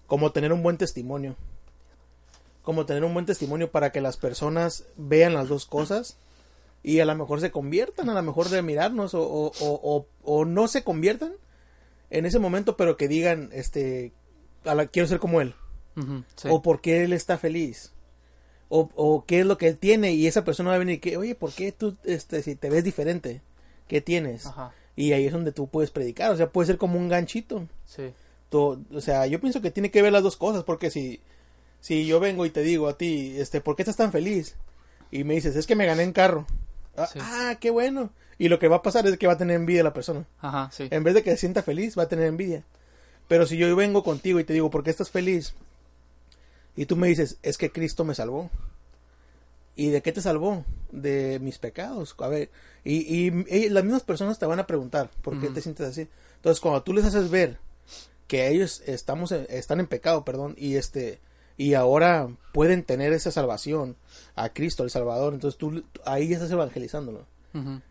como 0.06 0.32
tener 0.32 0.52
un 0.52 0.62
buen 0.62 0.76
testimonio. 0.76 1.34
Como 2.62 2.86
tener 2.86 3.04
un 3.04 3.14
buen 3.14 3.26
testimonio 3.26 3.70
para 3.70 3.90
que 3.92 4.00
las 4.00 4.16
personas 4.16 4.84
vean 4.96 5.34
las 5.34 5.48
dos 5.48 5.64
cosas 5.66 6.18
y 6.82 7.00
a 7.00 7.04
lo 7.04 7.14
mejor 7.14 7.40
se 7.40 7.50
conviertan, 7.50 8.08
a 8.10 8.14
lo 8.14 8.22
mejor 8.22 8.48
de 8.48 8.62
mirarnos 8.62 9.14
o, 9.14 9.22
o, 9.22 9.46
o, 9.60 9.80
o- 9.82 10.06
o 10.22 10.44
no 10.44 10.68
se 10.68 10.82
conviertan 10.84 11.32
en 12.10 12.26
ese 12.26 12.38
momento, 12.38 12.76
pero 12.76 12.96
que 12.96 13.08
digan, 13.08 13.50
este, 13.52 14.12
a 14.64 14.74
la- 14.74 14.86
quiero 14.86 15.08
ser 15.08 15.18
como 15.20 15.40
él 15.40 15.54
sí. 16.36 16.48
o 16.50 16.62
por 16.62 16.80
qué 16.80 17.04
él 17.04 17.12
está 17.12 17.36
feliz 17.38 17.92
o, 18.68 18.88
o 18.94 19.24
qué 19.26 19.40
es 19.40 19.46
lo 19.46 19.58
que 19.58 19.68
él 19.68 19.78
tiene 19.78 20.12
y 20.12 20.26
esa 20.26 20.44
persona 20.44 20.70
va 20.70 20.76
a 20.76 20.78
venir 20.78 20.96
y 20.96 20.98
que 20.98 21.16
oye 21.16 21.34
por 21.34 21.52
qué 21.52 21.72
tú 21.72 21.96
este 22.04 22.42
si 22.42 22.54
te 22.56 22.70
ves 22.70 22.84
diferente 22.84 23.42
qué 23.88 24.00
tienes 24.00 24.46
Ajá. 24.46 24.72
y 24.96 25.12
ahí 25.12 25.26
es 25.26 25.32
donde 25.32 25.50
tú 25.52 25.66
puedes 25.66 25.90
predicar 25.90 26.30
o 26.30 26.36
sea 26.36 26.50
puede 26.50 26.66
ser 26.66 26.78
como 26.78 26.98
un 26.98 27.08
ganchito. 27.08 27.66
Sí. 27.84 28.12
Tú- 28.48 28.84
o 28.94 29.00
sea 29.00 29.26
yo 29.26 29.40
pienso 29.40 29.60
que 29.60 29.70
tiene 29.72 29.90
que 29.90 30.02
ver 30.02 30.12
las 30.12 30.22
dos 30.22 30.36
cosas 30.36 30.62
porque 30.64 30.90
si 30.90 31.20
si 31.80 32.06
yo 32.06 32.20
vengo 32.20 32.44
y 32.46 32.50
te 32.50 32.62
digo 32.62 32.88
a 32.88 32.96
ti 32.98 33.34
este 33.38 33.60
por 33.60 33.76
qué 33.76 33.82
estás 33.82 33.96
tan 33.96 34.12
feliz 34.12 34.56
y 35.10 35.24
me 35.24 35.34
dices 35.34 35.56
es 35.56 35.66
que 35.66 35.74
me 35.76 35.86
gané 35.86 36.02
en 36.02 36.12
carro 36.12 36.46
ah, 36.96 37.06
Sí. 37.06 37.18
ah, 37.22 37.56
qué 37.60 37.70
bueno 37.70 38.10
y 38.38 38.48
lo 38.48 38.58
que 38.58 38.68
va 38.68 38.76
a 38.76 38.82
pasar 38.82 39.06
es 39.06 39.16
que 39.18 39.26
va 39.26 39.34
a 39.34 39.38
tener 39.38 39.56
envidia 39.56 39.82
la 39.82 39.92
persona 39.92 40.24
Ajá, 40.40 40.70
sí. 40.72 40.88
en 40.90 41.02
vez 41.04 41.14
de 41.14 41.22
que 41.22 41.30
se 41.32 41.36
sienta 41.38 41.62
feliz, 41.62 41.98
va 41.98 42.04
a 42.04 42.08
tener 42.08 42.26
envidia. 42.26 42.64
Pero 43.28 43.46
si 43.46 43.56
yo 43.58 43.74
vengo 43.76 44.02
contigo 44.02 44.40
y 44.40 44.44
te 44.44 44.52
digo, 44.54 44.70
¿por 44.70 44.82
qué 44.82 44.90
estás 44.90 45.10
feliz? 45.10 45.54
Y 46.74 46.86
tú 46.86 46.96
me 46.96 47.06
dices, 47.06 47.36
es 47.42 47.58
que 47.58 47.70
Cristo 47.70 48.04
me 48.04 48.14
salvó. 48.14 48.50
¿Y 49.76 49.90
de 49.90 50.02
qué 50.02 50.10
te 50.12 50.20
salvó? 50.20 50.64
De 50.90 51.38
mis 51.40 51.58
pecados. 51.58 52.14
A 52.18 52.28
ver, 52.28 52.50
y, 52.82 52.96
y, 53.28 53.44
y 53.48 53.68
las 53.68 53.84
mismas 53.84 54.02
personas 54.02 54.38
te 54.38 54.46
van 54.46 54.58
a 54.58 54.66
preguntar, 54.66 55.10
¿por 55.22 55.38
qué 55.40 55.48
te 55.48 55.60
sientes 55.60 55.86
así? 55.86 56.08
Entonces, 56.36 56.60
cuando 56.60 56.82
tú 56.82 56.92
les 56.92 57.04
haces 57.04 57.30
ver 57.30 57.58
que 58.26 58.48
ellos 58.48 58.82
estamos 58.86 59.30
en- 59.32 59.46
están 59.48 59.80
en 59.80 59.86
pecado, 59.86 60.24
perdón, 60.24 60.54
y 60.58 60.74
este 60.76 61.20
y 61.60 61.74
ahora 61.74 62.28
pueden 62.54 62.82
tener 62.84 63.12
esa 63.12 63.30
salvación 63.30 63.96
a 64.34 64.48
Cristo, 64.48 64.82
el 64.82 64.90
Salvador, 64.90 65.34
entonces 65.34 65.58
tú 65.58 65.84
ahí 66.06 66.28
ya 66.28 66.36
estás 66.36 66.50
evangelizándolo. 66.50 67.26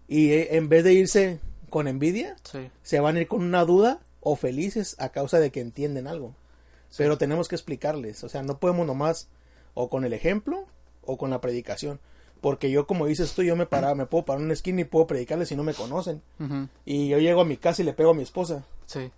Y 0.07 0.31
eh, 0.31 0.55
en 0.55 0.69
vez 0.69 0.83
de 0.83 0.93
irse 0.93 1.39
con 1.69 1.87
envidia, 1.87 2.35
Sí. 2.43 2.71
se 2.81 2.99
van 2.99 3.17
a 3.17 3.21
ir 3.21 3.27
con 3.27 3.43
una 3.43 3.65
duda 3.65 3.99
o 4.21 4.35
felices 4.35 4.95
a 4.99 5.09
causa 5.09 5.39
de 5.39 5.51
que 5.51 5.59
entienden 5.61 6.07
algo. 6.07 6.33
Pero 6.97 7.17
tenemos 7.19 7.47
que 7.47 7.55
explicarles, 7.55 8.23
o 8.23 8.29
sea, 8.29 8.41
no 8.41 8.57
podemos 8.57 8.87
nomás 8.87 9.27
o 9.75 9.89
con 9.89 10.03
el 10.03 10.13
ejemplo 10.13 10.65
o 11.03 11.17
con 11.17 11.29
la 11.29 11.39
predicación. 11.39 11.99
Porque 12.41 12.71
yo, 12.71 12.87
como 12.87 13.05
dices 13.05 13.33
tú, 13.33 13.43
yo 13.43 13.55
me 13.55 13.65
paraba, 13.67 13.93
me 13.95 14.05
puedo 14.07 14.25
parar 14.25 14.39
en 14.39 14.45
una 14.45 14.53
esquina 14.53 14.81
y 14.81 14.85
puedo 14.85 15.05
predicarles 15.05 15.49
si 15.49 15.55
no 15.55 15.63
me 15.63 15.73
conocen. 15.75 16.21
Y 16.85 17.09
yo 17.09 17.19
llego 17.19 17.41
a 17.41 17.45
mi 17.45 17.57
casa 17.57 17.81
y 17.81 17.85
le 17.85 17.93
pego 17.93 18.11
a 18.11 18.13
mi 18.15 18.23
esposa. 18.23 18.63
Sí. 18.87 19.11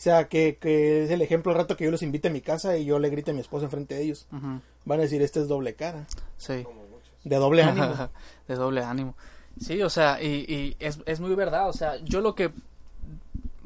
O 0.00 0.02
sea, 0.02 0.28
que, 0.28 0.56
que 0.58 1.04
es 1.04 1.10
el 1.10 1.20
ejemplo 1.20 1.52
al 1.52 1.58
rato 1.58 1.76
que 1.76 1.84
yo 1.84 1.90
los 1.90 2.00
invite 2.02 2.28
a 2.28 2.30
mi 2.30 2.40
casa 2.40 2.78
y 2.78 2.86
yo 2.86 2.98
le 2.98 3.10
grite 3.10 3.32
a 3.32 3.34
mi 3.34 3.40
esposa 3.40 3.66
enfrente 3.66 3.96
de 3.96 4.02
ellos. 4.04 4.26
Van 4.86 4.98
a 4.98 5.02
decir, 5.02 5.20
este 5.20 5.40
es 5.42 5.46
doble 5.48 5.74
cara, 5.74 6.06
Sí. 6.38 6.64
de 7.24 7.36
doble 7.36 7.62
ánimo. 7.62 8.08
de 8.48 8.54
doble 8.54 8.82
ánimo. 8.82 9.14
Sí, 9.60 9.82
o 9.82 9.90
sea, 9.90 10.22
y, 10.22 10.46
y 10.48 10.76
es, 10.80 11.00
es 11.04 11.20
muy 11.20 11.34
verdad, 11.34 11.68
o 11.68 11.74
sea, 11.74 11.96
yo 12.02 12.22
lo 12.22 12.34
que 12.34 12.50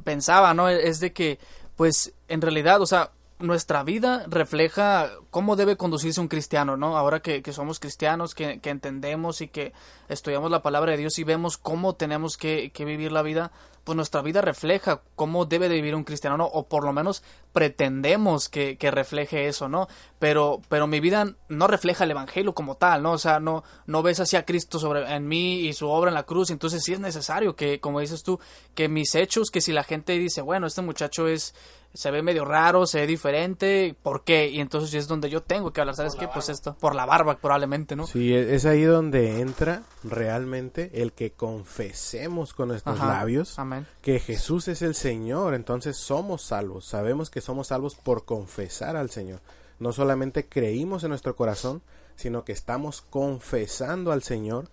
pensaba, 0.02 0.54
¿no? 0.54 0.68
Es 0.68 0.98
de 0.98 1.12
que, 1.12 1.38
pues, 1.76 2.12
en 2.26 2.40
realidad, 2.40 2.82
o 2.82 2.86
sea, 2.86 3.12
nuestra 3.38 3.82
vida 3.82 4.24
refleja 4.28 5.10
cómo 5.30 5.56
debe 5.56 5.76
conducirse 5.76 6.20
un 6.20 6.28
cristiano, 6.28 6.76
¿no? 6.76 6.96
Ahora 6.96 7.20
que, 7.20 7.42
que 7.42 7.52
somos 7.52 7.80
cristianos, 7.80 8.34
que, 8.34 8.60
que 8.60 8.70
entendemos 8.70 9.40
y 9.40 9.48
que 9.48 9.72
estudiamos 10.08 10.50
la 10.50 10.62
palabra 10.62 10.92
de 10.92 10.98
Dios 10.98 11.18
y 11.18 11.24
vemos 11.24 11.56
cómo 11.56 11.94
tenemos 11.94 12.36
que, 12.36 12.70
que 12.72 12.84
vivir 12.84 13.12
la 13.12 13.22
vida, 13.22 13.50
pues 13.84 13.96
nuestra 13.96 14.22
vida 14.22 14.40
refleja 14.40 15.02
cómo 15.14 15.44
debe 15.44 15.68
de 15.68 15.74
vivir 15.74 15.94
un 15.94 16.04
cristiano, 16.04 16.38
¿no? 16.38 16.46
O 16.46 16.68
por 16.68 16.84
lo 16.84 16.92
menos 16.92 17.22
pretendemos 17.52 18.48
que, 18.48 18.76
refleje 18.80 19.46
eso, 19.46 19.68
¿no? 19.68 19.88
Pero, 20.18 20.62
pero 20.68 20.86
mi 20.86 21.00
vida 21.00 21.34
no 21.48 21.66
refleja 21.66 22.04
el 22.04 22.10
evangelio 22.10 22.54
como 22.54 22.76
tal, 22.76 23.02
¿no? 23.02 23.12
O 23.12 23.18
sea, 23.18 23.40
no, 23.40 23.62
no 23.86 24.02
ves 24.02 24.20
así 24.20 24.36
a 24.36 24.46
Cristo 24.46 24.78
sobre, 24.78 25.14
en 25.14 25.28
mí 25.28 25.60
y 25.60 25.74
su 25.74 25.88
obra 25.88 26.10
en 26.10 26.14
la 26.14 26.24
cruz, 26.24 26.50
entonces 26.50 26.82
sí 26.82 26.94
es 26.94 27.00
necesario 27.00 27.54
que, 27.56 27.78
como 27.80 28.00
dices 28.00 28.22
tú, 28.22 28.40
que 28.74 28.88
mis 28.88 29.14
hechos, 29.14 29.50
que 29.50 29.60
si 29.60 29.72
la 29.72 29.84
gente 29.84 30.14
dice, 30.14 30.40
bueno, 30.40 30.66
este 30.66 30.82
muchacho 30.82 31.28
es, 31.28 31.54
se 31.94 32.10
ve 32.10 32.22
medio 32.22 32.44
raro, 32.44 32.86
se 32.86 33.00
ve 33.00 33.06
diferente, 33.06 33.94
¿por 34.02 34.24
qué? 34.24 34.48
Y 34.48 34.60
entonces 34.60 34.92
es 34.94 35.06
donde 35.06 35.30
yo 35.30 35.42
tengo 35.42 35.72
que 35.72 35.80
hablar, 35.80 35.94
¿sabes 35.94 36.16
qué? 36.16 36.26
Pues 36.28 36.48
esto, 36.48 36.74
por 36.80 36.94
la 36.94 37.06
barba 37.06 37.38
probablemente, 37.38 37.94
¿no? 37.94 38.06
Sí, 38.06 38.34
e- 38.34 38.54
es 38.56 38.66
ahí 38.66 38.82
donde 38.82 39.40
entra 39.40 39.84
realmente 40.02 40.90
el 41.02 41.12
que 41.12 41.30
confesemos 41.32 42.52
con 42.52 42.68
nuestros 42.68 42.98
Ajá. 42.98 43.06
labios 43.06 43.58
Amén. 43.58 43.86
que 44.02 44.18
Jesús 44.18 44.68
es 44.68 44.82
el 44.82 44.94
Señor, 44.94 45.54
entonces 45.54 45.96
somos 45.96 46.42
salvos. 46.42 46.84
Sabemos 46.84 47.30
que 47.30 47.40
somos 47.40 47.68
salvos 47.68 47.94
por 47.94 48.24
confesar 48.24 48.96
al 48.96 49.10
Señor. 49.10 49.40
No 49.78 49.92
solamente 49.92 50.46
creímos 50.48 51.04
en 51.04 51.10
nuestro 51.10 51.36
corazón, 51.36 51.80
sino 52.16 52.44
que 52.44 52.52
estamos 52.52 53.02
confesando 53.02 54.12
al 54.12 54.22
Señor 54.22 54.68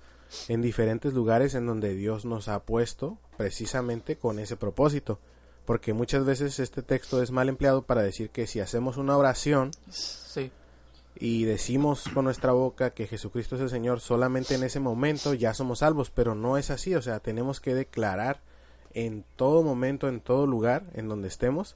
en 0.47 0.61
diferentes 0.61 1.13
lugares 1.13 1.55
en 1.55 1.65
donde 1.65 1.93
Dios 1.93 2.26
nos 2.26 2.47
ha 2.47 2.61
puesto 2.63 3.17
precisamente 3.38 4.15
con 4.15 4.39
ese 4.39 4.57
propósito. 4.57 5.19
Porque 5.66 5.93
muchas 5.93 6.26
veces 6.26 6.59
este 6.59 6.82
texto 6.82 7.22
es 7.22 7.32
mal 7.32 7.49
empleado 7.49 7.84
para 7.84 8.01
decir 8.01 8.30
que 8.30 8.47
si 8.47 8.59
hacemos 8.59 8.97
una 8.97 9.16
oración 9.18 9.72
Sí. 9.89 10.51
y 11.16 11.43
decimos 11.43 12.05
con 12.14 12.26
nuestra 12.26 12.51
boca 12.51 12.91
que 12.91 13.07
Jesucristo 13.07 13.55
es 13.55 13.62
el 13.62 13.70
Señor, 13.70 13.99
solamente 13.99 14.55
en 14.55 14.64
ese 14.64 14.80
momento 14.80 15.34
ya 15.34 15.53
somos 15.53 15.80
salvos, 15.80 16.09
pero 16.09 16.36
no 16.36 16.57
es 16.57 16.72
así, 16.72 16.95
o 16.95 17.01
sea, 17.01 17.20
tenemos 17.20 17.59
que 17.59 17.76
declarar 17.76 18.41
en 18.93 19.24
todo 19.36 19.62
momento, 19.64 20.07
en 20.09 20.20
todo 20.20 20.47
lugar, 20.47 20.84
en 20.93 21.07
donde 21.07 21.28
estemos, 21.28 21.76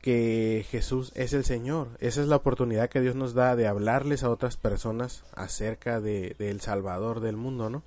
que 0.00 0.64
Jesús 0.70 1.12
es 1.14 1.32
el 1.32 1.44
Señor. 1.44 1.88
Esa 2.00 2.22
es 2.22 2.28
la 2.28 2.36
oportunidad 2.36 2.88
que 2.88 3.00
Dios 3.00 3.14
nos 3.14 3.34
da 3.34 3.56
de 3.56 3.66
hablarles 3.66 4.22
a 4.22 4.30
otras 4.30 4.56
personas 4.56 5.24
acerca 5.34 6.00
de, 6.00 6.34
del 6.38 6.60
Salvador 6.60 7.20
del 7.20 7.36
mundo, 7.36 7.68
¿no? 7.68 7.82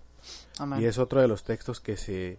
Amén. 0.59 0.81
Y 0.81 0.85
es 0.85 0.97
otro 0.99 1.21
de 1.21 1.27
los 1.27 1.43
textos 1.43 1.79
que 1.79 1.97
se 1.97 2.37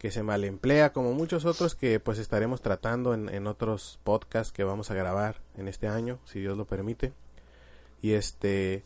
que 0.00 0.10
se 0.10 0.22
mal 0.24 0.42
emplea, 0.44 0.92
como 0.92 1.12
muchos 1.12 1.44
otros 1.44 1.76
que 1.76 2.00
pues 2.00 2.18
estaremos 2.18 2.60
tratando 2.62 3.14
en, 3.14 3.28
en 3.28 3.46
otros 3.46 4.00
podcasts 4.02 4.50
que 4.52 4.64
vamos 4.64 4.90
a 4.90 4.94
grabar 4.94 5.36
en 5.56 5.68
este 5.68 5.86
año, 5.86 6.18
si 6.24 6.40
Dios 6.40 6.56
lo 6.56 6.64
permite. 6.64 7.12
Y 8.02 8.14
este 8.14 8.82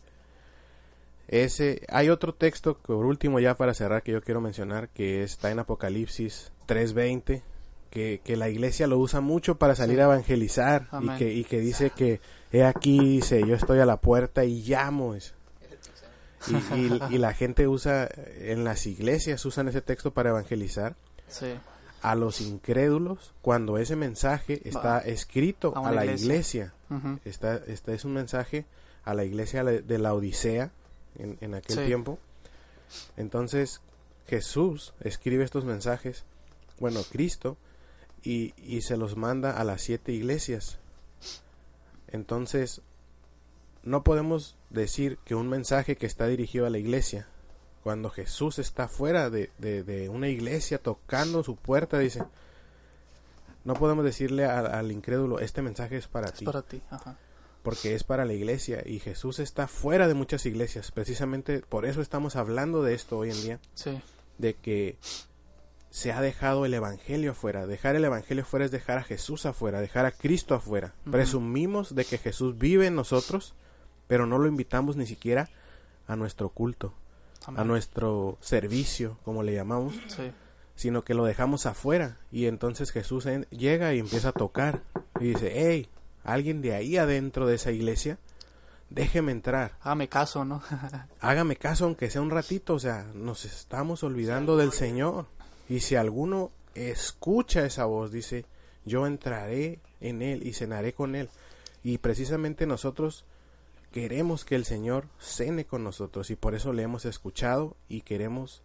ese 1.29 1.83
hay 1.89 2.11
otro 2.11 2.35
texto 2.35 2.77
que 2.79 2.89
por 2.93 3.07
último 3.07 3.41
ya 3.41 3.57
para 3.57 3.73
cerrar 3.75 4.03
que 4.03 4.13
yo 4.13 4.23
quiero 4.23 4.41
mencionar 4.41 4.89
que 4.91 5.23
está 5.23 5.51
en 5.51 5.59
Apocalipsis 5.61 6.53
3:20 6.69 7.43
que, 7.91 8.21
que 8.25 8.37
la 8.37 8.49
iglesia 8.51 8.87
lo 8.89 8.99
usa 8.99 9.21
mucho 9.21 9.55
para 9.57 9.75
salir 9.77 9.97
Sí. 9.97 10.01
a 10.01 10.05
evangelizar 10.05 10.89
y 11.01 11.09
que, 11.17 11.33
y 11.33 11.45
que 11.45 11.61
dice 11.61 11.91
que 11.91 12.21
he 12.53 12.65
aquí 12.65 12.99
dice 12.99 13.41
yo 13.47 13.55
estoy 13.55 13.79
a 13.79 13.87
la 13.87 14.01
puerta 14.01 14.45
y 14.45 14.63
llamo 14.63 15.15
es- 15.15 15.33
y, 16.49 16.77
y- 16.77 17.01
y 17.15 17.19
la 17.19 17.33
gente 17.35 17.67
usa, 17.69 18.09
en 18.39 18.65
las 18.65 18.87
iglesias 18.87 19.45
usan 19.45 19.69
ese 19.69 19.81
texto 19.83 20.13
para 20.13 20.31
evangelizar 20.31 20.95
Sí. 21.29 21.55
a 22.03 22.15
los 22.15 22.41
incrédulos 22.41 23.33
cuando 23.43 23.79
ese 23.79 23.97
mensaje 23.97 24.61
está 24.69 24.99
escrito 25.01 25.75
a 25.77 25.91
la 25.93 26.05
iglesia. 26.07 26.73
Está, 27.25 27.57
este 27.67 27.95
es 27.95 28.05
un 28.05 28.13
mensaje 28.15 28.67
a 29.05 29.15
la 29.15 29.25
iglesia 29.25 29.65
de 29.65 29.99
la 29.99 30.15
Odisea 30.15 30.71
en, 31.19 31.37
en 31.41 31.55
aquel 31.55 31.77
Sí. 31.79 31.85
tiempo. 31.87 32.19
Entonces 33.17 33.81
Jesús 34.29 34.95
escribe 35.01 35.45
estos 35.45 35.65
mensajes, 35.65 36.25
bueno, 36.79 37.01
Cristo, 37.11 37.57
y, 38.23 38.55
y 38.57 38.83
se 38.83 38.97
los 38.97 39.17
manda 39.17 39.51
a 39.59 39.65
las 39.65 39.83
siete 39.83 40.13
iglesias. 40.13 40.79
Entonces, 42.09 42.81
no 43.85 44.03
podemos 44.03 44.57
decir 44.71 45.19
que 45.25 45.35
un 45.35 45.49
mensaje 45.49 45.97
que 45.97 46.07
está 46.07 46.27
dirigido 46.27 46.67
a 46.67 46.71
la 46.71 46.79
iglesia, 46.79 47.27
cuando 47.83 48.11
Jesús 48.11 48.59
está 48.59 48.89
fuera 48.89 49.31
de, 49.31 49.51
de- 49.59 49.83
de 49.83 50.09
una 50.09 50.29
iglesia 50.29 50.79
tocando 50.79 51.43
su 51.45 51.57
puerta, 51.57 51.99
dice, 51.99 52.23
no 53.65 53.75
podemos 53.75 54.05
decirle 54.05 54.45
al, 54.45 54.67
al 54.67 54.93
incrédulo, 54.93 55.39
este 55.41 55.63
mensaje 55.63 55.97
es 55.97 56.07
para 56.09 56.29
Es 56.29 56.35
ti, 56.35 56.45
para 56.45 56.63
ti. 56.63 56.83
Ajá. 56.91 57.17
porque 57.63 57.95
es 57.95 58.05
para 58.05 58.25
la 58.25 58.33
iglesia 58.35 58.83
y 58.85 58.99
Jesús 59.01 59.39
está 59.39 59.69
fuera 59.69 60.07
de 60.09 60.15
muchas 60.15 60.45
iglesias. 60.47 60.91
Precisamente 60.91 61.61
por 61.61 61.87
eso 61.87 62.01
estamos 62.03 62.37
hablando 62.37 62.83
de 62.83 62.95
esto 62.95 63.19
hoy 63.19 63.31
en 63.31 63.43
día, 63.43 63.61
Sí. 63.75 64.01
de 64.39 64.55
que 64.55 64.99
se 65.91 66.13
ha 66.13 66.21
dejado 66.21 66.67
el 66.67 66.75
evangelio 66.75 67.31
afuera. 67.31 67.67
Dejar 67.67 67.97
el 67.97 68.05
evangelio 68.05 68.43
afuera 68.43 68.65
es 68.67 68.71
dejar 68.71 68.99
a 68.99 69.05
Jesús 69.05 69.47
afuera, 69.47 69.81
dejar 69.81 70.05
a 70.07 70.11
Cristo 70.11 70.55
afuera. 70.55 70.95
Presumimos 71.11 71.95
de 71.95 72.05
que 72.05 72.19
Jesús 72.19 72.59
vive 72.59 72.87
en 72.89 72.97
nosotros, 72.97 73.55
pero 74.07 74.27
no 74.27 74.39
lo 74.39 74.47
invitamos 74.49 74.97
ni 74.97 75.07
siquiera 75.07 75.49
a 76.07 76.17
nuestro 76.17 76.49
culto, 76.51 76.93
a 77.47 77.65
nuestro 77.65 78.39
servicio, 78.41 79.19
como 79.25 79.43
le 79.43 79.55
llamamos, 79.55 79.95
Sí. 80.09 80.31
sino 80.77 81.05
que 81.05 81.15
lo 81.15 81.25
dejamos 81.25 81.67
afuera. 81.67 82.19
Y 82.33 82.47
entonces 82.47 82.91
Jesús 82.91 83.27
en- 83.27 83.47
llega 83.51 83.95
y 83.95 83.99
empieza 83.99 84.31
a 84.31 84.33
tocar 84.33 84.83
y 85.21 85.25
dice, 85.29 85.53
hey, 85.55 85.89
alguien 86.25 86.63
de 86.63 86.75
ahí 86.75 86.97
adentro 86.97 87.47
de 87.47 87.55
esa 87.57 87.71
iglesia, 87.71 88.19
déjeme 88.91 89.33
entrar, 89.33 89.73
Hágame 89.81 90.09
caso, 90.09 90.45
¿no? 90.45 90.63
hágame 91.21 91.57
caso 91.57 91.85
aunque 91.87 92.11
sea 92.11 92.21
un 92.23 92.31
ratito, 92.31 92.75
o 92.75 92.79
sea, 92.79 93.05
nos 93.15 93.45
estamos 93.45 94.03
olvidando 94.05 94.57
del 94.57 94.73
Señor. 94.73 95.27
Y 95.69 95.81
si 95.81 95.97
alguno 95.97 96.51
escucha 96.75 97.65
esa 97.65 97.85
voz, 97.87 98.13
dice, 98.13 98.45
yo 98.85 99.07
entraré 99.07 99.81
en 100.01 100.23
él 100.23 100.47
y 100.47 100.53
cenaré 100.53 100.93
con 100.93 101.15
él. 101.15 101.29
Y 101.83 101.99
precisamente 101.99 102.67
nosotros 102.67 103.25
queremos 103.95 104.45
que 104.45 104.57
el 104.57 104.65
Señor 104.65 105.07
cene 105.21 105.67
con 105.67 105.85
nosotros 105.85 106.29
y 106.31 106.35
por 106.35 106.57
eso 106.57 106.73
le 106.73 106.83
hemos 106.83 107.05
escuchado 107.05 107.77
y 107.89 108.01
queremos 108.01 108.61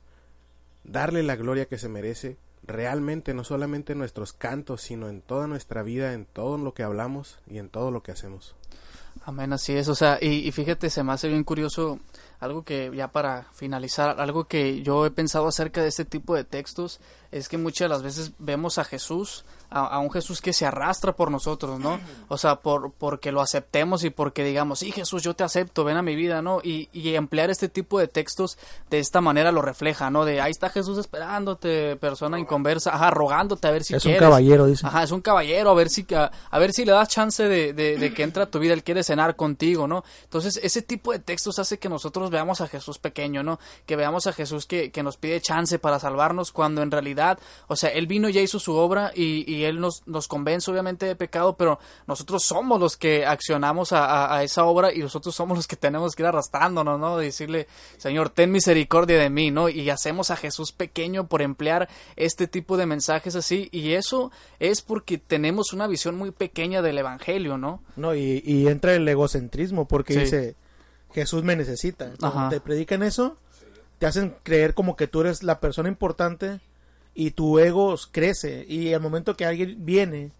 darle 0.84 1.22
la 1.22 1.36
gloria 1.36 1.68
que 1.68 1.78
se 1.78 1.88
merece 1.88 2.38
realmente, 2.64 3.36
no 3.36 3.44
solamente 3.44 3.94
en 3.94 4.00
nuestros 4.00 4.34
cantos, 4.34 4.82
sino 4.82 5.08
en 5.08 5.22
toda 5.22 5.46
nuestra 5.46 5.84
vida, 5.84 6.14
en 6.14 6.26
todo 6.26 6.58
lo 6.58 6.74
que 6.74 6.82
hablamos 6.82 7.38
y 7.48 7.60
en 7.60 7.70
todo 7.70 7.92
lo 7.92 8.02
que 8.02 8.12
hacemos. 8.12 8.56
Amén, 9.24 9.54
así 9.54 9.74
es. 9.74 9.88
O 9.88 9.94
sea, 9.94 10.18
y, 10.20 10.52
fíjate, 10.52 10.90
se 10.90 11.04
me 11.04 11.14
hace 11.14 11.28
bien 11.28 11.44
curioso 11.44 12.00
algo 12.40 12.64
que 12.64 12.92
ya 12.96 13.12
para 13.12 13.44
finalizar, 13.54 14.20
algo 14.20 14.46
que 14.46 14.82
yo 14.82 15.06
he 15.06 15.12
pensado 15.12 15.48
acerca 15.48 15.84
de 15.84 15.90
este 15.90 16.06
tipo 16.06 16.34
de 16.34 16.44
textos 16.44 17.02
es 17.32 17.50
que 17.50 17.60
muchas 17.60 17.86
de 17.86 17.90
las 17.90 18.02
veces 18.02 18.32
vemos 18.40 18.80
a 18.80 18.84
Jesús, 18.84 19.46
a, 19.70 19.86
a 19.86 20.00
un 20.00 20.12
Jesús 20.12 20.42
que 20.42 20.54
se 20.54 20.66
arrastra 20.66 21.14
por 21.14 21.32
nosotros, 21.32 21.80
¿no? 21.80 22.00
O 22.28 22.38
sea, 22.38 22.58
por 22.58 22.92
porque 22.92 23.32
lo 23.32 23.42
aceptemos 23.42 24.04
y 24.04 24.10
porque 24.10 24.44
digamos, 24.44 24.80
sí, 24.80 24.92
Jesús, 24.92 25.24
yo 25.24 25.34
te 25.36 25.44
acepto, 25.44 25.84
ven 25.84 25.98
a 25.98 26.02
mi 26.02 26.16
vida, 26.16 26.42
¿no? 26.42 26.60
Y, 26.64 26.90
y 26.94 27.16
emplear 27.16 27.50
este 27.50 27.70
tipo 27.70 28.00
de 28.00 28.08
textos 28.08 28.58
de 28.90 29.00
esta 29.00 29.22
manera 29.22 29.52
lo 29.52 29.62
refleja, 29.62 30.10
¿no? 30.10 30.26
De 30.26 30.42
ahí 30.42 30.52
está 30.52 30.70
Jesús 30.70 30.98
esperándote, 30.98 31.96
persona 31.98 32.40
inconversa, 32.40 32.94
ajá, 32.96 33.12
rogándote 33.12 33.68
a 33.68 33.72
ver 33.72 33.84
si 33.84 33.96
es 33.96 34.04
un 34.06 34.12
quieres. 34.12 34.28
caballero, 34.28 34.66
dice. 34.66 34.86
Ajá, 34.88 35.04
es 35.04 35.12
un 35.12 35.22
caballero, 35.22 35.70
a 35.70 35.74
ver 35.74 35.90
si 35.90 36.06
a, 36.16 36.32
a 36.50 36.60
ver 36.60 36.74
si 36.74 36.86
le 36.86 36.92
das 36.92 37.08
chance 37.10 37.44
de, 37.48 37.74
de- 37.74 37.98
de 37.98 38.14
que 38.14 38.24
entre 38.24 38.44
a 38.44 38.46
tu 38.48 38.60
vida, 38.60 38.74
él 38.74 38.84
quiere 38.84 39.04
cenar 39.04 39.36
contigo, 39.36 39.88
¿no? 39.88 40.04
Entonces, 40.24 40.60
ese 40.64 40.82
tipo 40.82 41.12
de 41.12 41.20
textos 41.20 41.60
hace 41.60 41.78
que 41.78 41.90
nosotros 41.90 42.30
veamos 42.32 42.62
a 42.62 42.68
Jesús 42.68 42.98
pequeño, 43.00 43.44
¿no? 43.44 43.60
Que 43.86 43.96
veamos 43.96 44.28
a 44.28 44.34
Jesús 44.34 44.66
que, 44.66 44.92
que 44.92 45.04
nos 45.04 45.18
pide 45.18 45.42
chance 45.42 45.78
para 45.80 46.00
salvarnos, 46.00 46.52
cuando 46.52 46.82
en 46.82 46.92
realidad, 46.92 47.40
o 47.68 47.76
sea, 47.76 47.90
él 47.92 48.08
vino 48.08 48.30
y 48.30 48.34
ya 48.34 48.42
hizo 48.42 48.60
su 48.60 48.74
obra 48.76 49.12
y, 49.16 49.52
y 49.52 49.59
él 49.64 49.80
nos, 49.80 50.02
nos 50.08 50.28
convence 50.28 50.70
obviamente 50.72 51.06
de 51.06 51.16
pecado, 51.16 51.56
pero 51.58 51.80
nosotros 52.08 52.44
somos 52.44 52.80
los 52.80 52.98
que 52.98 53.26
accionamos 53.26 53.92
a, 53.94 54.06
a- 54.06 54.38
a 54.38 54.44
esa 54.44 54.66
obra 54.66 54.94
y 54.94 55.00
nosotros 55.00 55.34
somos 55.36 55.58
los 55.58 55.68
que 55.68 55.76
tenemos 55.76 56.16
que 56.16 56.24
ir 56.24 56.28
arrastrándonos, 56.28 57.00
¿no? 57.00 57.18
Decirle, 57.18 57.68
Señor, 57.98 58.30
ten 58.30 58.52
misericordia 58.52 59.18
de 59.20 59.30
mí, 59.30 59.52
¿no? 59.52 59.70
Y 59.70 59.90
hacemos 59.90 60.32
a 60.32 60.36
Jesús 60.36 60.72
pequeño 60.72 61.28
por 61.28 61.42
emplear 61.42 61.90
este 62.16 62.48
tipo 62.48 62.78
de 62.78 62.86
mensajes 62.86 63.36
así 63.36 63.70
y 63.72 63.94
eso 63.94 64.32
es 64.60 64.82
porque 64.82 65.18
tenemos 65.18 65.74
una 65.74 65.88
visión 65.88 66.16
muy 66.16 66.32
pequeña 66.32 66.82
del 66.82 66.98
Evangelio, 66.98 67.58
¿no? 67.58 67.82
No, 67.96 68.16
y, 68.16 68.42
y 68.46 68.68
entra 68.68 68.94
el 68.96 69.08
egocentrismo 69.08 69.88
porque 69.88 70.14
Sí. 70.14 70.20
dice, 70.22 70.56
Jesús 71.14 71.44
me 71.44 71.56
necesita. 71.56 72.12
Ajá. 72.22 72.50
te 72.50 72.60
predican 72.62 73.04
eso, 73.04 73.36
te 73.98 74.06
hacen 74.06 74.36
creer 74.44 74.74
como 74.74 74.96
que 74.96 75.08
tú 75.08 75.22
eres 75.22 75.44
la 75.44 75.60
persona 75.60 75.90
importante 75.90 76.60
y 77.16 77.32
tu 77.32 77.60
ego 77.60 77.96
crece. 78.12 78.66
Y 78.68 78.94
al 78.94 79.02
momento 79.02 79.36
que 79.36 79.46
alguien 79.46 79.86
viene 79.86 80.32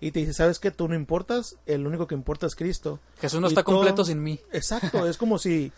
y 0.00 0.10
te 0.10 0.20
dice, 0.20 0.34
¿sabes 0.34 0.58
que 0.58 0.70
Tú 0.70 0.88
no 0.88 0.94
importas, 0.94 1.56
el 1.66 1.86
único 1.86 2.06
que 2.06 2.14
importa 2.14 2.46
es 2.46 2.54
Cristo. 2.54 3.00
Jesús 3.20 3.40
no 3.40 3.46
Y 3.46 3.50
está 3.50 3.62
todo- 3.62 3.76
completo 3.76 4.04
sin 4.04 4.22
mí. 4.22 4.38
Exacto, 4.52 5.06
es 5.08 5.16
como 5.18 5.38
si, 5.38 5.72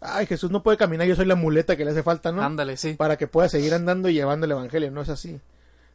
ay, 0.00 0.26
Jesús 0.26 0.50
no 0.50 0.62
puede 0.62 0.76
caminar, 0.76 1.06
yo 1.06 1.16
soy 1.16 1.26
la 1.26 1.34
muleta 1.36 1.76
que 1.76 1.84
le 1.84 1.92
hace 1.92 2.02
falta, 2.02 2.32
¿no? 2.32 2.42
Ándale, 2.42 2.76
sí. 2.76 2.94
para 2.94 3.16
que 3.16 3.26
pueda 3.26 3.48
seguir 3.48 3.72
andando 3.74 4.08
y 4.08 4.14
llevando 4.14 4.44
el 4.46 4.52
evangelio, 4.52 4.90
no 4.90 5.00
es 5.02 5.08
así. 5.08 5.40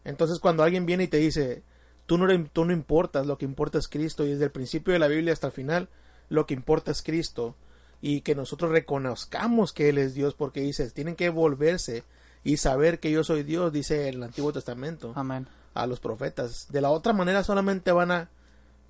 Entonces 0.06 0.40
cuando 0.40 0.64
alguien 0.64 0.86
viene 0.86 1.04
y 1.04 1.08
te 1.08 1.18
dice, 1.18 1.62
tú 2.06 2.18
no, 2.18 2.28
tú 2.54 2.66
no 2.66 2.74
importas, 2.74 3.28
lo 3.28 3.38
que 3.38 3.46
importa 3.46 3.78
es 3.78 3.88
Cristo, 3.88 4.26
y 4.26 4.30
desde 4.32 4.46
el 4.46 4.52
principio 4.52 4.94
de 4.94 5.00
la 5.00 5.08
Biblia 5.08 5.34
hasta 5.34 5.48
el 5.48 5.54
final, 5.54 5.90
lo 6.30 6.46
que 6.46 6.54
importa 6.54 6.92
es 6.92 7.02
Cristo, 7.04 7.56
y 8.02 8.22
que 8.22 8.34
nosotros 8.36 8.72
reconozcamos 8.72 9.74
que 9.74 9.90
Él 9.90 9.98
es 9.98 10.14
Dios, 10.14 10.34
porque 10.34 10.62
dice, 10.62 10.90
tienen 10.92 11.16
que 11.16 11.30
volverse 11.30 12.04
y 12.48 12.56
saber 12.56 13.02
que 13.02 13.12
yo 13.12 13.26
soy 13.26 13.44
Dios, 13.44 13.74
dice 13.74 14.08
el 14.08 14.24
Antiguo 14.24 14.54
Testamento 14.54 15.12
Amén. 15.16 15.50
a 15.74 15.86
los 15.86 16.00
profetas. 16.00 16.68
De 16.70 16.80
la 16.80 16.92
otra 16.92 17.12
manera 17.12 17.44
solamente 17.44 17.92
van 17.92 18.10
a 18.10 18.30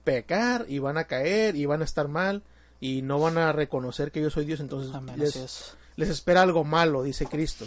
pecar 0.04 0.66
y 0.70 0.78
van 0.78 1.00
a 1.00 1.06
caer 1.06 1.56
y 1.56 1.66
van 1.66 1.82
a 1.82 1.86
estar 1.86 2.08
mal 2.08 2.44
y 2.80 3.02
no 3.02 3.20
van 3.20 3.40
a 3.40 3.52
reconocer 3.54 4.12
que 4.12 4.22
yo 4.22 4.30
soy 4.30 4.46
Dios, 4.46 4.60
entonces 4.60 4.94
Amén, 4.94 5.18
les, 5.18 5.76
les 5.96 6.10
espera 6.10 6.44
algo 6.44 6.66
malo, 6.66 7.02
dice 7.02 7.26
Cristo. 7.26 7.66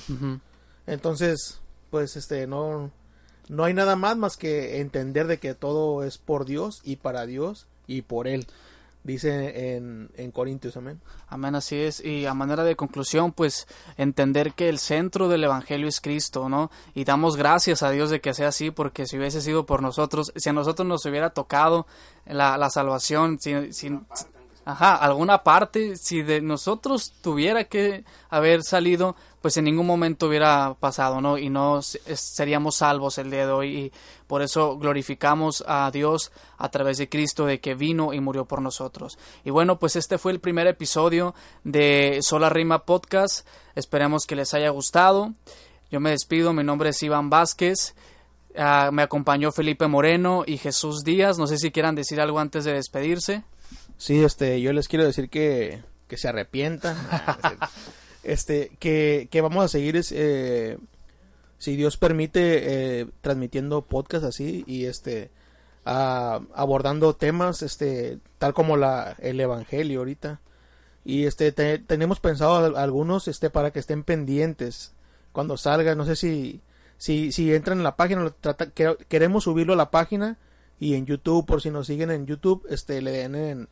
Entonces, 0.87 1.61
pues 1.91 2.15
este 2.15 2.47
no 2.47 2.93
no 3.49 3.65
hay 3.65 3.75
nada 3.75 3.97
más 3.97 4.17
más 4.17 4.37
que 4.37 4.81
entender 4.81 5.27
de 5.27 5.41
que 5.41 5.55
todo 5.55 6.05
es 6.05 6.19
por 6.19 6.45
Dios 6.45 6.83
y 6.85 6.97
para 6.97 7.27
Dios 7.27 7.67
y 7.89 8.03
por 8.03 8.29
él. 8.29 8.47
Dice 9.03 9.77
en, 9.77 10.11
en 10.17 10.31
Corintios, 10.31 10.77
amén. 10.77 11.01
Amén, 11.29 11.55
así 11.55 11.77
es. 11.77 12.05
Y 12.05 12.27
a 12.27 12.35
manera 12.35 12.65
de 12.65 12.77
conclusión, 12.77 13.33
pues 13.33 13.67
entender 13.97 14.53
que 14.53 14.69
el 14.69 14.79
centro 14.79 15.29
del 15.29 15.43
Evangelio 15.45 15.89
es 15.89 16.03
Cristo, 16.03 16.51
¿no? 16.51 16.71
Y 16.95 17.05
damos 17.05 17.37
gracias 17.37 17.83
a 17.83 17.91
Dios 17.91 18.11
de 18.11 18.21
que 18.21 18.35
sea 18.35 18.49
así, 18.49 18.71
porque 18.71 19.07
si 19.07 19.17
hubiese 19.17 19.41
sido 19.41 19.65
por 19.65 19.81
nosotros, 19.81 20.33
si 20.37 20.51
a 20.51 20.53
nosotros 20.53 20.87
nos 20.87 21.07
hubiera 21.07 21.31
tocado 21.31 21.87
la, 22.27 22.59
la 22.59 22.69
salvación, 22.69 23.39
si, 23.41 23.73
si- 23.73 23.99
ajá, 24.65 24.95
alguna 24.95 25.43
parte, 25.43 25.97
si 25.97 26.23
de 26.23 26.41
nosotros 26.41 27.13
tuviera 27.23 27.65
que 27.65 28.05
haber 28.29 28.63
salido, 28.63 29.17
pues 29.41 29.57
en 29.57 29.65
ningún 29.65 29.87
momento 29.87 30.27
hubiera 30.27 30.75
pasado, 30.79 31.21
¿no? 31.21 31.39
Y 31.39 31.49
no 31.49 31.81
seríamos 31.83 32.77
salvos 32.77 33.19
el 33.19 33.31
día 33.31 33.47
de 33.47 33.53
hoy. 33.53 33.77
Y 33.77 33.93
por 34.27 34.43
eso 34.43 34.77
glorificamos 34.77 35.65
a 35.67 35.91
Dios 35.91 36.31
a 36.59 36.69
través 36.71 36.99
de 36.99 37.09
Cristo, 37.09 37.47
de 37.47 37.61
que 37.61 37.75
vino 37.75 38.13
y 38.13 38.21
murió 38.21 38.45
por 38.45 38.61
nosotros. 38.61 39.19
Y 39.45 39.51
bueno, 39.51 39.79
pues 39.79 39.97
este 39.97 40.19
fue 40.19 40.33
el 40.33 40.41
primer 40.41 40.67
episodio 40.67 41.35
de 41.65 42.21
Sola 42.23 42.51
Rima 42.51 42.85
Podcast. 42.85 43.47
Esperemos 43.75 44.27
que 44.27 44.37
les 44.37 44.53
haya 44.53 44.69
gustado. 44.71 45.33
Yo 45.91 46.01
me 46.01 46.11
despido, 46.11 46.53
mi 46.53 46.63
nombre 46.63 46.91
es 46.91 47.03
Iván 47.03 47.31
Vázquez. 47.31 47.95
Ah, 48.57 48.91
me 48.93 49.03
acompañó 49.03 49.53
Felipe 49.53 49.87
Moreno 49.87 50.45
y 50.47 50.59
Jesús 50.59 51.03
Díaz. 51.03 51.39
No 51.39 51.47
sé 51.47 51.57
si 51.57 51.71
quieran 51.71 51.95
decir 51.95 52.21
algo 52.21 52.41
antes 52.41 52.65
de 52.65 52.75
despedirse. 52.75 53.43
Sí, 54.01 54.25
este, 54.25 54.63
yo 54.63 54.73
les 54.73 54.89
quiero 54.89 55.05
decir 55.05 55.29
que, 55.29 55.83
que 56.09 56.17
se 56.17 56.27
arrepientan. 56.29 56.97
este, 58.23 58.71
que, 58.79 59.29
que 59.31 59.41
vamos 59.43 59.63
a 59.63 59.69
seguir, 59.69 59.95
es, 59.97 60.11
eh, 60.17 60.79
si 61.59 61.77
Dios 61.77 61.99
permite, 61.99 63.01
eh, 63.01 63.07
transmitiendo 63.21 63.83
podcast 63.83 64.25
así 64.25 64.65
y 64.67 64.87
este, 64.87 65.31
a- 65.85 66.41
abordando 66.55 67.15
temas, 67.15 67.61
este, 67.61 68.19
tal 68.39 68.55
como 68.55 68.79
la, 68.79 69.17
el 69.19 69.39
evangelio 69.39 69.99
ahorita. 69.99 70.41
Y 71.05 71.27
este, 71.27 71.53
te- 71.53 71.79
tenemos 71.79 72.21
pensado 72.21 72.57
al- 72.57 72.77
algunos, 72.79 73.29
este, 73.29 73.51
para 73.51 73.71
que 73.71 73.81
estén 73.81 74.03
pendientes 74.03 74.95
cuando 75.33 75.59
salga. 75.59 75.95
No 75.95 76.07
sé 76.07 76.17
si, 76.17 76.63
si, 76.97 77.33
si 77.33 77.55
entran 77.55 77.77
en 77.77 77.85
la 77.85 77.97
página, 77.97 78.23
lo 78.23 78.33
trata- 78.33 78.71
que- 78.71 78.97
queremos 79.09 79.45
subirlo 79.45 79.75
a 79.75 79.77
la 79.77 79.91
página 79.91 80.39
y 80.79 80.95
en 80.95 81.05
YouTube, 81.05 81.45
por 81.45 81.61
si 81.61 81.71
nos 81.71 81.87
siguen 81.87 82.11
en 82.11 82.25
YouTube, 82.25 82.67
este, 82.71 83.03
le 83.03 83.11
den 83.13 83.35
en, 83.35 83.69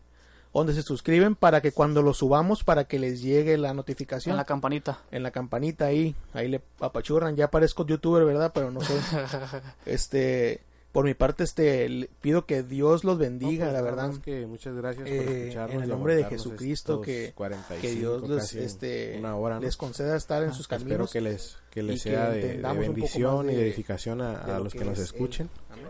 donde 0.55 0.75
se 0.75 0.83
suscriben 0.83 1.35
para 1.37 1.61
que 1.61 1.71
cuando 1.73 2.03
lo 2.03 2.13
subamos 2.15 2.65
para 2.65 2.85
que 2.85 2.99
les 2.99 3.23
llegue 3.23 3.57
la 3.59 3.75
notificación 3.75 4.33
En 4.33 4.37
la 4.39 4.45
campanita. 4.45 4.99
en 5.13 5.23
la 5.23 5.31
campanita 5.31 5.87
ahí 5.87 6.15
ahí 6.33 6.49
le 6.49 6.61
apachurran 6.81 7.37
ya 7.37 7.49
parezco 7.51 7.87
youtuber 7.87 8.25
verdad 8.25 8.51
pero 8.55 8.71
no 8.71 8.81
soy 8.81 8.97
este 9.87 10.61
por 10.93 11.05
mi 11.05 11.15
parte 11.15 11.45
este 11.45 11.89
le 11.89 12.09
pido 12.23 12.47
que 12.47 12.63
Dios 12.63 13.05
los 13.05 13.19
bendiga 13.19 13.67
No, 13.67 13.71
pues, 13.73 13.83
la 13.85 13.91
verdad 13.91 14.15
que 14.23 14.47
muchas 14.47 14.75
gracias 14.75 15.03
por 15.07 15.13
Eh, 15.17 15.43
escucharnos 15.43 15.77
en 15.77 15.83
el 15.83 15.89
nombre 15.91 16.17
de 16.17 16.25
Jesucristo, 16.25 17.01
que- 17.03 17.33
45, 17.35 17.81
que 17.83 17.95
Dios 17.95 18.29
les 18.29 18.55
este 18.55 19.17
una 19.19 19.37
hora, 19.37 19.57
¿no? 19.57 19.61
les 19.61 19.77
conceda 19.77 20.17
estar 20.17 20.43
en 20.43 20.53
sus 20.55 20.63
Espero 20.63 20.81
caminos 20.81 21.13
que 21.13 21.21
les 21.21 21.57
que 21.71 21.83
les 21.83 22.03
que 22.03 22.11
sea 22.11 22.31
de, 22.31 22.57
bendición 22.79 23.51
y 23.51 23.55
de- 23.55 23.63
edificación 23.67 24.23
a, 24.23 24.39
de 24.45 24.53
a 24.53 24.59
lo 24.59 24.65
los 24.65 24.73
que, 24.73 24.79
que 24.81 24.85
nos 24.87 24.99
es 24.99 25.05
escuchen, 25.05 25.51
Amén. 25.71 25.85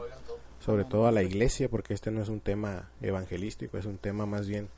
Sobre 0.60 0.84
todo 0.84 1.06
a 1.06 1.12
la 1.12 1.22
iglesia, 1.22 1.68
porque 1.68 1.94
este 1.94 2.10
no 2.10 2.22
es 2.22 2.28
un 2.28 2.40
tema 2.40 2.90
evangelístico, 3.00 3.78
es 3.78 3.86
un 3.86 3.98
tema 3.98 4.26
más 4.26 4.48
bien 4.48 4.68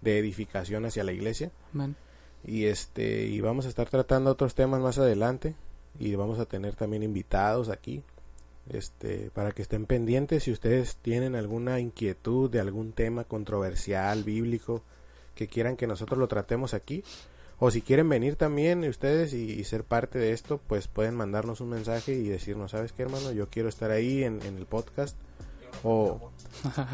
de 0.00 0.18
edificación 0.18 0.86
hacia 0.86 1.04
la 1.04 1.12
iglesia 1.12 1.50
Amén. 1.74 1.96
y 2.44 2.66
este 2.66 3.26
y 3.26 3.40
vamos 3.40 3.66
a 3.66 3.68
estar 3.68 3.88
tratando 3.88 4.30
otros 4.30 4.54
temas 4.54 4.80
más 4.80 4.98
adelante 4.98 5.56
y 5.98 6.14
vamos 6.14 6.38
a 6.38 6.46
tener 6.46 6.76
también 6.76 7.02
invitados 7.02 7.68
aquí 7.68 8.04
este, 8.70 9.30
para 9.32 9.52
que 9.52 9.62
estén 9.62 9.86
pendientes 9.86 10.44
si 10.44 10.52
ustedes 10.52 10.96
tienen 10.96 11.34
alguna 11.34 11.80
inquietud 11.80 12.50
de 12.50 12.60
algún 12.60 12.92
tema 12.92 13.24
controversial, 13.24 14.24
bíblico, 14.24 14.82
que 15.34 15.48
quieran 15.48 15.76
que 15.76 15.86
nosotros 15.86 16.18
lo 16.18 16.28
tratemos 16.28 16.74
aquí. 16.74 17.02
O 17.60 17.70
si 17.70 17.82
quieren 17.82 18.08
venir 18.08 18.36
también 18.36 18.88
ustedes 18.88 19.32
y, 19.32 19.62
ser 19.64 19.82
parte 19.82 20.18
de 20.18 20.32
esto, 20.32 20.60
pues 20.66 20.86
pueden 20.86 21.14
mandarnos 21.16 21.60
un 21.60 21.70
mensaje 21.70 22.12
y 22.12 22.28
decirnos, 22.28 22.70
¿sabes 22.70 22.92
qué 22.92 23.02
hermano? 23.02 23.32
Yo 23.32 23.48
quiero 23.48 23.68
estar 23.68 23.90
ahí 23.90 24.22
en, 24.22 24.40
el 24.42 24.66
podcast. 24.66 25.16
O, 25.82 26.30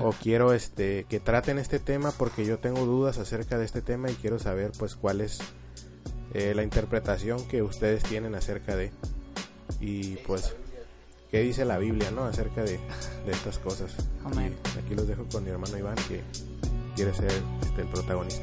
o 0.01 0.13
quiero 0.23 0.53
este 0.53 1.07
que 1.09 1.21
traten 1.21 1.59
este 1.59 1.79
tema 1.79 2.11
porque 2.11 2.45
yo 2.45 2.59
tengo 2.59 2.85
dudas 2.85 3.19
acerca 3.19 3.57
de 3.57 3.65
este 3.65 3.81
tema 3.81 4.11
y 4.11 4.15
quiero 4.15 4.39
saber 4.39 4.73
pues 4.79 4.95
cuál 4.95 5.23
es 5.23 5.39
eh, 6.35 6.53
la 6.53 6.65
interpretación 6.65 7.47
que 7.47 7.63
ustedes 7.63 8.03
tienen 8.03 8.35
acerca 8.35 8.75
de 8.75 8.91
y 9.81 10.17
pues 10.27 10.57
qué 11.31 11.41
dice 11.41 11.65
la 11.65 11.79
Biblia 11.79 12.11
no 12.11 12.25
acerca 12.25 12.65
de, 12.65 12.81
estas 13.29 13.59
cosas 13.59 13.95
Amén. 14.25 14.57
aquí 14.85 14.97
los 14.97 15.07
dejo 15.07 15.25
con 15.31 15.45
mi 15.45 15.51
hermano 15.51 15.79
Iván 15.79 15.95
que 16.09 16.23
quiere 16.95 17.15
ser 17.15 17.33
este, 17.63 17.83
el 17.83 17.89
protagonista. 17.89 18.43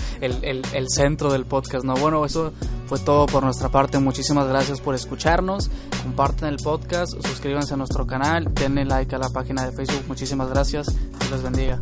el, 0.20 0.62
el, 0.72 0.86
centro 0.88 1.32
del 1.32 1.44
podcast, 1.44 1.84
¿no? 1.84 1.94
Bueno, 1.94 2.24
eso 2.24 2.52
fue 2.86 2.98
todo 2.98 3.26
por 3.26 3.42
nuestra 3.42 3.68
parte. 3.68 3.98
Muchísimas 3.98 4.48
gracias 4.48 4.80
por 4.80 4.94
escucharnos. 4.94 5.70
Compartan 6.02 6.50
el 6.50 6.56
podcast, 6.56 7.12
suscríbanse 7.26 7.74
a 7.74 7.76
nuestro 7.76 8.06
canal, 8.06 8.52
denle 8.54 8.84
like 8.84 9.14
a 9.14 9.18
la 9.18 9.30
página 9.30 9.64
de 9.64 9.72
Facebook. 9.72 10.04
Muchísimas 10.08 10.48
gracias. 10.50 10.86
Dios 11.18 11.30
les 11.30 11.42
bendiga. 11.42 11.80